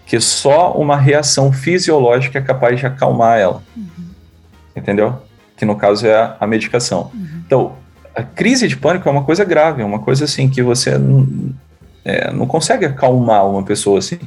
[0.06, 3.64] que só uma reação fisiológica é capaz de acalmar ela.
[3.76, 4.10] Uhum.
[4.76, 5.22] Entendeu?
[5.56, 7.12] Que no caso é a, a medicação.
[7.14, 7.42] Uhum.
[7.46, 7.76] Então,
[8.14, 11.00] a crise de pânico é uma coisa grave, é uma coisa assim que você
[12.04, 14.20] é, não consegue acalmar uma pessoa assim.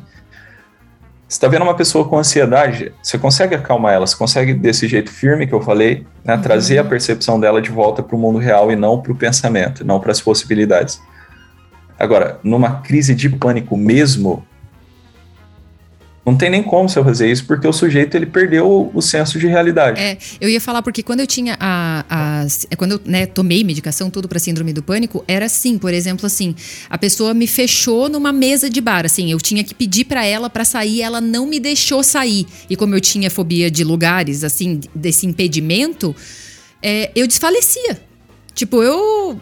[1.34, 5.10] Você está vendo uma pessoa com ansiedade, você consegue acalmar ela, você consegue, desse jeito
[5.10, 6.40] firme que eu falei, né, uhum.
[6.40, 9.84] trazer a percepção dela de volta para o mundo real e não para o pensamento,
[9.84, 11.00] não para as possibilidades.
[11.98, 14.46] Agora, numa crise de pânico mesmo,
[16.24, 19.46] não tem nem como você fazer isso, porque o sujeito ele perdeu o, senso de
[19.46, 20.00] realidade.
[20.00, 22.04] É, eu ia falar porque quando eu tinha a.
[22.08, 25.92] a é, quando eu né, tomei medicação, tudo para síndrome do pânico, era assim, por
[25.92, 26.54] exemplo, assim,
[26.88, 30.48] a pessoa me fechou numa mesa de bar, assim, eu tinha que pedir para ela
[30.48, 32.46] para sair, ela não me deixou sair.
[32.70, 36.16] E como eu tinha fobia de lugares, assim, desse impedimento,
[36.82, 38.00] é, eu desfalecia.
[38.54, 39.38] Tipo, eu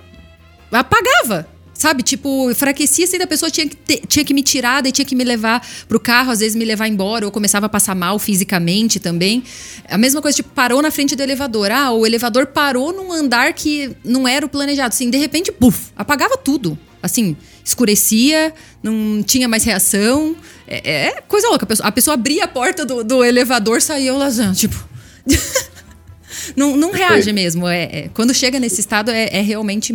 [0.72, 1.46] apagava.
[1.82, 5.04] Sabe, tipo, enfraquecia assim, da pessoa tinha que, ter, tinha que me tirar, daí tinha
[5.04, 8.20] que me levar pro carro, às vezes me levar embora, ou começava a passar mal
[8.20, 9.42] fisicamente também.
[9.88, 11.72] A mesma coisa, tipo, parou na frente do elevador.
[11.72, 14.94] Ah, o elevador parou num andar que não era o planejado.
[14.94, 16.78] Assim, de repente, puf, apagava tudo.
[17.02, 20.36] Assim, escurecia, não tinha mais reação.
[20.68, 21.64] É, é coisa louca.
[21.64, 24.88] A pessoa, a pessoa, abria a porta do, do elevador, saía o lazão, tipo.
[26.54, 27.66] não, não reage mesmo.
[27.66, 29.92] É, é, quando chega nesse estado, é, é realmente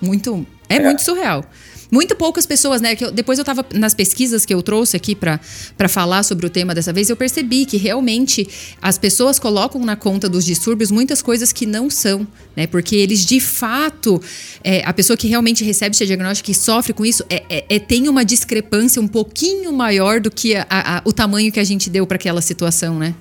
[0.00, 1.44] muito é, é, muito surreal.
[1.90, 2.94] Muito poucas pessoas, né?
[2.94, 5.40] Que eu, depois eu estava nas pesquisas que eu trouxe aqui para
[5.88, 8.46] falar sobre o tema dessa vez, eu percebi que realmente
[8.80, 12.24] as pessoas colocam na conta dos distúrbios muitas coisas que não são,
[12.56, 12.68] né?
[12.68, 14.22] Porque eles de fato,
[14.62, 17.78] é, a pessoa que realmente recebe esse diagnóstico e sofre com isso, é, é, é,
[17.80, 21.90] tem uma discrepância um pouquinho maior do que a, a, o tamanho que a gente
[21.90, 23.14] deu para aquela situação, né?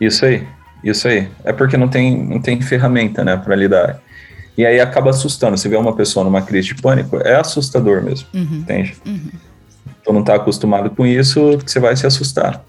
[0.00, 0.46] Isso aí,
[0.82, 1.28] isso aí.
[1.44, 4.00] É porque não tem, não tem ferramenta, né, para lidar.
[4.56, 5.56] E aí acaba assustando.
[5.56, 8.58] Você vê uma pessoa numa crise de pânico, é assustador mesmo, uhum.
[8.58, 8.94] entende?
[9.06, 9.30] Uhum.
[10.00, 12.62] Então não está acostumado com isso, você vai se assustar.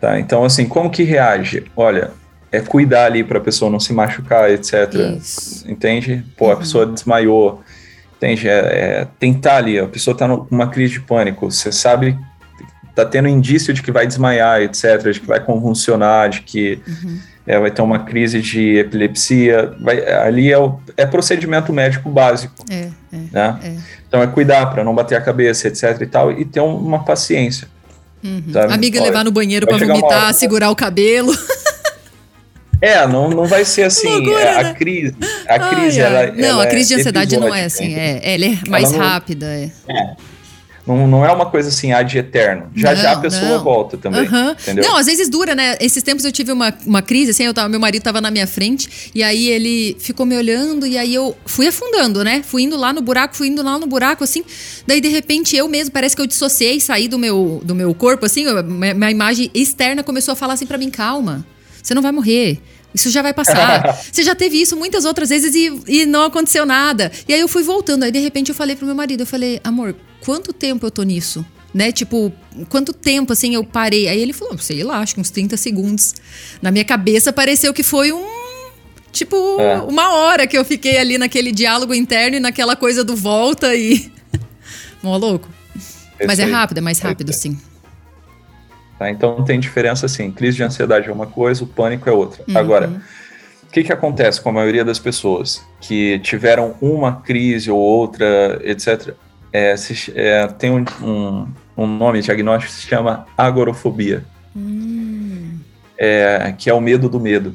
[0.00, 0.18] Tá?
[0.18, 1.64] Então, assim, como que reage?
[1.76, 2.10] Olha,
[2.50, 4.92] é cuidar ali para a pessoa não se machucar, etc.
[5.16, 5.70] Isso.
[5.70, 6.24] Entende?
[6.36, 6.58] Pô, a uhum.
[6.58, 7.62] pessoa desmaiou,
[8.16, 8.48] entende?
[8.48, 12.18] É, é, tentar ali, a pessoa está numa crise de pânico, você sabe,
[12.94, 16.82] tá tendo indício de que vai desmaiar, etc., de que vai convulsionar, de que.
[16.86, 22.08] Uhum é, vai ter uma crise de epilepsia, vai, ali é, o, é procedimento médico
[22.10, 22.54] básico.
[22.70, 23.58] É, é, né?
[23.62, 23.74] É.
[24.08, 27.68] Então é cuidar para não bater a cabeça, etc e tal, e ter uma paciência.
[28.22, 28.42] Uhum.
[28.70, 31.36] Amiga Olha, levar no banheiro para vomitar, segurar o cabelo.
[32.80, 34.06] É, não, não vai ser assim.
[34.06, 34.74] Loucura, é, a né?
[34.74, 35.14] crise,
[35.48, 36.24] a crise, ai, ai.
[36.26, 37.94] Ela, não, ela a crise de ansiedade não é assim.
[37.94, 39.46] É, ela é mais ela não, rápida.
[39.46, 39.70] É.
[40.86, 42.70] Não, não é uma coisa assim, ad eterno.
[42.74, 43.64] Já não, já a pessoa não.
[43.64, 44.28] volta também.
[44.28, 44.50] Uhum.
[44.50, 44.84] Entendeu?
[44.84, 45.76] Não, às vezes dura, né?
[45.80, 48.46] Esses tempos eu tive uma, uma crise, assim, eu tava, meu marido tava na minha
[48.46, 52.42] frente, e aí ele ficou me olhando, e aí eu fui afundando, né?
[52.44, 54.44] Fui indo lá no buraco, fui indo lá no buraco, assim.
[54.86, 58.26] Daí, de repente, eu mesmo, parece que eu dissociei, saí do meu, do meu corpo,
[58.26, 61.46] assim, minha imagem externa começou a falar assim para mim: calma,
[61.82, 62.60] você não vai morrer.
[62.94, 63.98] Isso já vai passar.
[64.12, 67.10] Você já teve isso muitas outras vezes e, e não aconteceu nada.
[67.26, 68.04] E aí eu fui voltando.
[68.04, 71.02] Aí de repente eu falei pro meu marido, eu falei, amor, quanto tempo eu tô
[71.02, 71.44] nisso?
[71.72, 71.90] Né?
[71.90, 72.32] Tipo,
[72.68, 74.08] quanto tempo assim eu parei?
[74.08, 76.14] Aí ele falou, sei lá, acho que uns 30 segundos.
[76.62, 78.24] Na minha cabeça pareceu que foi um.
[79.10, 79.80] Tipo, é.
[79.82, 84.10] uma hora que eu fiquei ali naquele diálogo interno e naquela coisa do volta e.
[85.02, 85.48] Mó louco.
[86.26, 87.58] Mas é rápido, é mais rápido, sim.
[88.98, 89.10] Tá?
[89.10, 92.44] Então tem diferença assim, crise de ansiedade é uma coisa, o pânico é outra.
[92.46, 92.56] Uhum.
[92.56, 93.02] Agora,
[93.64, 98.60] o que, que acontece com a maioria das pessoas que tiveram uma crise ou outra,
[98.62, 99.14] etc.,
[99.54, 104.24] é, se, é, tem um, um, um, nome diagnóstico que se chama agorofobia,
[104.54, 105.60] hum.
[105.96, 107.54] é, que é o medo do medo,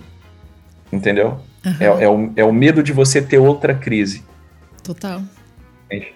[0.94, 1.42] entendeu?
[1.66, 1.76] Uhum.
[1.78, 4.24] É, é, o, é o medo de você ter outra crise.
[4.82, 5.22] Total.
[5.86, 6.14] Entende?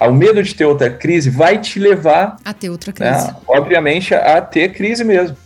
[0.00, 3.28] o medo de ter outra crise vai te levar a ter outra né, crise.
[3.28, 5.36] Né, obviamente, a ter crise mesmo.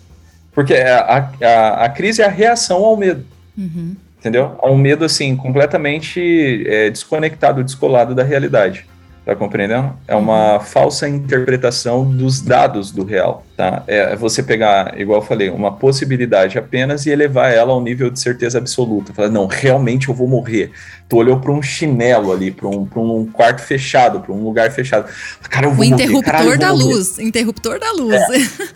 [0.53, 3.27] Porque a, a, a crise é a reação ao medo.
[3.59, 3.95] Uhum.
[4.19, 4.59] Entendeu?
[4.63, 8.87] A um medo, assim, completamente é, desconectado, descolado da realidade.
[9.27, 9.93] Tá compreendendo?
[10.07, 10.61] É uma uhum.
[10.61, 13.83] falsa interpretação dos dados do real, tá?
[13.89, 18.21] É você pegar, igual eu falei, uma possibilidade apenas e elevar ela ao nível de
[18.21, 19.13] certeza absoluta.
[19.13, 20.71] Falar, não, realmente eu vou morrer.
[21.09, 25.11] Tu olhou para um chinelo ali, para um, um quarto fechado, para um lugar fechado.
[25.51, 26.05] Cara, eu vou o morrer.
[26.05, 27.19] interruptor Caralho, da luz.
[27.19, 28.15] Interruptor da luz.
[28.15, 28.69] É.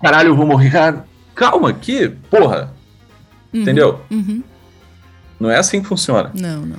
[0.00, 0.70] Caralho, eu vou morrer.
[0.70, 2.72] Cara, calma aqui, porra.
[3.52, 4.00] Uhum, Entendeu?
[4.12, 4.44] Uhum.
[5.40, 6.30] Não é assim que funciona.
[6.34, 6.78] Não, não.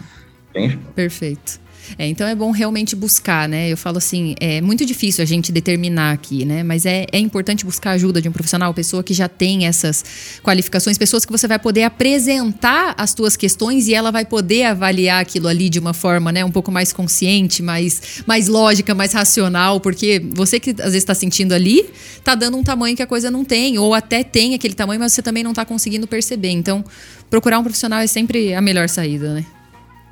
[0.51, 0.80] Entende?
[0.95, 1.66] Perfeito.
[1.97, 3.72] É, então é bom realmente buscar, né?
[3.72, 6.64] Eu falo assim, é muito difícil a gente determinar aqui, né?
[6.64, 10.03] Mas é, é importante buscar a ajuda de um profissional, pessoa que já tem essas
[10.43, 15.22] qualificações, pessoas que você vai poder apresentar as tuas questões e ela vai poder avaliar
[15.22, 19.80] aquilo ali de uma forma, né, um pouco mais consciente, mais, mais lógica, mais racional,
[19.80, 21.89] porque você que às vezes está sentindo ali,
[22.23, 25.14] tá dando um tamanho que a coisa não tem, ou até tem aquele tamanho, mas
[25.14, 26.49] você também não está conseguindo perceber.
[26.49, 26.84] Então,
[27.30, 29.45] procurar um profissional é sempre a melhor saída, né?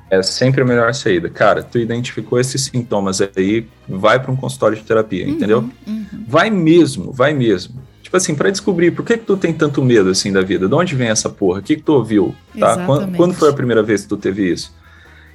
[0.08, 1.28] É sempre a melhor saída.
[1.28, 5.70] Cara, tu identificou esses sintomas aí, vai para um consultório de terapia, uhum, entendeu?
[5.86, 6.06] Uhum.
[6.26, 7.82] Vai mesmo, vai mesmo.
[8.02, 10.74] Tipo assim, para descobrir por que, que tu tem tanto medo assim da vida, de
[10.74, 12.86] onde vem essa porra, o que, que tu ouviu, tá?
[12.86, 14.72] Quando, quando, foi a primeira vez que tu teve isso?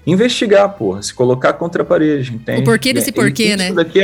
[0.08, 2.62] Investigar, porra, se colocar contra a parede, entende?
[2.62, 3.74] O porquê desse porquê, né?
[3.74, 4.00] Daqui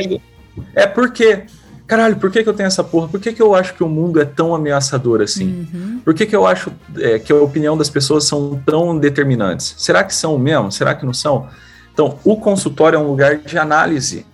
[0.75, 1.43] é, é porque
[1.87, 3.07] caralho, por que, que eu tenho essa porra?
[3.07, 5.67] Por que, que eu acho que o mundo é tão ameaçador assim?
[5.73, 6.01] Uhum.
[6.03, 9.73] Por que, que eu acho é, que a opinião das pessoas são tão determinantes?
[9.77, 10.71] Será que são mesmo?
[10.71, 11.47] Será que não são?
[11.93, 14.25] Então, o consultório é um lugar de análise,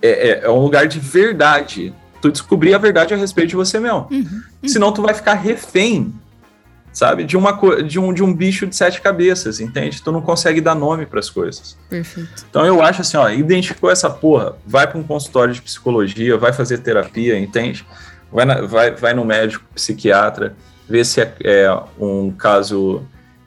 [0.00, 1.94] é, é, é um lugar de verdade.
[2.20, 4.06] Tu descobrir a verdade a respeito de você mesmo.
[4.10, 4.42] Uhum.
[4.68, 6.14] Senão, tu vai ficar refém
[6.92, 7.24] sabe?
[7.24, 10.02] De, uma, de, um, de um bicho de sete cabeças, entende?
[10.02, 11.76] Tu não consegue dar nome para as coisas.
[11.88, 12.44] Perfeito.
[12.48, 16.52] Então eu acho assim, ó, identificou essa porra, vai para um consultório de psicologia, vai
[16.52, 17.84] fazer terapia, entende?
[18.30, 20.54] Vai, na, vai, vai no médico, psiquiatra,
[20.88, 23.02] vê se é, é um caso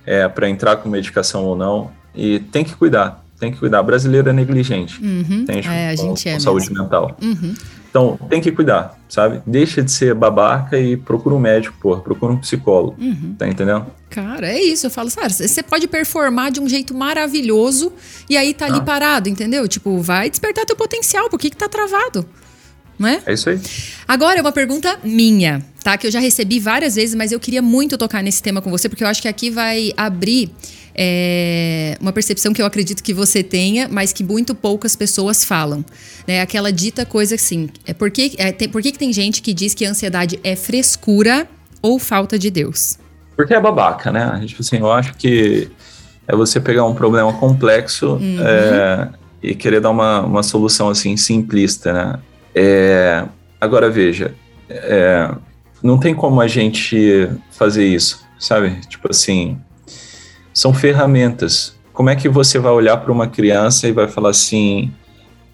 [0.06, 1.92] é, para entrar com medicação ou não.
[2.14, 3.84] E tem que cuidar, tem que cuidar.
[3.84, 5.42] Brasileiro é negligente, uhum.
[5.42, 5.68] entende?
[5.68, 7.18] É, a gente com, é com saúde mental.
[7.22, 7.54] Uhum.
[7.96, 9.42] Então, tem que cuidar, sabe?
[9.48, 12.98] Deixa de ser babaca e procura um médico, porra, procura um psicólogo.
[13.00, 13.34] Uhum.
[13.40, 13.86] Tá entendendo?
[14.10, 14.86] Cara, é isso.
[14.86, 17.94] Eu falo, cara, você pode performar de um jeito maravilhoso
[18.30, 18.82] e aí tá ali ah.
[18.82, 19.66] parado, entendeu?
[19.66, 22.28] Tipo, vai despertar teu potencial, por que que tá travado?
[23.00, 23.22] Não é?
[23.26, 23.62] É isso aí.
[24.06, 25.98] Agora, é uma pergunta minha, tá?
[25.98, 28.90] Que eu já recebi várias vezes, mas eu queria muito tocar nesse tema com você,
[28.90, 30.52] porque eu acho que aqui vai abrir
[30.98, 35.84] é uma percepção que eu acredito que você tenha, mas que muito poucas pessoas falam.
[36.28, 36.42] Né?
[36.42, 39.54] Aquela dita coisa assim: é por, que, é, tem, por que, que tem gente que
[39.54, 41.48] diz que a ansiedade é frescura
[41.82, 42.98] ou falta de Deus?
[43.36, 44.42] Porque é babaca, né?
[44.46, 45.70] Tipo assim, eu acho que
[46.28, 48.38] é você pegar um problema complexo uhum.
[48.42, 49.10] é,
[49.44, 52.20] e querer dar uma, uma solução assim simplista, né?
[52.56, 53.26] É,
[53.60, 54.34] agora veja,
[54.70, 55.30] é,
[55.84, 58.80] não tem como a gente fazer isso, sabe?
[58.88, 59.60] Tipo assim,
[60.56, 61.76] são ferramentas.
[61.94, 64.92] Como é que você vai olhar para uma criança e vai falar assim: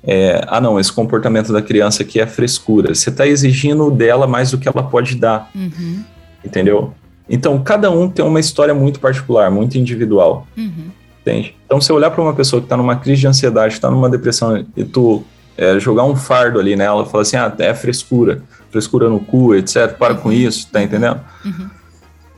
[0.04, 2.94] é, ah, não, esse comportamento da criança aqui é frescura.
[2.94, 5.50] Você está exigindo dela mais do que ela pode dar.
[5.56, 6.04] Uhum.
[6.46, 6.94] Entendeu?
[7.28, 10.48] Então, cada um tem uma história muito particular, muito individual.
[10.56, 10.92] Uhum.
[11.22, 11.56] Entende?
[11.66, 14.66] Então, se olhar para uma pessoa que está numa crise de ansiedade, está numa depressão,
[14.76, 15.24] e tu
[15.58, 19.96] é, jogar um fardo ali nela, falar assim: ah, é frescura, frescura no cu, etc.,
[19.98, 20.20] para uhum.
[20.20, 21.20] com isso, tá entendendo?
[21.46, 21.70] Uhum.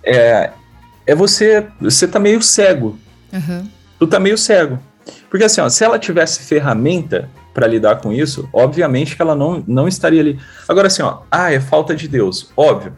[0.03, 0.51] É,
[1.05, 1.67] é você.
[1.79, 2.97] Você tá meio cego.
[3.31, 3.69] Uhum.
[3.99, 4.79] Tu tá meio cego.
[5.29, 9.63] Porque assim, ó, se ela tivesse ferramenta para lidar com isso, obviamente que ela não,
[9.67, 10.39] não estaria ali.
[10.67, 12.51] Agora assim, ó, ah, é falta de Deus.
[12.55, 12.93] Óbvio.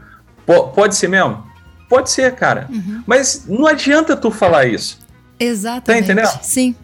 [0.45, 1.43] P pode ser mesmo?
[1.89, 2.67] Pode ser, cara.
[2.69, 3.03] Uhum.
[3.05, 4.99] Mas não adianta tu falar isso.
[5.39, 5.85] Exatamente.
[5.85, 6.39] Tá entendendo?
[6.41, 6.75] Sim.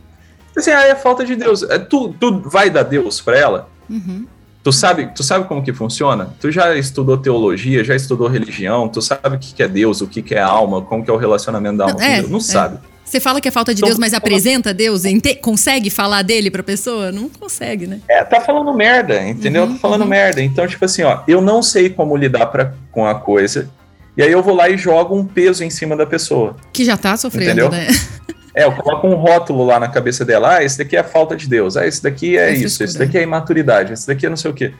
[0.55, 1.63] Assim, ah, é falta de Deus.
[1.63, 3.69] É, tu, tu vai dar Deus para ela?
[3.89, 4.25] Uhum.
[4.63, 6.35] Tu sabe, tu sabe como que funciona?
[6.39, 10.35] Tu já estudou teologia, já estudou religião, tu sabe o que é Deus, o que
[10.35, 12.29] é alma, como que é o relacionamento da alma não, é, Deus.
[12.29, 12.41] Não é.
[12.41, 12.79] sabe.
[13.03, 15.01] Você fala que é falta de então, Deus, mas apresenta Deus?
[15.41, 17.11] Consegue falar dele pra pessoa?
[17.11, 17.99] Não consegue, né?
[18.07, 19.63] É, tá falando merda, entendeu?
[19.63, 20.07] Uhum, tá falando uhum.
[20.07, 20.41] merda.
[20.41, 23.69] Então, tipo assim, ó, eu não sei como lidar pra, com a coisa,
[24.15, 26.55] e aí eu vou lá e jogo um peso em cima da pessoa.
[26.71, 27.69] Que já tá sofrendo, entendeu?
[27.69, 27.87] né?
[28.53, 30.57] É, eu coloco um rótulo lá na cabeça dela.
[30.57, 31.77] Ah, esse daqui é falta de Deus.
[31.77, 32.83] Ah, esse daqui é, é isso.
[32.83, 33.93] Esse daqui é imaturidade.
[33.93, 34.73] Esse daqui é não sei o quê.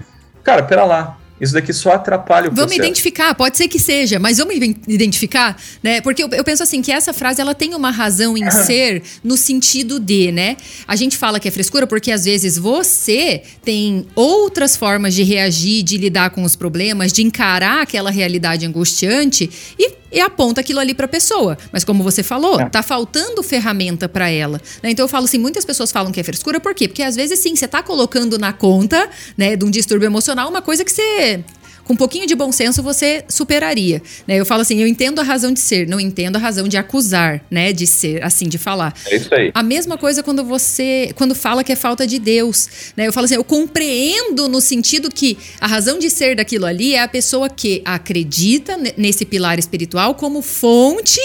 [0.44, 1.18] Cara, pera lá.
[1.42, 2.78] Isso daqui só atrapalha o vamos processo.
[2.78, 4.54] Vamos identificar, pode ser que seja, mas vamos
[4.88, 6.00] identificar, né?
[6.00, 9.36] Porque eu, eu, penso assim que essa frase ela tem uma razão em ser no
[9.36, 10.56] sentido de, né?
[10.88, 15.82] A gente fala que é frescura porque às vezes você tem outras formas de reagir,
[15.82, 19.50] de lidar com os problemas, de encarar aquela realidade angustiante
[19.80, 21.58] e e aponta aquilo ali para a pessoa.
[21.72, 22.70] Mas como você falou, é.
[22.70, 24.60] tá faltando ferramenta para ela.
[24.84, 24.92] Né?
[24.92, 26.88] Então eu falo assim, muitas pessoas falam que é frescura, por quê?
[26.88, 30.62] Porque às vezes sim, você tá colocando na conta, né, de um distúrbio emocional uma
[30.62, 31.44] coisa que você
[31.92, 34.02] com um pouquinho de bom senso você superaria.
[34.26, 34.40] Né?
[34.40, 37.44] Eu falo assim, eu entendo a razão de ser, não entendo a razão de acusar,
[37.52, 37.74] né?
[37.74, 38.94] De ser, assim, de falar.
[39.08, 39.52] É isso aí.
[39.54, 43.08] A mesma coisa quando você, quando fala que é falta de Deus, né?
[43.08, 47.02] Eu falo assim, eu compreendo no sentido que a razão de ser daquilo ali é
[47.02, 51.20] a pessoa que acredita nesse pilar espiritual como fonte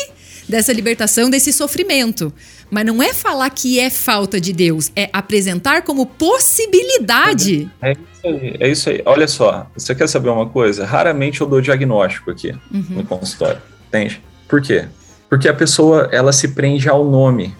[0.48, 2.32] dessa libertação, desse sofrimento.
[2.70, 7.70] Mas não é falar que é falta de Deus, é apresentar como possibilidade.
[7.80, 7.94] É
[8.27, 9.03] aí, é isso aí.
[9.05, 10.85] Olha só, você quer saber uma coisa?
[10.85, 12.85] Raramente eu dou diagnóstico aqui uhum.
[12.90, 14.23] no consultório, entende?
[14.48, 14.86] Por quê?
[15.28, 17.55] Porque a pessoa, ela se prende ao nome.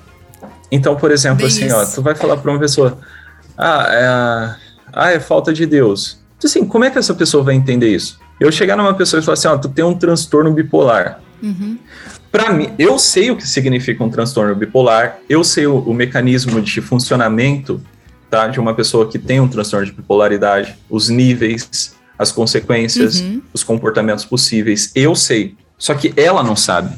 [0.71, 1.97] Então, por exemplo, Bem assim, ó, isso.
[1.97, 2.99] tu vai falar para uma pessoa,
[3.57, 6.19] ah, é, ah, é falta de Deus.
[6.39, 8.21] Então, Assim, como é que essa pessoa vai entender isso?
[8.39, 11.21] Eu chegar numa pessoa e falar assim, ó, tu tem um transtorno bipolar.
[11.43, 11.79] Uhum.
[12.31, 16.61] Para mim, eu sei o que significa um transtorno bipolar, eu sei o, o mecanismo
[16.61, 17.81] de funcionamento
[18.31, 23.43] tá, de uma pessoa que tem um transtorno de bipolaridade, os níveis, as consequências, Uhum.
[23.53, 24.91] os comportamentos possíveis.
[24.95, 25.55] Eu sei.
[25.79, 26.95] Só que ela não sabe.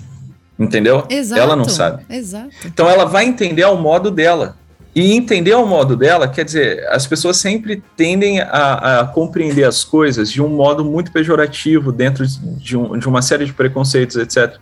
[0.59, 1.05] Entendeu?
[1.09, 1.41] Exato.
[1.41, 2.05] Ela não sabe.
[2.11, 2.51] Exato.
[2.65, 4.57] Então ela vai entender ao modo dela.
[4.95, 9.85] E entender ao modo dela, quer dizer, as pessoas sempre tendem a, a compreender as
[9.85, 14.57] coisas de um modo muito pejorativo, dentro de, um- de uma série de preconceitos, etc.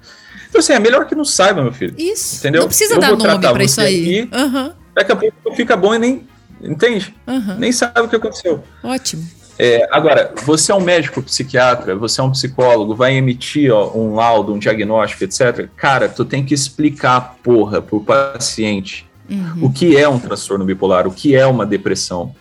[0.49, 1.95] Então, assim, é melhor que não saiba, meu filho.
[1.97, 2.37] Isso.
[2.41, 2.63] Entendeu?
[2.63, 4.21] Não precisa Eu dar nome pra isso aí.
[4.21, 4.29] aqui.
[4.35, 6.27] Aham, Daqui a pouco fica bom e nem.
[6.61, 7.15] Entende?
[7.27, 7.57] aham.
[7.59, 8.63] Nem sabe o que aconteceu.
[8.83, 9.27] Ótimo.
[9.59, 14.15] É, agora, você é um médico psiquiatra, você é um psicólogo, vai emitir ó, um
[14.15, 15.69] laudo, um diagnóstico, etc.
[15.77, 19.67] Cara, tu tem que explicar a porra pro paciente Uhum.
[19.67, 22.35] o que é um transtorno bipolar, o que é uma depressão.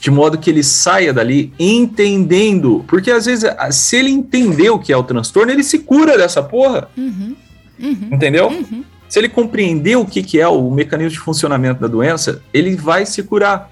[0.00, 2.84] De modo que ele saia dali entendendo.
[2.88, 6.42] Porque às vezes, se ele entender o que é o transtorno, ele se cura dessa
[6.42, 6.88] porra.
[6.96, 7.36] Uhum.
[7.78, 8.08] Uhum.
[8.10, 8.48] Entendeu?
[8.48, 8.84] Uhum.
[9.08, 13.06] Se ele compreender o que, que é o mecanismo de funcionamento da doença, ele vai
[13.06, 13.70] se curar.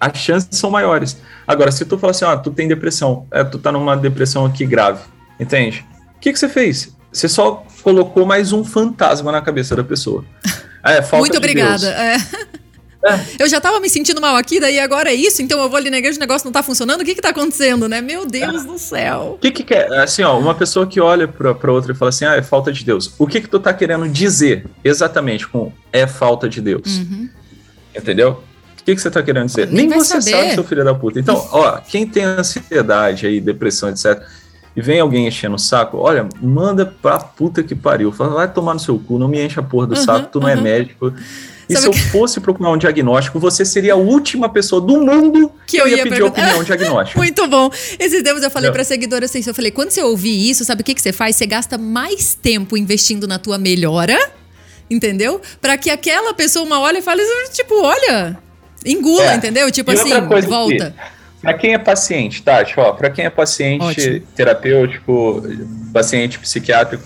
[0.00, 1.20] As chances são maiores.
[1.46, 4.64] Agora, se tu falar assim, ah, tu tem depressão, é, tu tá numa depressão aqui
[4.66, 5.02] grave,
[5.38, 5.84] entende?
[6.16, 6.96] O que, que você fez?
[7.12, 10.24] Você só colocou mais um fantasma na cabeça da pessoa.
[10.84, 11.78] É, falta Muito de obrigada.
[11.78, 11.92] Deus.
[11.92, 12.16] É.
[13.38, 15.90] Eu já tava me sentindo mal aqui, daí agora é isso, então eu vou ali
[15.90, 18.00] na igreja, o negócio não tá funcionando, o que que tá acontecendo, né?
[18.00, 19.34] Meu Deus do céu.
[19.36, 19.92] O que que quer?
[19.94, 22.72] Assim, ó, uma pessoa que olha pra, pra outra e fala assim, ah, é falta
[22.72, 23.14] de Deus.
[23.18, 26.98] O que que tu tá querendo dizer exatamente com é falta de Deus?
[26.98, 27.28] Uhum.
[27.94, 28.42] Entendeu?
[28.80, 29.68] O que, que você tá querendo dizer?
[29.68, 30.36] Nem Nem, você saber.
[30.36, 31.20] sabe, seu filho da puta.
[31.20, 34.20] Então, ó, quem tem ansiedade aí, depressão, etc.,
[34.74, 38.10] e vem alguém enchendo o saco, olha, manda pra puta que pariu.
[38.10, 40.40] Fala, vai tomar no seu cu, não me enche a porra do Uhum, saco, tu
[40.40, 40.62] não é uhum.
[40.62, 41.12] médico.
[41.72, 45.50] E Sabe se eu fosse procurar um diagnóstico, você seria a última pessoa do mundo
[45.66, 46.42] Que que, eu ia, ia pedir perguntar.
[46.42, 47.18] opinião diagnóstico.
[47.20, 47.70] Muito bom.
[47.98, 48.74] Esses tempos eu falei Não.
[48.74, 51.36] pra seguidora assim, eu falei, quando você ouvir isso, sabe o que, que você faz?
[51.36, 54.18] Você gasta mais tempo investindo na tua melhora,
[54.90, 55.40] entendeu?
[55.60, 57.22] Pra que aquela pessoa uma olha e fale,
[57.52, 58.38] tipo, olha,
[58.84, 59.36] engula, É.
[59.36, 59.70] entendeu?
[59.70, 60.10] Tipo assim,
[60.48, 60.94] volta.
[61.40, 64.20] Para quem é paciente, Tati, ó, para quem é paciente Ótimo.
[64.36, 65.42] terapêutico,
[65.92, 67.02] paciente psiquiátrico,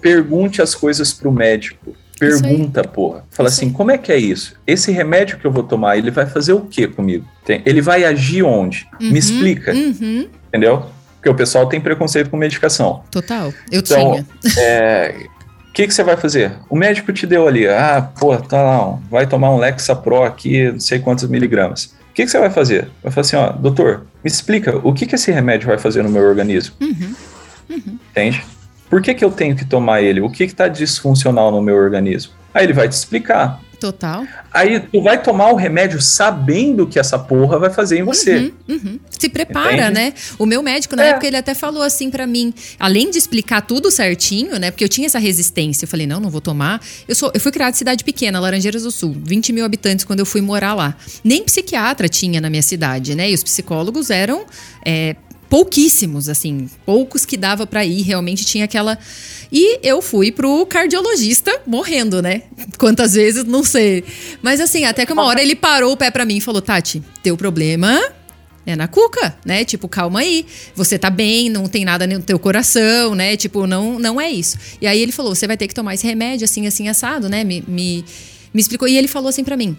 [0.00, 1.94] pergunte as coisas pro médico.
[2.20, 3.24] Pergunta, porra.
[3.30, 3.72] Fala Isso assim, aí.
[3.72, 4.54] como é que é isso?
[4.66, 7.26] Esse remédio que eu vou tomar, ele vai fazer o que comigo?
[7.44, 8.86] Tem- Ele vai agir onde?
[9.00, 10.86] Uhum, Me explica, Uhum, entendeu?
[11.16, 13.02] Porque o pessoal tem preconceito com medicação.
[13.10, 13.52] total.
[13.70, 14.54] Eu Então, tinha.
[14.64, 15.14] é,
[15.68, 16.52] o que, que você vai fazer?
[16.68, 20.80] O médico te deu ali, ah, pô, tá lá, vai tomar um Lexapro aqui, não
[20.80, 21.94] sei quantos miligramas.
[22.10, 22.88] O que, que você vai fazer?
[23.02, 26.08] Vai falar assim, ó, doutor, me explica o que, que esse remédio vai fazer no
[26.10, 27.14] meu organismo, Uhum.
[28.10, 28.42] entende?
[28.90, 30.20] Por que, que eu tenho que tomar ele?
[30.20, 32.32] O que está disfuncional no meu organismo?
[32.52, 33.60] Aí ele vai te explicar.
[33.78, 34.26] Total.
[34.52, 38.36] Aí tu vai tomar o remédio sabendo que essa porra vai fazer em você.
[38.36, 38.98] Uhum, uhum.
[39.18, 39.92] Se prepara, Entende?
[39.94, 40.12] né?
[40.38, 41.08] O meu médico, na É.
[41.10, 44.70] época, ele até falou assim pra mim, além de explicar tudo certinho, né?
[44.70, 45.84] Porque eu tinha essa resistência.
[45.84, 46.78] Eu falei, não, não vou tomar.
[47.08, 50.20] Eu, sou, eu fui criada em cidade pequena, Laranjeiras do Sul, 20 mil habitantes quando
[50.20, 50.94] eu fui morar lá.
[51.24, 53.30] Nem psiquiatra tinha na minha cidade, né?
[53.30, 54.44] E os psicólogos eram.
[54.84, 55.16] é,
[55.50, 58.96] pouquíssimos, assim, poucos que dava pra ir, realmente tinha aquela.
[59.52, 62.42] E eu fui pro cardiologista morrendo, né?
[62.78, 64.04] Quantas vezes, não sei.
[64.40, 67.02] Mas assim, até que uma hora ele parou o pé pra mim e falou: Tati,
[67.20, 68.00] teu problema
[68.64, 69.64] é na cuca, né?
[69.64, 70.46] Tipo, calma aí.
[70.76, 73.36] Você tá bem, não tem nada no teu coração, né?
[73.36, 74.56] Tipo, não, não é isso.
[74.80, 77.42] E aí ele falou: você vai ter que tomar esse remédio assim, assim, assado, né?
[77.42, 78.04] Me, me,
[78.54, 78.86] me explicou.
[78.86, 79.76] E ele falou assim pra mim.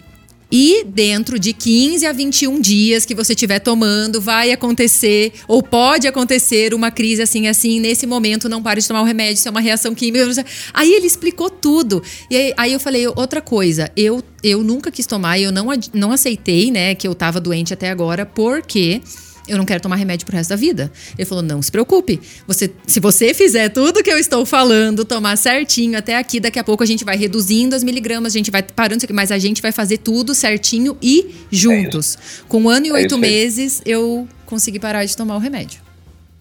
[0.52, 6.08] E dentro de 15 a 21 dias que você estiver tomando, vai acontecer, ou pode
[6.08, 7.80] acontecer, uma crise assim, assim.
[7.80, 10.46] Nesse momento, não pare de tomar o remédio, isso é uma reação química.
[10.74, 12.04] Aí ele explicou tudo.
[12.30, 16.12] E aí, aí eu falei, outra coisa, eu, eu nunca quis tomar, eu não, não
[16.12, 19.02] aceitei, né, que eu tava doente até agora, porque
[19.48, 20.92] eu não quero tomar remédio pro resto da vida.
[21.18, 22.20] Ele falou: não se preocupe.
[22.48, 26.64] Você, se você fizer tudo que eu estou falando, tomar certinho até aqui, daqui a
[26.64, 29.72] pouco a gente vai reduzindo as miligramas, a gente vai parando, mas a gente vai
[29.72, 32.18] fazer tudo certinho e juntos.
[32.48, 35.82] Com um ano e É oito meses, eu consegui parar de tomar o remédio.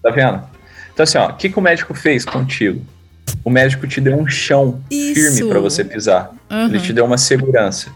[0.01, 0.41] Tá vendo?
[0.93, 2.85] Então, assim, ó, o que, que o médico fez contigo?
[3.43, 5.13] O médico te deu um chão Isso.
[5.15, 6.31] firme para você pisar.
[6.49, 6.69] Aham.
[6.69, 7.91] Ele te deu uma segurança.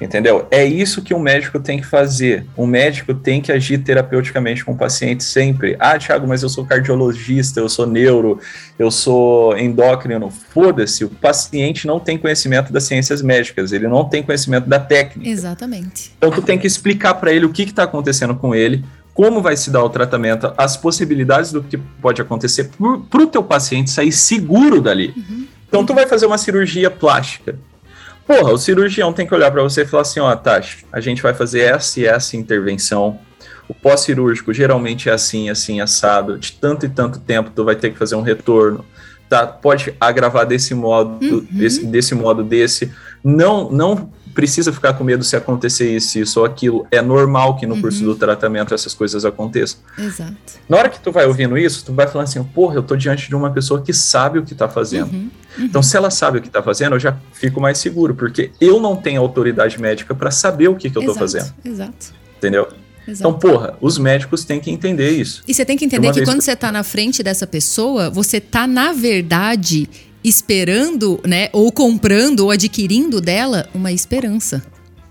[0.00, 0.46] Entendeu?
[0.50, 2.46] É isso que um médico tem que fazer.
[2.56, 5.76] Um médico tem que agir terapeuticamente com o paciente sempre.
[5.80, 8.38] Ah, Thiago, mas eu sou cardiologista, eu sou neuro,
[8.78, 10.30] eu sou endócrino.
[10.30, 15.28] Foda-se, o paciente não tem conhecimento das ciências médicas, ele não tem conhecimento da técnica.
[15.28, 16.12] Exatamente.
[16.16, 19.56] Então tu tem que explicar para ele o que está acontecendo com ele, como vai
[19.56, 22.70] se dar o tratamento, as possibilidades do que pode acontecer
[23.10, 25.12] para o teu paciente sair seguro dali.
[25.68, 27.58] Então tu vai fazer uma cirurgia plástica.
[28.28, 31.22] Porra, o cirurgião tem que olhar para você e falar assim: ó, Tati, a gente
[31.22, 33.18] vai fazer essa e essa intervenção.
[33.66, 36.38] O pós-cirúrgico geralmente é assim, assim, assado.
[36.38, 38.84] De tanto e tanto tempo, tu vai ter que fazer um retorno.
[39.30, 39.46] Tá?
[39.46, 41.46] Pode agravar desse modo, uhum.
[41.50, 42.92] desse, desse modo, desse.
[43.24, 46.86] Não, não precisa ficar com medo se acontecer isso, isso ou aquilo.
[46.92, 47.80] É normal que no uhum.
[47.80, 49.80] curso do tratamento essas coisas aconteçam.
[49.98, 50.60] Exato.
[50.68, 53.26] Na hora que tu vai ouvindo isso, tu vai falando assim, porra, eu tô diante
[53.26, 55.12] de uma pessoa que sabe o que tá fazendo.
[55.12, 55.28] Uhum.
[55.58, 55.64] Uhum.
[55.64, 58.78] Então, se ela sabe o que tá fazendo, eu já fico mais seguro, porque eu
[58.78, 61.18] não tenho autoridade médica para saber o que, que eu Exato.
[61.18, 61.54] tô fazendo.
[61.64, 62.14] Exato.
[62.36, 62.68] Entendeu?
[63.08, 63.28] Exato.
[63.28, 65.42] Então, porra, os médicos têm que entender isso.
[65.48, 66.44] E você tem que entender que quando que...
[66.44, 69.88] você tá na frente dessa pessoa, você tá, na verdade,
[70.22, 74.62] esperando, né, ou comprando ou adquirindo dela uma esperança.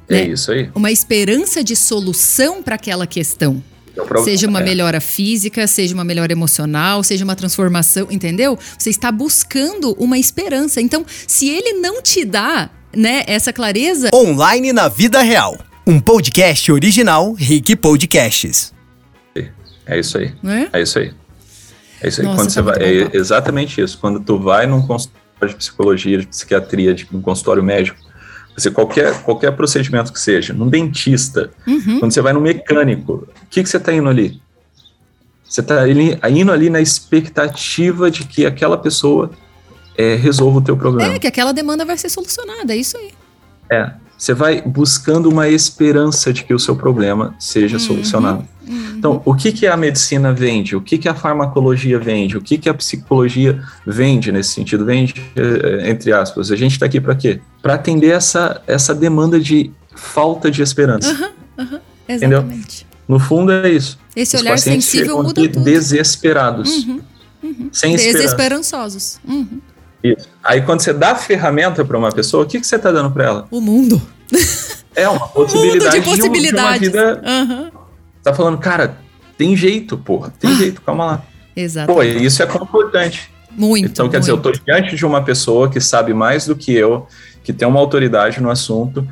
[0.10, 0.28] É né?
[0.28, 0.70] isso aí.
[0.74, 3.64] Uma esperança de solução para aquela questão.
[3.96, 4.64] É seja uma é.
[4.64, 8.58] melhora física, seja uma melhora emocional, seja uma transformação, entendeu?
[8.78, 10.80] Você está buscando uma esperança.
[10.80, 14.12] Então, se ele não te dá, né, essa clareza.
[14.14, 15.58] Online na vida real.
[15.86, 18.72] Um podcast original Rick Podcasts.
[19.88, 20.34] É isso aí.
[20.46, 21.14] É, é isso aí.
[22.02, 22.28] É isso aí.
[22.28, 23.98] Nossa, Quando você tá vai, é exatamente isso.
[23.98, 28.00] Quando tu vai num consultório de psicologia, de psiquiatria, de um consultório médico,
[28.56, 32.00] você qualquer qualquer procedimento que seja, num dentista, uhum.
[32.00, 34.42] quando você vai no mecânico, o que que você está indo ali?
[35.44, 35.88] Você está
[36.30, 39.32] indo ali na expectativa de que aquela pessoa
[39.96, 41.14] é, resolva o teu problema.
[41.14, 43.12] É, que aquela demanda vai ser solucionada, é isso aí.
[43.72, 47.84] É, você vai buscando uma esperança de que o seu problema seja uhum.
[47.84, 48.48] solucionado.
[48.68, 48.87] Uhum.
[48.98, 50.76] Então, o que, que a medicina vende?
[50.76, 52.38] O que, que a farmacologia vende?
[52.38, 54.86] O que, que a psicologia vende nesse sentido?
[54.86, 56.52] Vende, eh, entre aspas.
[56.52, 57.40] A gente está aqui para quê?
[57.62, 61.12] Para atender essa, essa demanda de falta de esperança.
[61.12, 62.16] Uhum, uhum, exatamente.
[62.16, 62.88] Entendeu?
[63.08, 63.98] No fundo é isso.
[64.16, 65.60] Esse Os olhar sensível muda tudo.
[65.62, 66.86] desesperados.
[66.86, 67.02] Uhum,
[67.44, 67.70] uhum.
[67.72, 69.20] Sem Desesperançosos.
[69.28, 69.62] Uhum.
[70.04, 70.28] Isso.
[70.44, 73.26] Aí quando você dá ferramenta para uma pessoa, o que, que você está dando para
[73.26, 73.48] ela?
[73.50, 74.02] O mundo.
[74.96, 76.92] É uma possibilidade de, possibilidades.
[76.92, 77.22] de, uma vida.
[77.26, 77.87] Uhum.
[78.28, 78.98] Tá falando, cara,
[79.38, 81.24] tem jeito, porra, tem ah, jeito, calma lá.
[81.56, 81.94] Exato.
[81.94, 83.32] Pô, isso é confortante.
[83.50, 83.86] Muito.
[83.86, 84.20] Então, quer muito.
[84.20, 87.08] dizer, eu tô diante de uma pessoa que sabe mais do que eu,
[87.42, 89.08] que tem uma autoridade no assunto,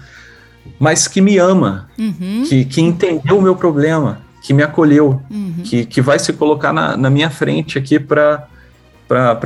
[0.77, 2.43] mas que me ama, uhum.
[2.45, 5.63] que, que entendeu o meu problema, que me acolheu, uhum.
[5.63, 8.49] que, que vai se colocar na, na minha frente aqui para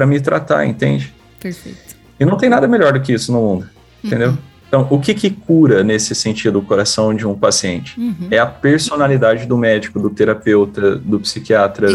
[0.08, 1.14] me tratar, entende?
[1.40, 1.96] Perfeito.
[2.20, 3.70] E não tem nada melhor do que isso no mundo,
[4.04, 4.36] entendeu?
[4.72, 4.82] Uhum.
[4.82, 8.00] Então, o que, que cura nesse sentido o coração de um paciente?
[8.00, 8.28] Uhum.
[8.30, 11.88] É a personalidade do médico, do terapeuta, do psiquiatra,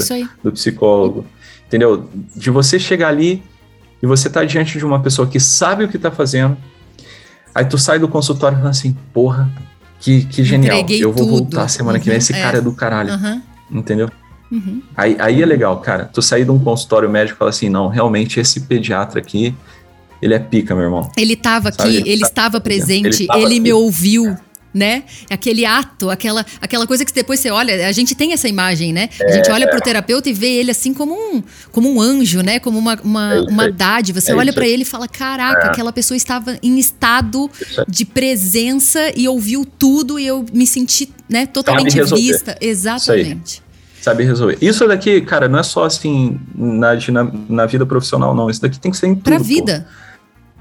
[0.43, 1.25] do psicólogo.
[1.67, 2.09] Entendeu?
[2.35, 3.43] De você chegar ali
[4.03, 6.57] e você tá diante de uma pessoa que sabe o que tá fazendo,
[7.55, 9.51] aí tu sai do consultório e fala assim, porra,
[10.01, 10.77] que, que genial.
[10.77, 11.39] Entreguei eu vou tudo.
[11.39, 12.03] voltar semana uhum.
[12.03, 12.43] que vem, esse é.
[12.43, 13.15] cara é do caralho.
[13.15, 13.43] Uhum.
[13.71, 14.11] Entendeu?
[14.53, 14.83] Uhum.
[14.97, 16.11] Aí, aí é legal, cara.
[16.13, 19.55] Tu sair de um consultório médico e falar assim, não, realmente esse pediatra aqui,
[20.25, 21.11] ele é pica, meu irmão.
[21.19, 24.35] Ele estava aqui, ele, ele estava presente, ele, ele me ouviu
[24.73, 25.05] né?
[25.31, 29.09] Aquele ato, aquela, aquela coisa que depois você olha, a gente tem essa imagem, né?
[29.21, 31.41] É, a gente olha pro terapeuta e vê ele assim como um,
[31.71, 32.59] como um anjo, né?
[32.59, 34.21] Como uma, uma, é uma dádiva.
[34.21, 35.71] Você é olha para ele e fala: caraca, é.
[35.71, 37.49] aquela pessoa estava em estado
[37.87, 42.57] de presença e ouviu tudo e eu me senti, né, totalmente vista.
[42.61, 43.63] Exatamente
[44.05, 44.59] sabe resolver.
[44.61, 48.51] Isso daqui, cara, não é só assim na, na, na vida profissional, não.
[48.51, 49.25] Isso daqui tem que ser em tudo.
[49.25, 49.87] Pra vida.
[49.89, 50.04] Pô.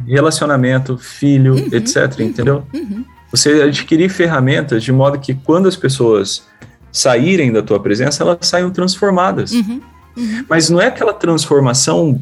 [0.08, 2.64] Relacionamento, filho, uhum, etc, uhum, entendeu?
[2.74, 3.06] Uhum.
[3.32, 6.48] Você adquirir ferramentas de modo que quando as pessoas
[6.92, 9.52] saírem da tua presença, elas saiam transformadas.
[9.52, 9.82] Uhum,
[10.16, 10.46] uhum.
[10.48, 12.20] Mas não é aquela transformação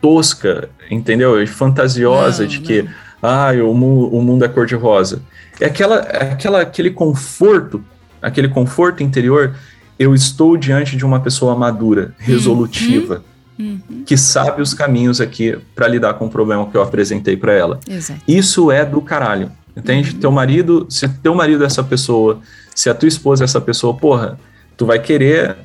[0.00, 1.46] tosca, entendeu?
[1.46, 2.88] Fantasiosa não, de que
[3.22, 5.22] ah, o, o mundo é cor-de-rosa.
[5.60, 7.84] É aquela, é aquela, aquele conforto,
[8.22, 9.54] aquele conforto interior
[9.98, 13.24] eu estou diante de uma pessoa madura, resolutiva,
[13.58, 14.02] uhum.
[14.04, 17.80] Que sabe os caminhos aqui para lidar com o problema que eu apresentei para ela.
[17.88, 18.20] Exato.
[18.26, 20.12] Isso é do caralho, entende?
[20.12, 20.20] Uhum.
[20.20, 22.40] Teu marido, se teu marido é essa pessoa,
[22.74, 24.38] se a tua esposa é essa pessoa, porra,
[24.76, 25.56] tu vai querer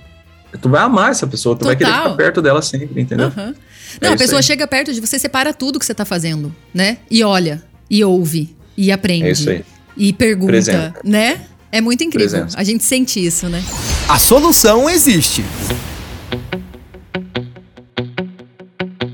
[0.62, 1.70] tu vai amar essa pessoa, tu Total.
[1.70, 3.32] vai querer ficar perto dela sempre, entendeu?
[3.36, 3.56] Uhum.
[4.02, 4.44] Não, é a pessoa aí.
[4.44, 7.00] chega perto de você, separa tudo que você tá fazendo, né?
[7.10, 9.28] E olha, e ouve, e aprende.
[9.28, 9.64] É isso aí.
[9.96, 11.00] E pergunta, Presenta.
[11.04, 11.42] né?
[11.72, 12.42] É muito incrível.
[12.42, 12.60] Presença.
[12.60, 13.64] A gente sente isso, né?
[14.08, 15.44] A solução existe.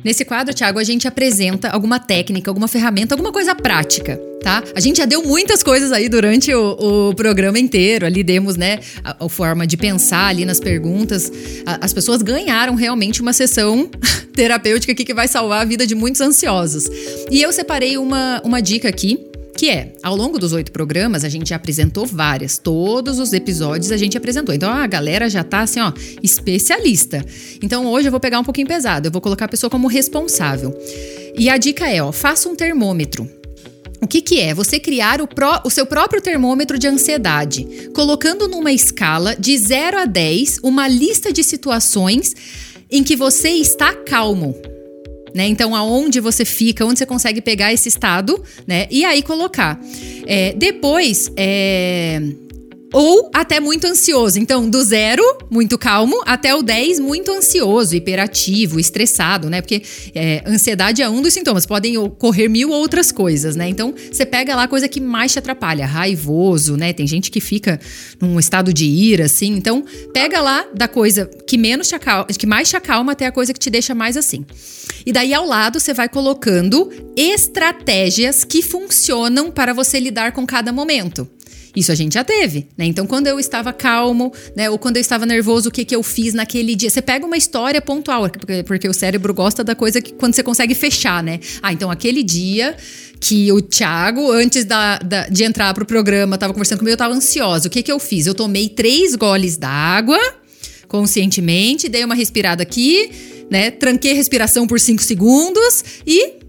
[0.09, 4.63] Nesse quadro, Thiago, a gente apresenta alguma técnica, alguma ferramenta, alguma coisa prática, tá?
[4.73, 8.07] A gente já deu muitas coisas aí durante o, o programa inteiro.
[8.07, 11.31] Ali demos, né, a, a, forma de pensar ali nas perguntas.
[11.63, 13.87] A, as pessoas ganharam realmente uma sessão
[14.33, 16.89] terapêutica aqui que vai salvar a vida de muitos ansiosos.
[17.29, 19.28] E eu separei uma, uma dica aqui
[19.59, 23.97] que é, ao longo dos oito programas, a gente apresentou várias, todos os episódios a
[23.97, 24.55] gente apresentou.
[24.55, 25.91] Então a galera já tá assim, ó,
[26.23, 27.25] especialista.
[27.61, 30.73] Então hoje eu vou pegar um pouquinho pesado, eu vou colocar a pessoa como responsável.
[31.37, 33.29] E a dica é, ó, faça um termômetro.
[34.09, 34.53] que, que é?
[34.53, 39.97] Você criar o, pró, o seu próprio termômetro de ansiedade, colocando numa escala de 0
[39.97, 42.33] a 10 uma lista de situações
[42.89, 44.55] em que você está calmo.
[45.33, 45.47] Né?
[45.47, 48.87] Então, aonde você fica, onde você consegue pegar esse estado, né?
[48.89, 49.79] E aí colocar.
[50.25, 52.21] É, depois, é,
[52.93, 54.39] ou até muito ansioso.
[54.39, 59.61] Então, do zero, muito calmo, até o 10, muito ansioso, hiperativo, estressado, né?
[59.61, 59.81] Porque
[60.13, 63.69] é, ansiedade é um dos sintomas, podem ocorrer mil outras coisas, né?
[63.69, 66.93] Então, você pega lá a coisa que mais te atrapalha, raivoso, né?
[66.93, 67.79] Tem gente que fica
[68.19, 69.53] num estado de ira, assim.
[69.53, 69.83] Então,
[70.13, 73.53] pega lá da coisa que menos te acalma, que mais te acalma até a coisa
[73.53, 74.45] que te deixa mais assim.
[75.05, 80.71] E daí ao lado você vai colocando estratégias que funcionam para você lidar com cada
[80.71, 81.27] momento.
[81.75, 82.85] Isso a gente já teve, né?
[82.85, 84.69] Então, quando eu estava calmo, né?
[84.69, 86.89] Ou quando eu estava nervoso, o que, que eu fiz naquele dia?
[86.89, 90.43] Você pega uma história pontual, porque, porque o cérebro gosta da coisa que quando você
[90.43, 91.39] consegue fechar, né?
[91.61, 92.75] Ah, então aquele dia
[93.19, 97.13] que o Thiago, antes da, da de entrar pro programa, estava conversando comigo, eu estava
[97.13, 97.67] ansiosa.
[97.67, 98.25] O que, que eu fiz?
[98.25, 100.19] Eu tomei três goles d'água,
[100.87, 103.11] conscientemente, dei uma respirada aqui,
[103.49, 103.71] né?
[103.71, 106.39] Tranquei a respiração por cinco segundos e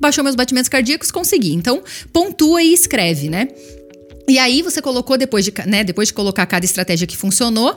[0.00, 1.52] baixou meus batimentos cardíacos, consegui.
[1.52, 1.82] Então,
[2.12, 3.48] pontua e escreve, né?
[4.30, 7.76] E aí você colocou depois de, né, depois de colocar cada estratégia que funcionou.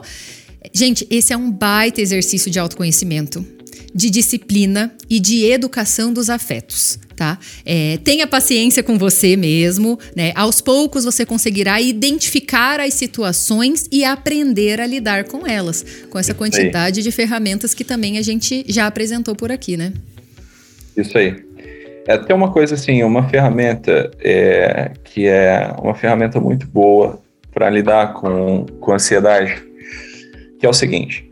[0.72, 3.44] Gente, esse é um baita exercício de autoconhecimento,
[3.92, 7.40] de disciplina e de educação dos afetos, tá?
[7.66, 10.30] É, tenha paciência com você mesmo, né?
[10.36, 16.32] Aos poucos você conseguirá identificar as situações e aprender a lidar com elas, com essa
[16.34, 19.92] quantidade de ferramentas que também a gente já apresentou por aqui, né?
[20.96, 21.43] Isso aí.
[22.06, 27.18] É até uma coisa assim, uma ferramenta é, que é uma ferramenta muito boa
[27.52, 29.62] para lidar com, com ansiedade,
[30.58, 31.30] que é o seguinte.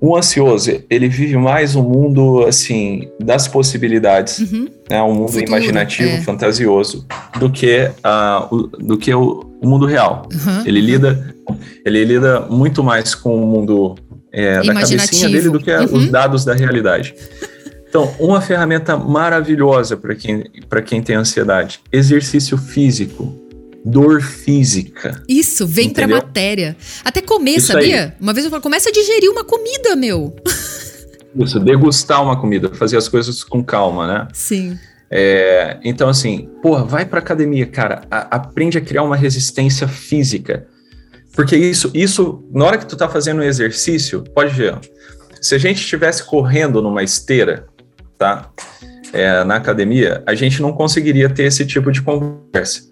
[0.00, 4.68] O ansioso, ele vive mais um mundo, assim, das possibilidades, uhum.
[4.90, 5.00] né?
[5.00, 6.20] Um mundo Futuro, imaginativo, é.
[6.22, 7.06] fantasioso,
[7.38, 10.28] do que, uh, o, do que o, o mundo real.
[10.32, 10.66] Uhum.
[10.66, 11.32] Ele, lida,
[11.86, 13.94] ele lida muito mais com o mundo
[14.32, 15.84] é, da cabecinha dele do que uhum.
[15.94, 17.14] os dados da realidade.
[17.92, 20.44] Então, uma ferramenta maravilhosa para quem,
[20.86, 23.38] quem tem ansiedade: exercício físico,
[23.84, 25.22] dor física.
[25.28, 26.74] Isso, vem para matéria.
[27.04, 28.04] Até comer, Isso sabia?
[28.04, 28.12] Aí.
[28.18, 30.34] Uma vez eu falo, começa a digerir uma comida, meu.
[31.36, 34.28] Isso, degustar uma comida, fazer as coisas com calma, né?
[34.32, 34.78] Sim.
[35.10, 40.66] É, então, assim, porra, vai pra academia, cara, a, aprende a criar uma resistência física.
[41.34, 44.78] Porque isso, isso, na hora que tu tá fazendo um exercício, pode ver,
[45.42, 47.66] se a gente estivesse correndo numa esteira,
[48.22, 48.48] tá?
[49.12, 52.82] É, na academia, a gente não conseguiria ter esse tipo de conversa.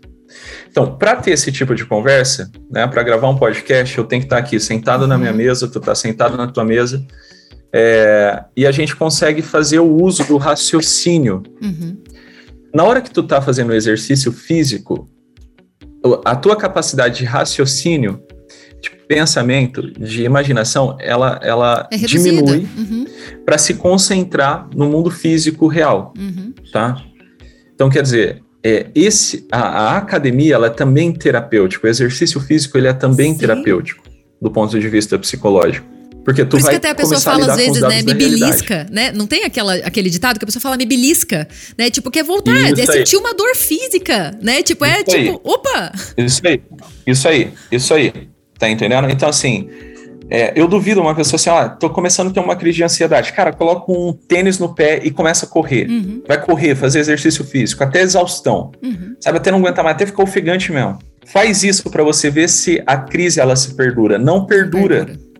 [0.69, 4.27] Então, para ter esse tipo de conversa, né, para gravar um podcast, eu tenho que
[4.27, 5.37] estar tá aqui sentado na minha uhum.
[5.37, 7.05] mesa, tu tá sentado na tua mesa,
[7.73, 11.45] é, e a gente consegue fazer o uso do raciocínio.
[11.63, 11.97] Uhum.
[12.75, 15.09] Na hora que tu tá fazendo o exercício físico,
[16.25, 18.21] a tua capacidade de raciocínio
[18.81, 23.07] de pensamento, de imaginação, ela, ela é diminui uhum.
[23.45, 26.53] para se concentrar no mundo físico real, uhum.
[26.73, 27.03] tá?
[27.75, 32.77] Então, quer dizer, é, esse, a, a, academia ela é também terapêutica, o exercício físico
[32.77, 33.41] ele é também Sim.
[33.41, 34.05] terapêutico
[34.41, 35.87] do ponto de vista psicológico.
[36.25, 38.87] Porque tu Por isso vai que até a pessoa fala às vezes, né, me belisca,
[38.91, 39.11] né?
[39.11, 41.49] Não tem aquela, aquele ditado que a pessoa fala me belisca,
[41.79, 41.91] né?
[41.91, 42.99] Tipo, quer voltar, isso é aí.
[42.99, 44.63] sentir uma dor física, né?
[44.63, 45.41] Tipo, é isso é tipo, aí.
[45.43, 45.93] opa!
[46.19, 46.63] Isso aí,
[47.07, 48.13] isso aí, isso aí.
[48.61, 49.09] Tá entendendo?
[49.09, 49.71] Então, assim,
[50.29, 53.33] é, eu duvido uma pessoa assim, ah, tô começando a ter uma crise de ansiedade.
[53.33, 55.89] Cara, coloca um tênis no pé e começa a correr.
[55.89, 56.23] Uhum.
[56.29, 58.71] Vai correr, fazer exercício físico, até exaustão.
[58.83, 59.17] Uhum.
[59.19, 60.99] Sabe, até não aguentar mais, até ficar ofegante mesmo.
[61.25, 64.19] Faz isso para você ver se a crise ela se perdura.
[64.19, 65.07] Não perdura.
[65.07, 65.31] perdura.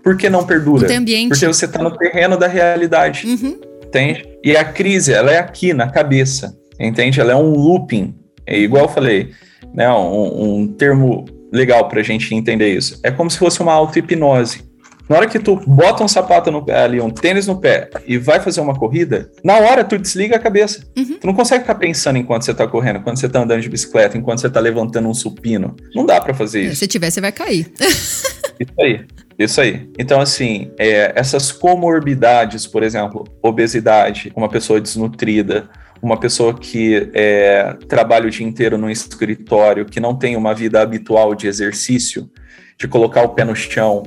[0.00, 0.86] Por que não perdura?
[1.28, 3.26] Porque você tá no terreno da realidade.
[3.26, 3.60] Uhum.
[3.84, 4.26] Entende?
[4.44, 6.56] E a crise, ela é aqui na cabeça.
[6.78, 7.20] Entende?
[7.20, 8.14] Ela é um looping.
[8.46, 9.30] É igual eu falei,
[9.74, 9.92] né?
[9.92, 13.00] Um, um termo legal para a gente entender isso.
[13.02, 14.70] É como se fosse uma auto-hipnose.
[15.10, 18.16] Na hora que tu bota um sapato no pé, ali, um tênis no pé e
[18.16, 20.86] vai fazer uma corrida, na hora tu desliga a cabeça.
[20.96, 21.18] Uhum.
[21.18, 24.16] Tu não consegue ficar pensando enquanto você tá correndo, enquanto você tá andando de bicicleta,
[24.16, 25.74] enquanto você tá levantando um supino.
[25.96, 26.76] Não dá para fazer é, isso.
[26.76, 27.72] Se tiver, você vai cair.
[27.80, 29.06] isso aí.
[29.36, 29.90] Isso aí.
[29.98, 35.68] Então, assim, é, essas comorbidades, por exemplo, obesidade, uma pessoa desnutrida,
[36.02, 40.80] uma pessoa que é, trabalha o dia inteiro no escritório, que não tem uma vida
[40.80, 42.30] habitual de exercício,
[42.78, 44.02] de colocar o pé no chão,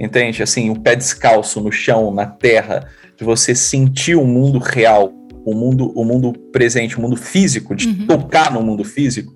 [0.00, 0.42] entende?
[0.42, 5.12] Assim, o pé descalço no chão, na terra, de você sentir o mundo real,
[5.44, 8.06] o mundo, o mundo presente, o mundo físico, de uhum.
[8.06, 9.32] tocar no mundo físico,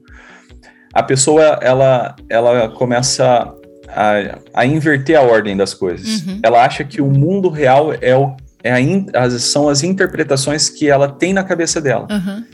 [0.93, 3.55] a pessoa ela, ela começa
[3.89, 6.27] a, a inverter a ordem das coisas.
[6.27, 6.41] Uhum.
[6.43, 10.89] Ela acha que o mundo real é o é in, as, são as interpretações que
[10.89, 12.07] ela tem na cabeça dela.
[12.11, 12.45] Uhum.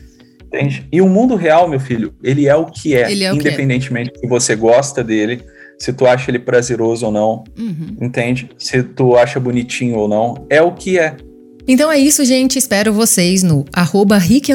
[0.46, 0.86] Entende?
[0.92, 3.32] E o mundo real, meu filho, ele é o que é, é o que é.
[3.34, 5.42] independentemente se você gosta dele,
[5.78, 7.96] se tu acha ele prazeroso ou não, Uhum.
[8.00, 8.48] entende?
[8.56, 11.16] Se tu acha bonitinho ou não, é o que é.
[11.68, 12.56] Então é isso, gente.
[12.58, 14.52] Espero vocês no arroba Rick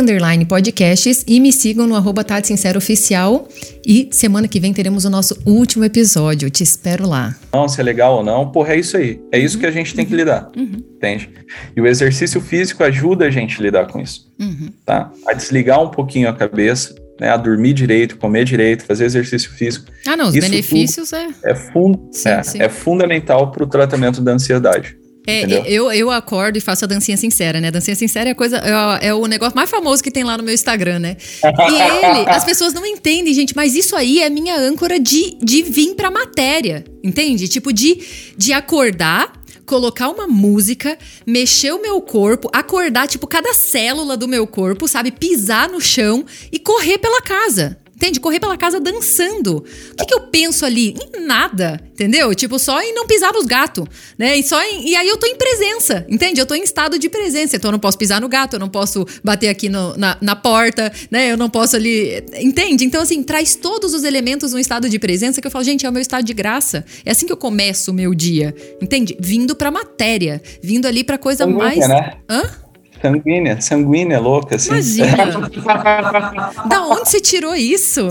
[0.47, 3.49] Podcasts e me sigam no arroba Tati Sincero Oficial.
[3.85, 6.49] E semana que vem teremos o nosso último episódio.
[6.49, 7.35] Te espero lá.
[7.51, 9.19] Não, se é legal ou não, porra, é isso aí.
[9.29, 11.29] É isso que a gente tem que lidar, entende?
[11.75, 14.69] E o exercício físico ajuda a gente a lidar com isso, Uhum.
[14.85, 15.11] tá?
[15.27, 17.29] A desligar um pouquinho a cabeça, né?
[17.29, 19.91] A dormir direito, comer direito, fazer exercício físico.
[20.07, 21.27] Ah, não, os Isso benefícios é.
[21.43, 22.61] É, fun Sim, é, sim.
[22.61, 24.95] é fundamental para o tratamento da ansiedade.
[25.25, 25.63] É, Entendeu?
[25.65, 27.67] eu, eu acordo e faço a dancinha sincera, né?
[27.67, 30.43] A dancinha sincera é coisa, é, é o negócio mais famoso que tem lá no
[30.43, 31.17] meu Instagram, né?
[31.43, 35.61] E ele, as pessoas não entendem, gente, mas isso aí é minha âncora de, de
[35.61, 37.47] vir pra matéria, entende?
[37.47, 37.99] Tipo, de,
[38.35, 39.31] de acordar,
[39.65, 45.11] colocar uma música, mexer o meu corpo, acordar, tipo, cada célula do meu corpo, sabe?
[45.11, 47.77] Pisar no chão e correr pela casa.
[48.01, 48.19] Entende?
[48.19, 49.57] Correr pela casa dançando.
[49.91, 50.95] O que, que eu penso ali?
[51.15, 52.33] Em nada, entendeu?
[52.33, 53.85] Tipo, só em não pisar nos gatos,
[54.17, 54.35] né?
[54.37, 56.41] E, só em- e aí eu tô em presença, entende?
[56.41, 57.55] Eu tô em estado de presença.
[57.55, 60.35] Então eu não posso pisar no gato, eu não posso bater aqui no- na, na
[60.35, 61.31] porta, né?
[61.31, 62.23] Eu não posso ali.
[62.39, 62.83] Entende?
[62.85, 65.89] Então, assim, traz todos os elementos num estado de presença que eu falo, gente, é
[65.89, 66.83] o meu estado de graça.
[67.05, 69.15] É assim que eu começo o meu dia, entende?
[69.19, 71.77] Vindo pra matéria, vindo ali pra coisa mais.
[71.87, 72.13] né?
[72.27, 72.60] Hã?
[73.01, 74.69] Sanguínea, sanguínea, louca, assim.
[74.69, 75.49] Imagina.
[76.69, 78.07] da onde você tirou isso?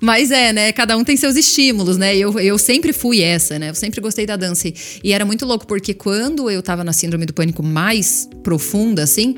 [0.00, 0.72] Mas é, né?
[0.72, 2.16] Cada um tem seus estímulos, né?
[2.16, 3.70] Eu, eu sempre fui essa, né?
[3.70, 4.70] Eu sempre gostei da dança.
[5.02, 9.34] E era muito louco, porque quando eu tava na síndrome do pânico mais profunda, assim.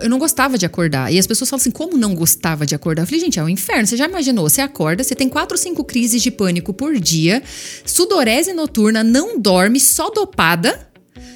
[0.00, 1.12] Eu não gostava de acordar.
[1.12, 3.02] E as pessoas falam assim: como não gostava de acordar?
[3.02, 3.86] Eu falei, gente, é um inferno.
[3.86, 4.48] Você já imaginou?
[4.48, 7.42] Você acorda, você tem quatro ou cinco crises de pânico por dia,
[7.84, 10.91] sudorese noturna, não dorme, só dopada.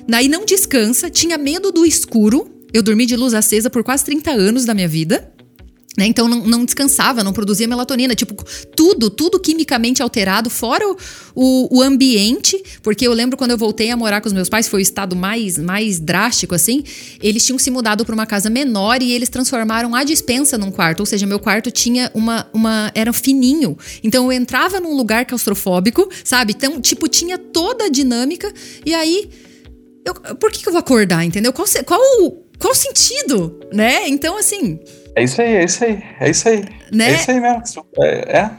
[0.08, 2.50] Daí não descansa, tinha medo do escuro.
[2.72, 5.32] Eu dormi de luz acesa por quase 30 anos da minha vida.
[5.96, 6.06] Né?
[6.06, 8.36] Então não, não descansava, não produzia melatonina, tipo,
[8.76, 10.96] tudo, tudo quimicamente alterado, fora o,
[11.34, 14.68] o, o ambiente, porque eu lembro quando eu voltei a morar com os meus pais,
[14.68, 16.84] foi o estado mais, mais drástico, assim.
[17.22, 21.00] Eles tinham se mudado para uma casa menor e eles transformaram a dispensa num quarto,
[21.00, 22.46] ou seja, meu quarto tinha uma.
[22.52, 23.78] uma era fininho.
[24.04, 26.52] Então eu entrava num lugar claustrofóbico, sabe?
[26.54, 28.52] Então, tipo, tinha toda a dinâmica,
[28.84, 29.30] e aí.
[30.06, 31.52] Eu, por que, que eu vou acordar, entendeu?
[31.52, 32.00] Qual, qual,
[32.58, 34.08] qual o sentido, né?
[34.08, 34.78] Então, assim,
[35.16, 36.64] É isso aí, é isso aí, é isso aí.
[36.92, 37.12] Né?
[37.12, 37.62] É isso aí mesmo.
[38.00, 38.50] É, é.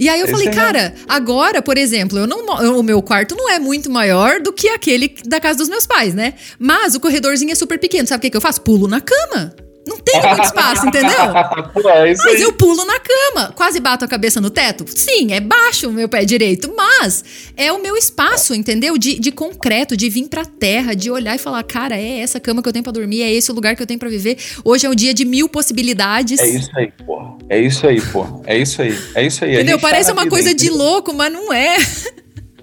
[0.00, 3.36] E aí eu Esse falei, é cara, agora, por exemplo, eu não, o meu quarto
[3.36, 6.34] não é muito maior do que aquele da casa dos meus pais, né?
[6.58, 8.08] Mas o corredorzinho é super pequeno.
[8.08, 8.62] Sabe o que, que eu faço?
[8.62, 9.54] Pulo na cama.
[9.86, 11.10] Não tem muito espaço, entendeu?
[11.90, 12.42] É Mas aí.
[12.42, 13.52] eu pulo na cama.
[13.56, 14.84] Quase bato a cabeça no teto?
[14.86, 16.72] Sim, é baixo o meu pé direito.
[16.76, 17.24] Mas
[17.56, 18.98] é o meu espaço, entendeu?
[18.98, 22.62] De, de concreto, de vir pra terra, de olhar e falar: cara, é essa cama
[22.62, 24.36] que eu tenho pra dormir, é esse o lugar que eu tenho pra viver.
[24.64, 26.38] Hoje é um dia de mil possibilidades.
[26.38, 27.38] É isso aí, pô.
[27.48, 28.42] É isso aí, pô.
[28.46, 28.96] É isso aí.
[29.14, 29.54] É isso aí.
[29.54, 29.78] Entendeu?
[29.78, 31.76] tá Parece na uma vida, coisa de louco, mas não é.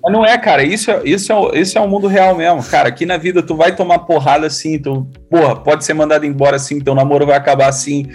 [0.08, 0.64] Mas não é, cara.
[0.64, 2.64] Isso é, isso, é, o- isso é o mundo real mesmo.
[2.64, 6.56] Cara, aqui na vida tu vai tomar porrada assim, tu, porra, pode ser mandado embora
[6.56, 8.06] assim, teu namoro vai acabar assim.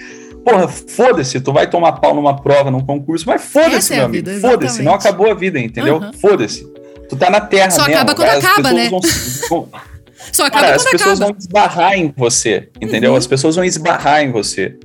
[0.44, 4.30] Porra, foda-se, tu vai tomar pau numa prova, num concurso, mas foda-se, é meu amigo.
[4.40, 5.96] Foda-se, não acabou a vida, entendeu?
[5.98, 6.12] Aham.
[6.14, 6.66] Foda-se.
[7.08, 7.94] Tu tá na terra Só mesmo.
[7.96, 8.88] acaba quando As acaba, né?
[9.50, 9.68] vão-
[10.32, 11.32] Só acaba Cara, as quando pessoas acaba.
[11.32, 13.10] vão esbarrar em você, entendeu?
[13.12, 13.16] Uhum.
[13.18, 14.76] As pessoas vão esbarrar em você.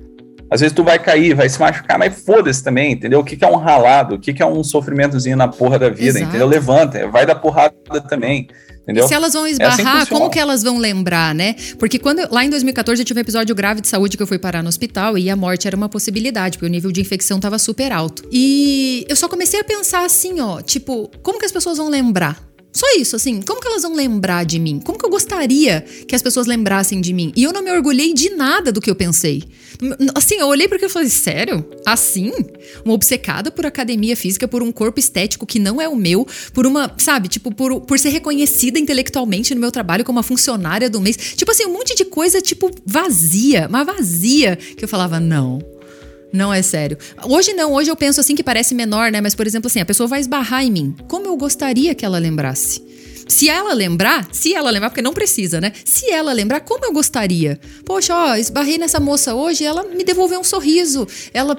[0.49, 3.19] Às vezes tu vai cair, vai se machucar, mas foda-se também, entendeu?
[3.19, 4.15] O que, que é um ralado?
[4.15, 6.25] O que, que é um sofrimentozinho na porra da vida, Exato.
[6.25, 6.47] entendeu?
[6.47, 7.75] Levanta, vai dar porrada
[8.07, 8.47] também,
[8.83, 9.03] entendeu?
[9.03, 10.05] E se elas vão assim esbarrar, funciona.
[10.05, 11.55] como que elas vão lembrar, né?
[11.77, 14.39] Porque quando lá em 2014 eu tive um episódio grave de saúde que eu fui
[14.39, 17.59] parar no hospital e a morte era uma possibilidade, porque o nível de infecção tava
[17.59, 18.23] super alto.
[18.31, 22.47] E eu só comecei a pensar assim, ó, tipo, como que as pessoas vão lembrar?
[22.71, 24.79] Só isso, assim, como que elas vão lembrar de mim?
[24.79, 27.33] Como que eu gostaria que as pessoas lembrassem de mim?
[27.35, 29.43] E eu não me orgulhei de nada do que eu pensei.
[30.15, 31.65] Assim, eu olhei porque eu falei, sério?
[31.85, 32.31] Assim?
[32.83, 36.65] Uma obcecada por academia física, por um corpo estético que não é o meu, por
[36.65, 40.99] uma, sabe, tipo, por, por ser reconhecida intelectualmente no meu trabalho como uma funcionária do
[40.99, 41.15] mês.
[41.35, 45.59] Tipo assim, um monte de coisa, tipo, vazia, uma vazia, que eu falava, não.
[46.33, 46.97] Não é sério.
[47.23, 49.21] Hoje não, hoje eu penso assim que parece menor, né?
[49.21, 50.95] Mas, por exemplo, assim, a pessoa vai esbarrar em mim.
[51.07, 52.81] Como eu gostaria que ela lembrasse?
[53.27, 55.71] Se ela lembrar, se ela lembrar, porque não precisa, né?
[55.85, 57.59] Se ela lembrar, como eu gostaria?
[57.85, 61.07] Poxa, ó, esbarrei nessa moça hoje, ela me devolveu um sorriso.
[61.33, 61.55] Ela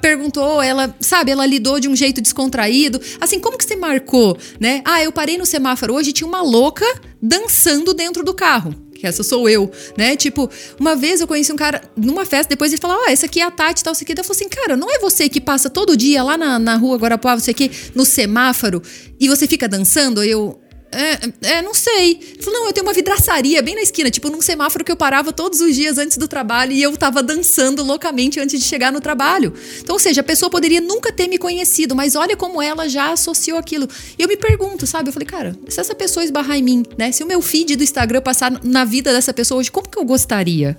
[0.00, 3.00] perguntou, ela, sabe, ela lidou de um jeito descontraído.
[3.20, 4.82] Assim, como que você marcou, né?
[4.84, 6.84] Ah, eu parei no semáforo hoje e tinha uma louca
[7.20, 8.74] dançando dentro do carro.
[8.98, 10.16] Que essa sou eu, né?
[10.16, 13.40] Tipo, uma vez eu conheci um cara numa festa, depois ele falou: Ó, essa aqui
[13.40, 14.12] é a Tati, tal, isso aqui.
[14.12, 16.96] Eu falei assim: Cara, não é você que passa todo dia lá na, na rua
[16.96, 18.82] Guarapuava, isso aqui, no semáforo,
[19.20, 20.22] e você fica dançando?
[20.24, 20.60] Eu.
[20.90, 22.18] É, é, não sei.
[22.20, 24.96] Ele falou, não, eu tenho uma vidraçaria bem na esquina, tipo num semáforo que eu
[24.96, 28.90] parava todos os dias antes do trabalho e eu tava dançando loucamente antes de chegar
[28.90, 29.52] no trabalho.
[29.80, 33.12] Então, ou seja, a pessoa poderia nunca ter me conhecido, mas olha como ela já
[33.12, 33.86] associou aquilo.
[34.18, 35.08] E eu me pergunto, sabe?
[35.08, 37.12] Eu falei, cara, se essa pessoa esbarrar em mim, né?
[37.12, 40.04] Se o meu feed do Instagram passar na vida dessa pessoa hoje, como que eu
[40.04, 40.76] gostaria?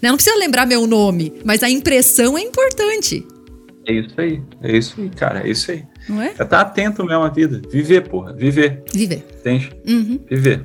[0.00, 0.08] Né?
[0.08, 3.26] Não precisa lembrar meu nome, mas a impressão é importante.
[3.86, 5.82] É isso aí, é isso aí, cara, é isso aí.
[6.08, 6.28] Não é?
[6.38, 7.60] É estar atento mesmo à vida.
[7.70, 8.32] Viver, porra.
[8.32, 8.82] Viver.
[8.92, 9.24] Viver.
[9.40, 9.70] Entende?
[9.86, 10.20] Uhum.
[10.28, 10.64] Viver.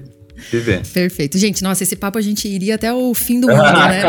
[0.51, 0.81] Viver.
[0.93, 1.37] Perfeito.
[1.37, 4.01] Gente, nossa, esse papo a gente iria até o fim do mundo, né?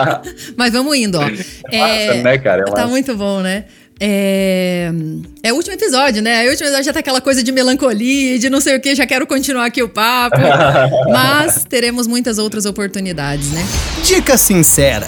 [0.56, 1.28] Mas vamos indo, ó.
[1.70, 2.62] É, massa, né, cara?
[2.62, 2.86] É tá massa.
[2.88, 3.64] muito bom, né?
[4.00, 4.90] É...
[5.42, 6.46] é o último episódio, né?
[6.46, 9.06] O último episódio já tá aquela coisa de melancolia, de não sei o que, já
[9.06, 10.38] quero continuar aqui o papo.
[11.08, 13.64] Mas teremos muitas outras oportunidades, né?
[14.04, 15.06] Dica sincera.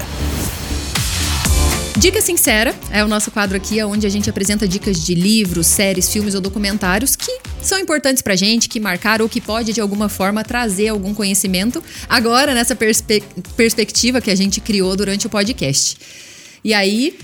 [2.05, 6.07] Dica Sincera é o nosso quadro aqui onde a gente apresenta dicas de livros, séries,
[6.13, 10.11] filmes ou documentários que são importantes pra gente, que marcaram ou que pode de alguma
[10.11, 13.25] forma trazer algum conhecimento agora nessa perspe
[13.57, 15.97] perspectiva que a gente criou durante o podcast.
[16.63, 17.19] E aí,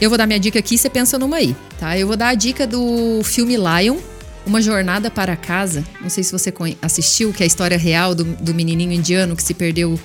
[0.00, 1.98] eu vou dar minha dica aqui, você pensa numa aí, tá?
[1.98, 3.98] Eu vou dar a dica do filme Lion,
[4.46, 5.84] Uma Jornada para Casa.
[6.00, 9.42] Não sei se você assistiu, que é a história real do, do menininho indiano que
[9.42, 9.98] se perdeu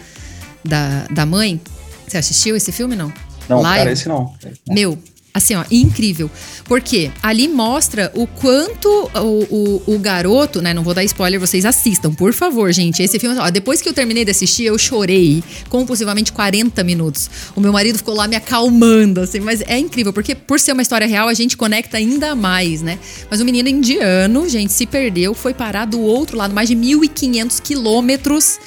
[0.63, 1.61] da, da mãe.
[2.07, 3.13] Você assistiu esse filme, não?
[3.47, 3.75] Não, Lion.
[3.75, 4.33] cara, esse não.
[4.67, 4.97] Meu,
[5.35, 6.31] assim, ó, incrível.
[6.63, 10.73] Porque ali mostra o quanto o, o, o, garoto, né?
[10.73, 13.03] Não vou dar spoiler, vocês assistam, por favor, gente.
[13.03, 17.29] Esse filme, ó, depois que eu terminei de assistir, eu chorei compulsivamente 40 minutos.
[17.53, 20.81] O meu marido ficou lá me acalmando, assim, mas é incrível, porque por ser uma
[20.81, 22.97] história real, a gente conecta ainda mais, né?
[23.29, 27.61] Mas o menino indiano, gente, se perdeu, foi parar do outro lado, mais de 1.500
[27.61, 28.57] quilômetros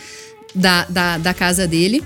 [0.54, 2.02] da, da, da casa dele.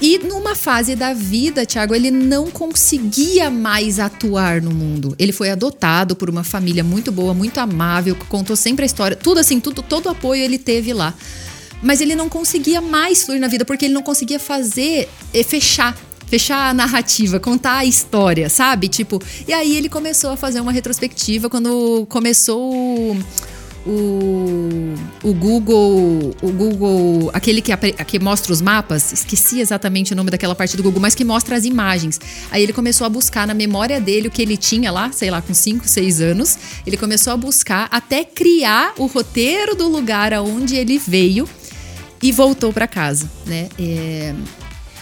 [0.00, 5.14] E numa fase da vida, Tiago, ele não conseguia mais atuar no mundo.
[5.18, 9.14] Ele foi adotado por uma família muito boa, muito amável, que contou sempre a história,
[9.14, 11.12] tudo assim, tudo, todo apoio ele teve lá.
[11.82, 15.08] Mas ele não conseguia mais fluir na vida porque ele não conseguia fazer,
[15.46, 15.96] fechar
[16.26, 18.86] fechar a narrativa, contar a história, sabe?
[18.86, 23.16] Tipo, e aí ele começou a fazer uma retrospectiva quando começou
[23.86, 30.30] o, o Google, o Google, aquele que, que mostra os mapas, esqueci exatamente o nome
[30.30, 32.20] daquela parte do Google, mas que mostra as imagens.
[32.50, 35.40] Aí ele começou a buscar na memória dele o que ele tinha lá, sei lá,
[35.40, 36.58] com 5, 6 anos.
[36.86, 41.48] Ele começou a buscar até criar o roteiro do lugar aonde ele veio
[42.22, 43.68] e voltou para casa, né?
[43.78, 44.34] É...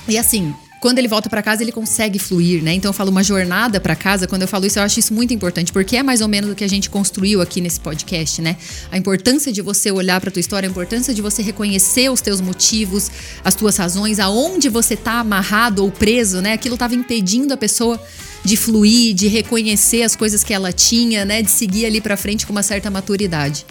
[0.06, 2.74] E assim, quando ele volta para casa, ele consegue fluir, né?
[2.74, 5.34] Então eu falo uma jornada para casa, quando eu falo isso, eu acho isso muito
[5.34, 8.56] importante, porque é mais ou menos o que a gente construiu aqui nesse podcast, né?
[8.90, 12.40] A importância de você olhar para tua história, a importância de você reconhecer os teus
[12.40, 13.10] motivos,
[13.44, 16.52] as tuas razões, aonde você tá amarrado ou preso, né?
[16.52, 18.00] Aquilo tava impedindo a pessoa
[18.44, 21.42] de fluir, de reconhecer as coisas que ela tinha, né?
[21.42, 23.66] De seguir ali para frente com uma certa maturidade.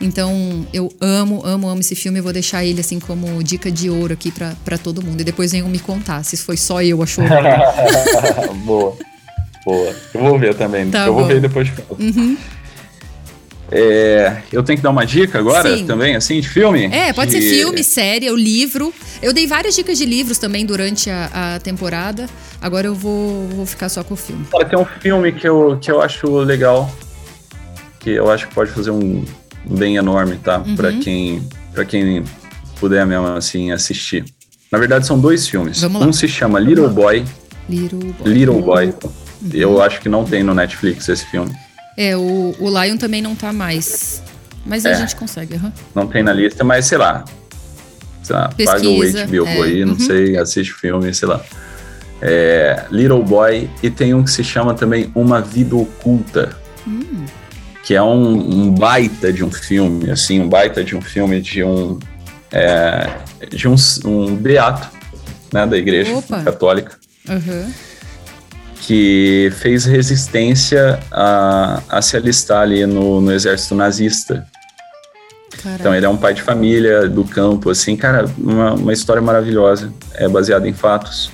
[0.00, 2.18] Então, eu amo, amo, amo esse filme.
[2.18, 5.20] Eu vou deixar ele, assim, como dica de ouro aqui para todo mundo.
[5.20, 7.22] E depois venham me contar se foi só eu achou.
[8.64, 8.96] boa,
[9.64, 9.94] boa.
[10.14, 10.90] Eu vou ver também.
[10.90, 11.20] Tá eu bom.
[11.20, 11.70] vou ver depois.
[11.98, 12.36] Uhum.
[13.72, 15.86] É, eu tenho que dar uma dica agora Sim.
[15.86, 16.86] também, assim, de filme?
[16.86, 18.92] É, pode De- ser filme, série, o livro.
[19.22, 22.26] Eu dei várias dicas de livros também durante a, a temporada.
[22.60, 24.44] Agora eu vou, vou ficar só com o filme.
[24.50, 26.90] Cara, tem um filme que eu, que eu acho legal,
[28.00, 29.24] que eu acho que pode fazer um
[29.64, 30.58] bem enorme, tá?
[30.58, 30.76] Uhum.
[30.76, 31.42] Pra quem
[31.74, 32.24] para quem
[32.78, 34.24] puder mesmo assim assistir.
[34.72, 35.82] Na verdade são dois filmes.
[35.82, 37.24] Um se chama Little Boy,
[37.68, 38.32] Little Boy.
[38.32, 38.86] Little Boy.
[39.42, 39.50] Uhum.
[39.52, 41.50] Eu acho que não tem no Netflix esse filme.
[41.96, 44.22] É, o, o Lion também não tá mais.
[44.64, 44.94] Mas a É.
[44.94, 45.72] gente consegue, aham.
[45.94, 47.24] Não tem na lista, mas sei lá.
[48.22, 49.62] Sei lá, paga o HBO é.
[49.62, 50.00] aí, não Uhum.
[50.00, 51.40] sei, assiste filme, sei lá.
[52.22, 56.56] É, Little Boy e tem um que se chama também Uma Vida Oculta.
[57.90, 61.64] Que é um, um baita de um filme, assim, um baita de um filme de
[61.64, 61.98] um
[62.52, 63.10] é,
[63.50, 64.88] de um, um beato,
[65.52, 66.40] né, da Igreja Opa.
[66.40, 66.96] Católica,
[67.28, 67.68] Aham.
[68.82, 74.46] que fez resistência a, a se alistar ali no, no exército nazista.
[75.60, 75.80] Caraca.
[75.80, 79.92] Então ele é um pai de família do campo, assim, cara, uma, uma história maravilhosa,
[80.14, 81.32] é baseada em fatos,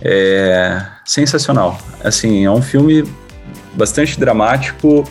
[0.00, 1.78] é sensacional.
[2.02, 3.04] Assim, é um filme
[3.74, 5.04] bastante dramático,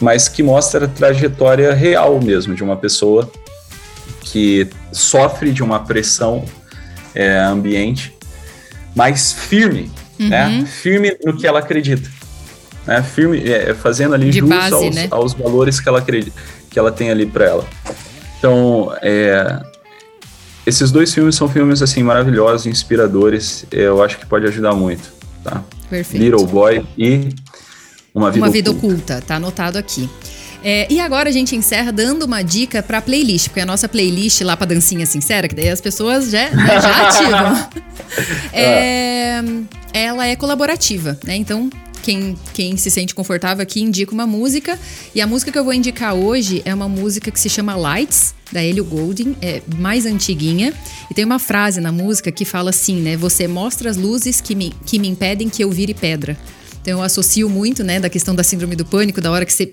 [0.00, 3.30] mas que mostra a trajetória real mesmo de uma pessoa
[4.20, 6.44] que sofre de uma pressão
[7.14, 8.16] é, ambiente,
[8.94, 10.46] mas firme, né?
[10.48, 10.66] Uhum.
[10.66, 12.08] Firme no que ela acredita.
[12.86, 13.02] Né?
[13.02, 15.08] Firme, é, fazendo ali De jus base, aos, né?
[15.10, 16.40] aos valores que ela acredita,
[16.70, 17.66] que ela tem ali para ela.
[18.38, 19.60] Então, é,
[20.66, 23.66] esses dois filmes são filmes assim maravilhosos, inspiradores.
[23.70, 25.12] Eu acho que pode ajudar muito,
[25.42, 25.62] tá?
[25.88, 26.22] Perfeito.
[26.22, 27.30] Little Boy e
[28.14, 28.86] Uma Vida, Uma vida Oculta.
[28.96, 30.08] oculta, tá anotado aqui.
[30.62, 34.42] É, e agora a gente encerra dando uma dica pra playlist, porque a nossa playlist
[34.42, 37.68] lá pra dancinha sincera, que daí as pessoas já, né, já ativam.
[38.52, 39.42] é,
[39.92, 41.36] ela é colaborativa, né?
[41.36, 41.70] Então,
[42.02, 44.78] quem, quem se sente confortável aqui indica uma música.
[45.14, 48.34] E a música que eu vou indicar hoje é uma música que se chama Lights,
[48.52, 50.74] da Helio Golding, é mais antiguinha.
[51.10, 53.16] E tem uma frase na música que fala assim, né?
[53.16, 56.36] Você mostra as luzes que me, que me impedem que eu vire pedra.
[56.80, 59.70] Então eu associo muito, né, da questão da síndrome do pânico, da hora que você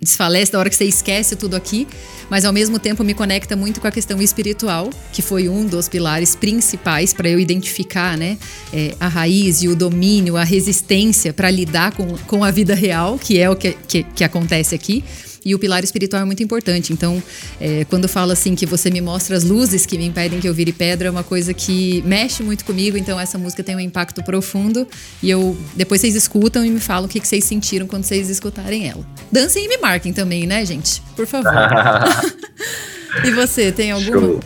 [0.00, 1.86] desfalece, da hora que você esquece tudo aqui,
[2.30, 5.88] mas ao mesmo tempo me conecta muito com a questão espiritual, que foi um dos
[5.88, 8.38] pilares principais para eu identificar, né,
[8.72, 13.18] é, a raiz e o domínio, a resistência para lidar com, com a vida real,
[13.18, 15.04] que é o que, que, que acontece aqui.
[15.44, 16.92] E o pilar espiritual é muito importante.
[16.92, 17.22] Então,
[17.60, 20.54] é, quando fala assim que você me mostra as luzes que me impedem que eu
[20.54, 22.96] vire pedra, é uma coisa que mexe muito comigo.
[22.96, 24.86] Então, essa música tem um impacto profundo.
[25.22, 28.28] E eu depois vocês escutam e me falam o que, que vocês sentiram quando vocês
[28.28, 29.04] escutarem ela.
[29.30, 31.02] Dancem e me marquem também, né, gente?
[31.16, 31.52] Por favor.
[33.24, 34.20] e você, tem alguma?
[34.20, 34.40] Show.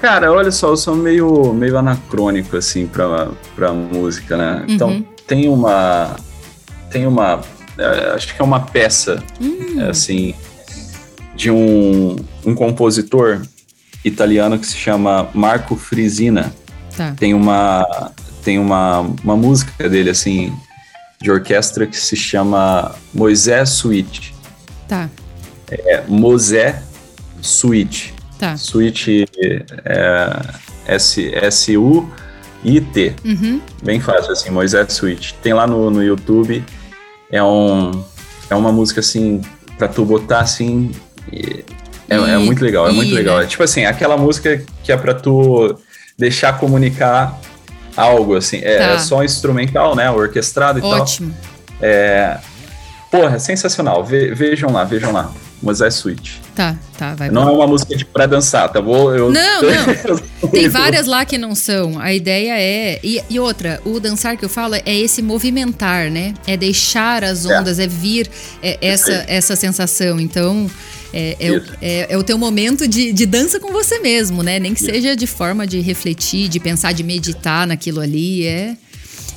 [0.00, 4.64] Cara, olha só, eu sou meio, meio anacrônico, assim, pra, pra música, né?
[4.68, 5.04] Então, uhum.
[5.26, 6.16] tem uma.
[6.90, 7.42] Tem uma
[8.14, 9.88] acho que é uma peça, hum.
[9.88, 10.34] assim,
[11.34, 13.42] de um, um compositor
[14.04, 16.52] italiano que se chama Marco Frisina.
[16.96, 17.14] Tá.
[17.18, 18.12] Tem uma
[18.42, 20.56] tem uma, uma música dele assim
[21.20, 24.34] de orquestra que se chama Moisés Suite.
[24.86, 25.10] Tá.
[25.68, 26.80] É Mosé
[27.42, 28.14] Suite.
[28.38, 28.56] Tá.
[28.56, 29.64] Suite é
[30.86, 32.08] S S U
[32.64, 33.14] I T.
[33.24, 33.60] Uhum.
[33.82, 35.34] Bem fácil assim, Moisés Suite.
[35.42, 36.64] Tem lá no, no YouTube
[37.36, 38.04] é um
[38.48, 39.40] é uma música assim
[39.76, 40.90] para tu botar assim
[42.08, 43.38] é, é, muito legal, é muito legal.
[43.38, 43.44] Né?
[43.44, 45.76] É tipo assim, aquela música que é para tu
[46.16, 47.38] deixar comunicar
[47.96, 48.84] algo assim, é, tá.
[48.84, 50.92] é só instrumental, né, orquestrado e Ótimo.
[50.92, 51.02] tal.
[51.02, 51.34] Ótimo.
[51.82, 52.38] É,
[53.10, 54.04] porra, sensacional.
[54.04, 55.32] Ve, vejam lá, vejam lá.
[55.62, 56.40] Moisés Suite.
[56.54, 57.30] Tá, tá, vai.
[57.30, 59.14] Não é uma música de pra dançar, tá bom?
[59.14, 59.30] Eu...
[59.30, 59.62] Não,
[60.42, 60.48] não.
[60.48, 61.98] Tem várias lá que não são.
[61.98, 63.00] A ideia é.
[63.02, 66.34] E, e, outra, o dançar que eu falo é esse movimentar, né?
[66.46, 67.58] É deixar as é.
[67.58, 68.30] ondas, é, é vir
[68.62, 70.20] é, essa, essa sensação.
[70.20, 70.70] Então.
[71.12, 74.58] É, é, o, é, é, o teu momento de, de dança com você mesmo, né?
[74.58, 74.90] Nem que Isso.
[74.90, 78.44] seja de forma de refletir, de pensar, de meditar naquilo ali.
[78.44, 78.76] É,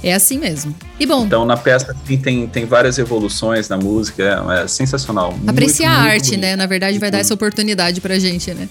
[0.04, 0.76] é assim mesmo.
[1.00, 1.26] E bom.
[1.26, 5.38] Então, na peça assim, tem, tem várias evoluções na música, é, é sensacional.
[5.48, 6.56] Apreciar a arte, muito né?
[6.56, 8.68] Na verdade, vai dar essa oportunidade pra gente, né?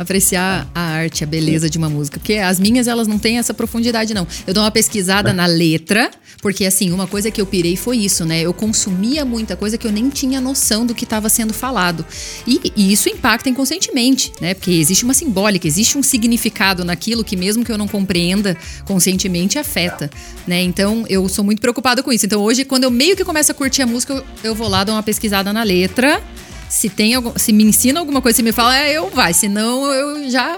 [0.00, 2.18] Apreciar a arte, a beleza de uma música.
[2.18, 4.26] Porque as minhas, elas não têm essa profundidade, não.
[4.46, 5.32] Eu dou uma pesquisada é.
[5.34, 6.10] na letra,
[6.40, 8.40] porque, assim, uma coisa que eu pirei foi isso, né?
[8.40, 12.06] Eu consumia muita coisa que eu nem tinha noção do que estava sendo falado.
[12.46, 14.54] E, e, isso impacta inconscientemente, né?
[14.54, 18.56] Porque existe uma simbólica, existe um significado naquilo que, mesmo que eu não compreenda
[18.86, 20.10] conscientemente, afeta,
[20.46, 20.62] né?
[20.62, 22.24] Então, eu sou muito preocupada com isso.
[22.24, 24.82] Então, hoje, quando eu meio que começo a curtir a música, eu, eu vou lá
[24.82, 26.22] dar uma pesquisada na letra.
[26.70, 29.34] Se tem algum, se me ensina alguma coisa, se me fala, é, eu vai.
[29.34, 30.56] Senão, eu já,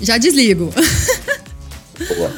[0.00, 0.74] já desligo.
[2.08, 2.32] Boa.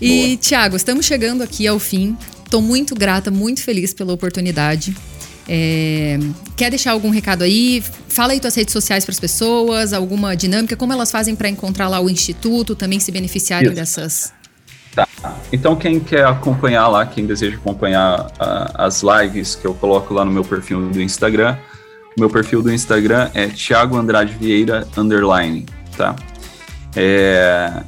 [0.00, 0.36] E, Boa.
[0.36, 2.16] Tiago, estamos chegando aqui ao fim.
[2.44, 4.96] Estou muito grata, muito feliz pela oportunidade.
[5.48, 6.16] É,
[6.56, 7.82] quer deixar algum recado aí?
[8.08, 11.88] Fala aí tuas redes sociais para as pessoas, alguma dinâmica, como elas fazem para encontrar
[11.88, 13.74] lá o instituto, também se beneficiarem Isso.
[13.74, 14.32] dessas.
[14.94, 15.08] Tá.
[15.52, 20.24] Então quem quer acompanhar lá, quem deseja acompanhar uh, as lives que eu coloco lá
[20.24, 21.58] no meu perfil do Instagram,
[22.16, 25.66] meu perfil do Instagram é Thiago Andrade Vieira underline,
[25.96, 26.14] tá?
[26.96, 27.82] É,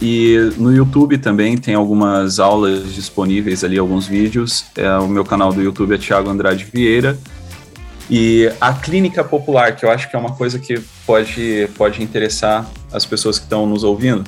[0.00, 4.64] e no YouTube também tem algumas aulas disponíveis ali, alguns vídeos.
[4.76, 7.18] É, o meu canal do YouTube é Thiago Andrade Vieira.
[8.10, 12.68] E a clínica popular, que eu acho que é uma coisa que pode, pode interessar
[12.92, 14.24] as pessoas que estão nos ouvindo,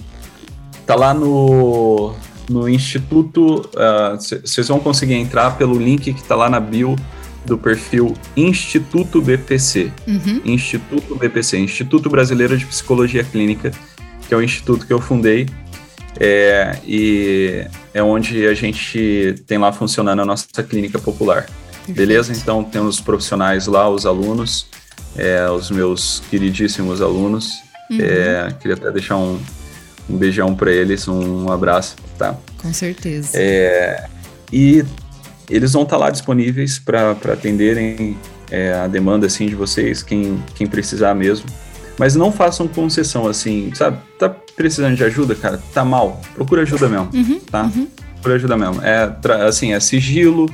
[0.86, 2.14] tá lá no,
[2.48, 3.68] no Instituto.
[4.16, 6.96] Vocês uh, vão conseguir entrar pelo link que está lá na bio
[7.44, 9.92] do perfil Instituto BPC.
[10.06, 10.40] Uhum.
[10.44, 13.70] Instituto BPC, Instituto Brasileiro de Psicologia Clínica,
[14.26, 15.46] que é o instituto que eu fundei
[16.18, 21.46] é, e é onde a gente tem lá funcionando a nossa clínica popular.
[21.88, 22.32] Beleza?
[22.32, 24.66] Então tem os profissionais lá, os alunos,
[25.16, 27.50] é, os meus queridíssimos alunos.
[27.90, 27.98] Uhum.
[28.00, 29.38] É, queria até deixar um,
[30.08, 32.36] um beijão para eles, um, um, abraço, tá?
[32.62, 33.30] Com certeza.
[33.34, 34.06] É,
[34.52, 34.84] e
[35.48, 38.16] eles vão estar tá lá disponíveis para atenderem
[38.50, 41.46] é, a demanda assim de vocês, quem, quem precisar mesmo.
[41.98, 43.98] Mas não façam concessão assim, sabe?
[44.18, 45.62] Tá precisando de ajuda, cara?
[45.72, 46.20] Tá mal.
[46.34, 47.62] Procura ajuda mesmo, uhum, tá?
[47.62, 47.86] Uhum.
[48.14, 48.82] Procura ajuda mesmo.
[48.82, 49.16] É,
[49.46, 50.52] assim, é sigilo,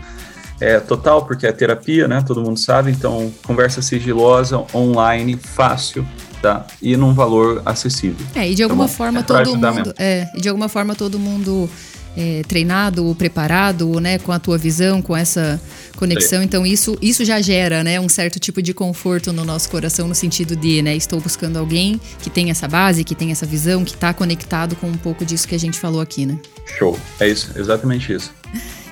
[0.60, 2.22] é total, porque é terapia, né?
[2.26, 2.90] Todo mundo sabe.
[2.90, 6.06] Então, conversa sigilosa, online, fácil,
[6.42, 6.66] tá?
[6.82, 8.26] E num valor acessível.
[8.34, 9.94] É, e de alguma tá forma é todo mundo.
[9.98, 11.70] É, e de alguma forma todo mundo
[12.16, 15.60] é, treinado ou preparado, né, com a tua visão, com essa
[15.96, 16.42] conexão.
[16.42, 20.14] Então isso, isso já gera, né, um certo tipo de conforto no nosso coração no
[20.14, 23.94] sentido de, né, estou buscando alguém que tem essa base, que tem essa visão, que
[23.94, 26.38] está conectado com um pouco disso que a gente falou aqui, né?
[26.78, 26.98] Show.
[27.18, 28.32] É isso, exatamente isso.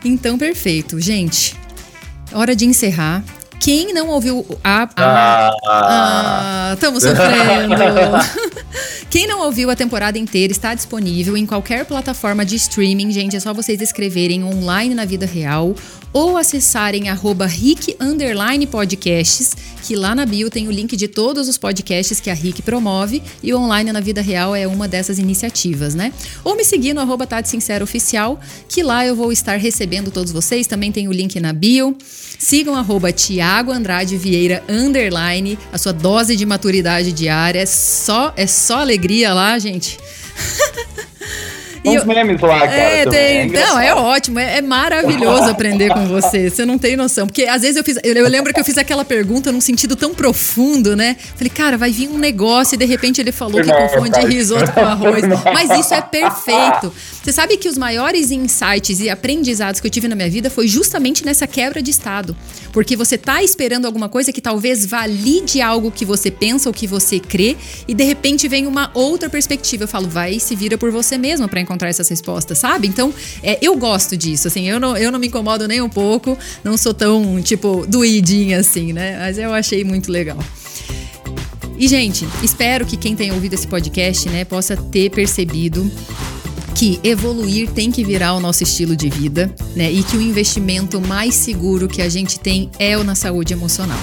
[0.04, 1.00] Então, perfeito.
[1.00, 1.56] Gente,
[2.32, 3.24] hora de encerrar.
[3.60, 4.82] Quem não ouviu a.
[4.84, 5.50] a Ah.
[5.66, 7.74] ah, estamos sofrendo.
[9.10, 13.36] Quem não ouviu a temporada inteira está disponível em qualquer plataforma de streaming, gente.
[13.36, 15.74] É só vocês escreverem online na vida real
[16.12, 21.48] ou acessarem arroba Rick Underline Podcasts, que lá na bio tem o link de todos
[21.48, 25.18] os podcasts que a Rick promove e o online na vida real é uma dessas
[25.18, 26.12] iniciativas, né?
[26.44, 30.32] Ou me seguir no arroba Tati Sincero Oficial, que lá eu vou estar recebendo todos
[30.32, 30.66] vocês.
[30.66, 31.96] Também tem o link na bio.
[32.38, 37.60] Sigam arroba Tiago Andrade Vieira Underline, a sua dose de maturidade diária.
[37.60, 39.98] É só, é só alegria lá, gente.
[41.90, 42.74] Tem uns memes lá, cara.
[42.74, 43.46] É, tem.
[43.46, 43.74] engraçado.
[43.74, 44.38] não, é ótimo.
[44.38, 46.50] É, é maravilhoso aprender com você.
[46.50, 47.26] Você não tem noção.
[47.26, 47.98] Porque às vezes eu fiz.
[48.02, 51.16] Eu, eu lembro que eu fiz aquela pergunta num sentido tão profundo, né?
[51.36, 54.80] Falei, cara, vai vir um negócio e de repente ele falou que confunde risoto com
[54.80, 55.22] arroz.
[55.52, 56.92] Mas isso é perfeito.
[57.22, 60.66] Você sabe que os maiores insights e aprendizados que eu tive na minha vida foi
[60.66, 62.34] justamente nessa quebra de estado.
[62.72, 66.86] Porque você tá esperando alguma coisa que talvez valide algo que você pensa ou que
[66.86, 67.56] você crê,
[67.86, 69.84] e de repente vem uma outra perspectiva.
[69.84, 72.88] Eu falo, vai e se vira por você mesmo para encontrar essas respostas, sabe?
[72.88, 76.36] Então, é, eu gosto disso, assim, eu não, eu não me incomodo nem um pouco,
[76.64, 79.18] não sou tão, tipo, doidinha assim, né?
[79.18, 80.38] Mas eu achei muito legal.
[81.78, 85.88] E, gente, espero que quem tenha ouvido esse podcast, né, possa ter percebido
[86.74, 89.90] que evoluir tem que virar o nosso estilo de vida, né?
[89.90, 93.98] E que o investimento mais seguro que a gente tem é o na saúde emocional.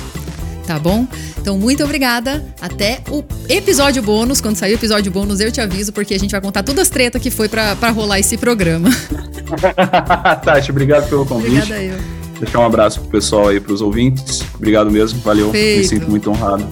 [0.66, 1.08] Tá bom?
[1.40, 2.44] Então, muito obrigada.
[2.60, 4.42] Até o episódio bônus.
[4.42, 6.90] Quando sair o episódio bônus, eu te aviso, porque a gente vai contar todas as
[6.90, 8.90] tretas que foi pra pra rolar esse programa.
[10.44, 11.58] Tati, obrigado pelo convite.
[11.58, 11.98] Obrigada eu.
[12.40, 14.44] Deixar um abraço pro pessoal aí, pros ouvintes.
[14.56, 15.52] Obrigado mesmo, valeu.
[15.52, 15.80] Feito.
[15.80, 16.68] Me sinto muito honrado.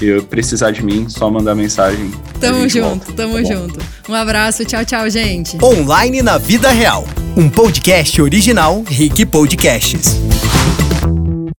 [0.00, 2.10] E precisar de mim, só mandar mensagem.
[2.40, 3.80] Tamo junto, volta, tamo tá junto.
[4.08, 5.56] Um abraço, tchau, tchau, gente.
[5.62, 7.04] Online na vida real.
[7.36, 10.16] Um podcast original Rick Podcasts.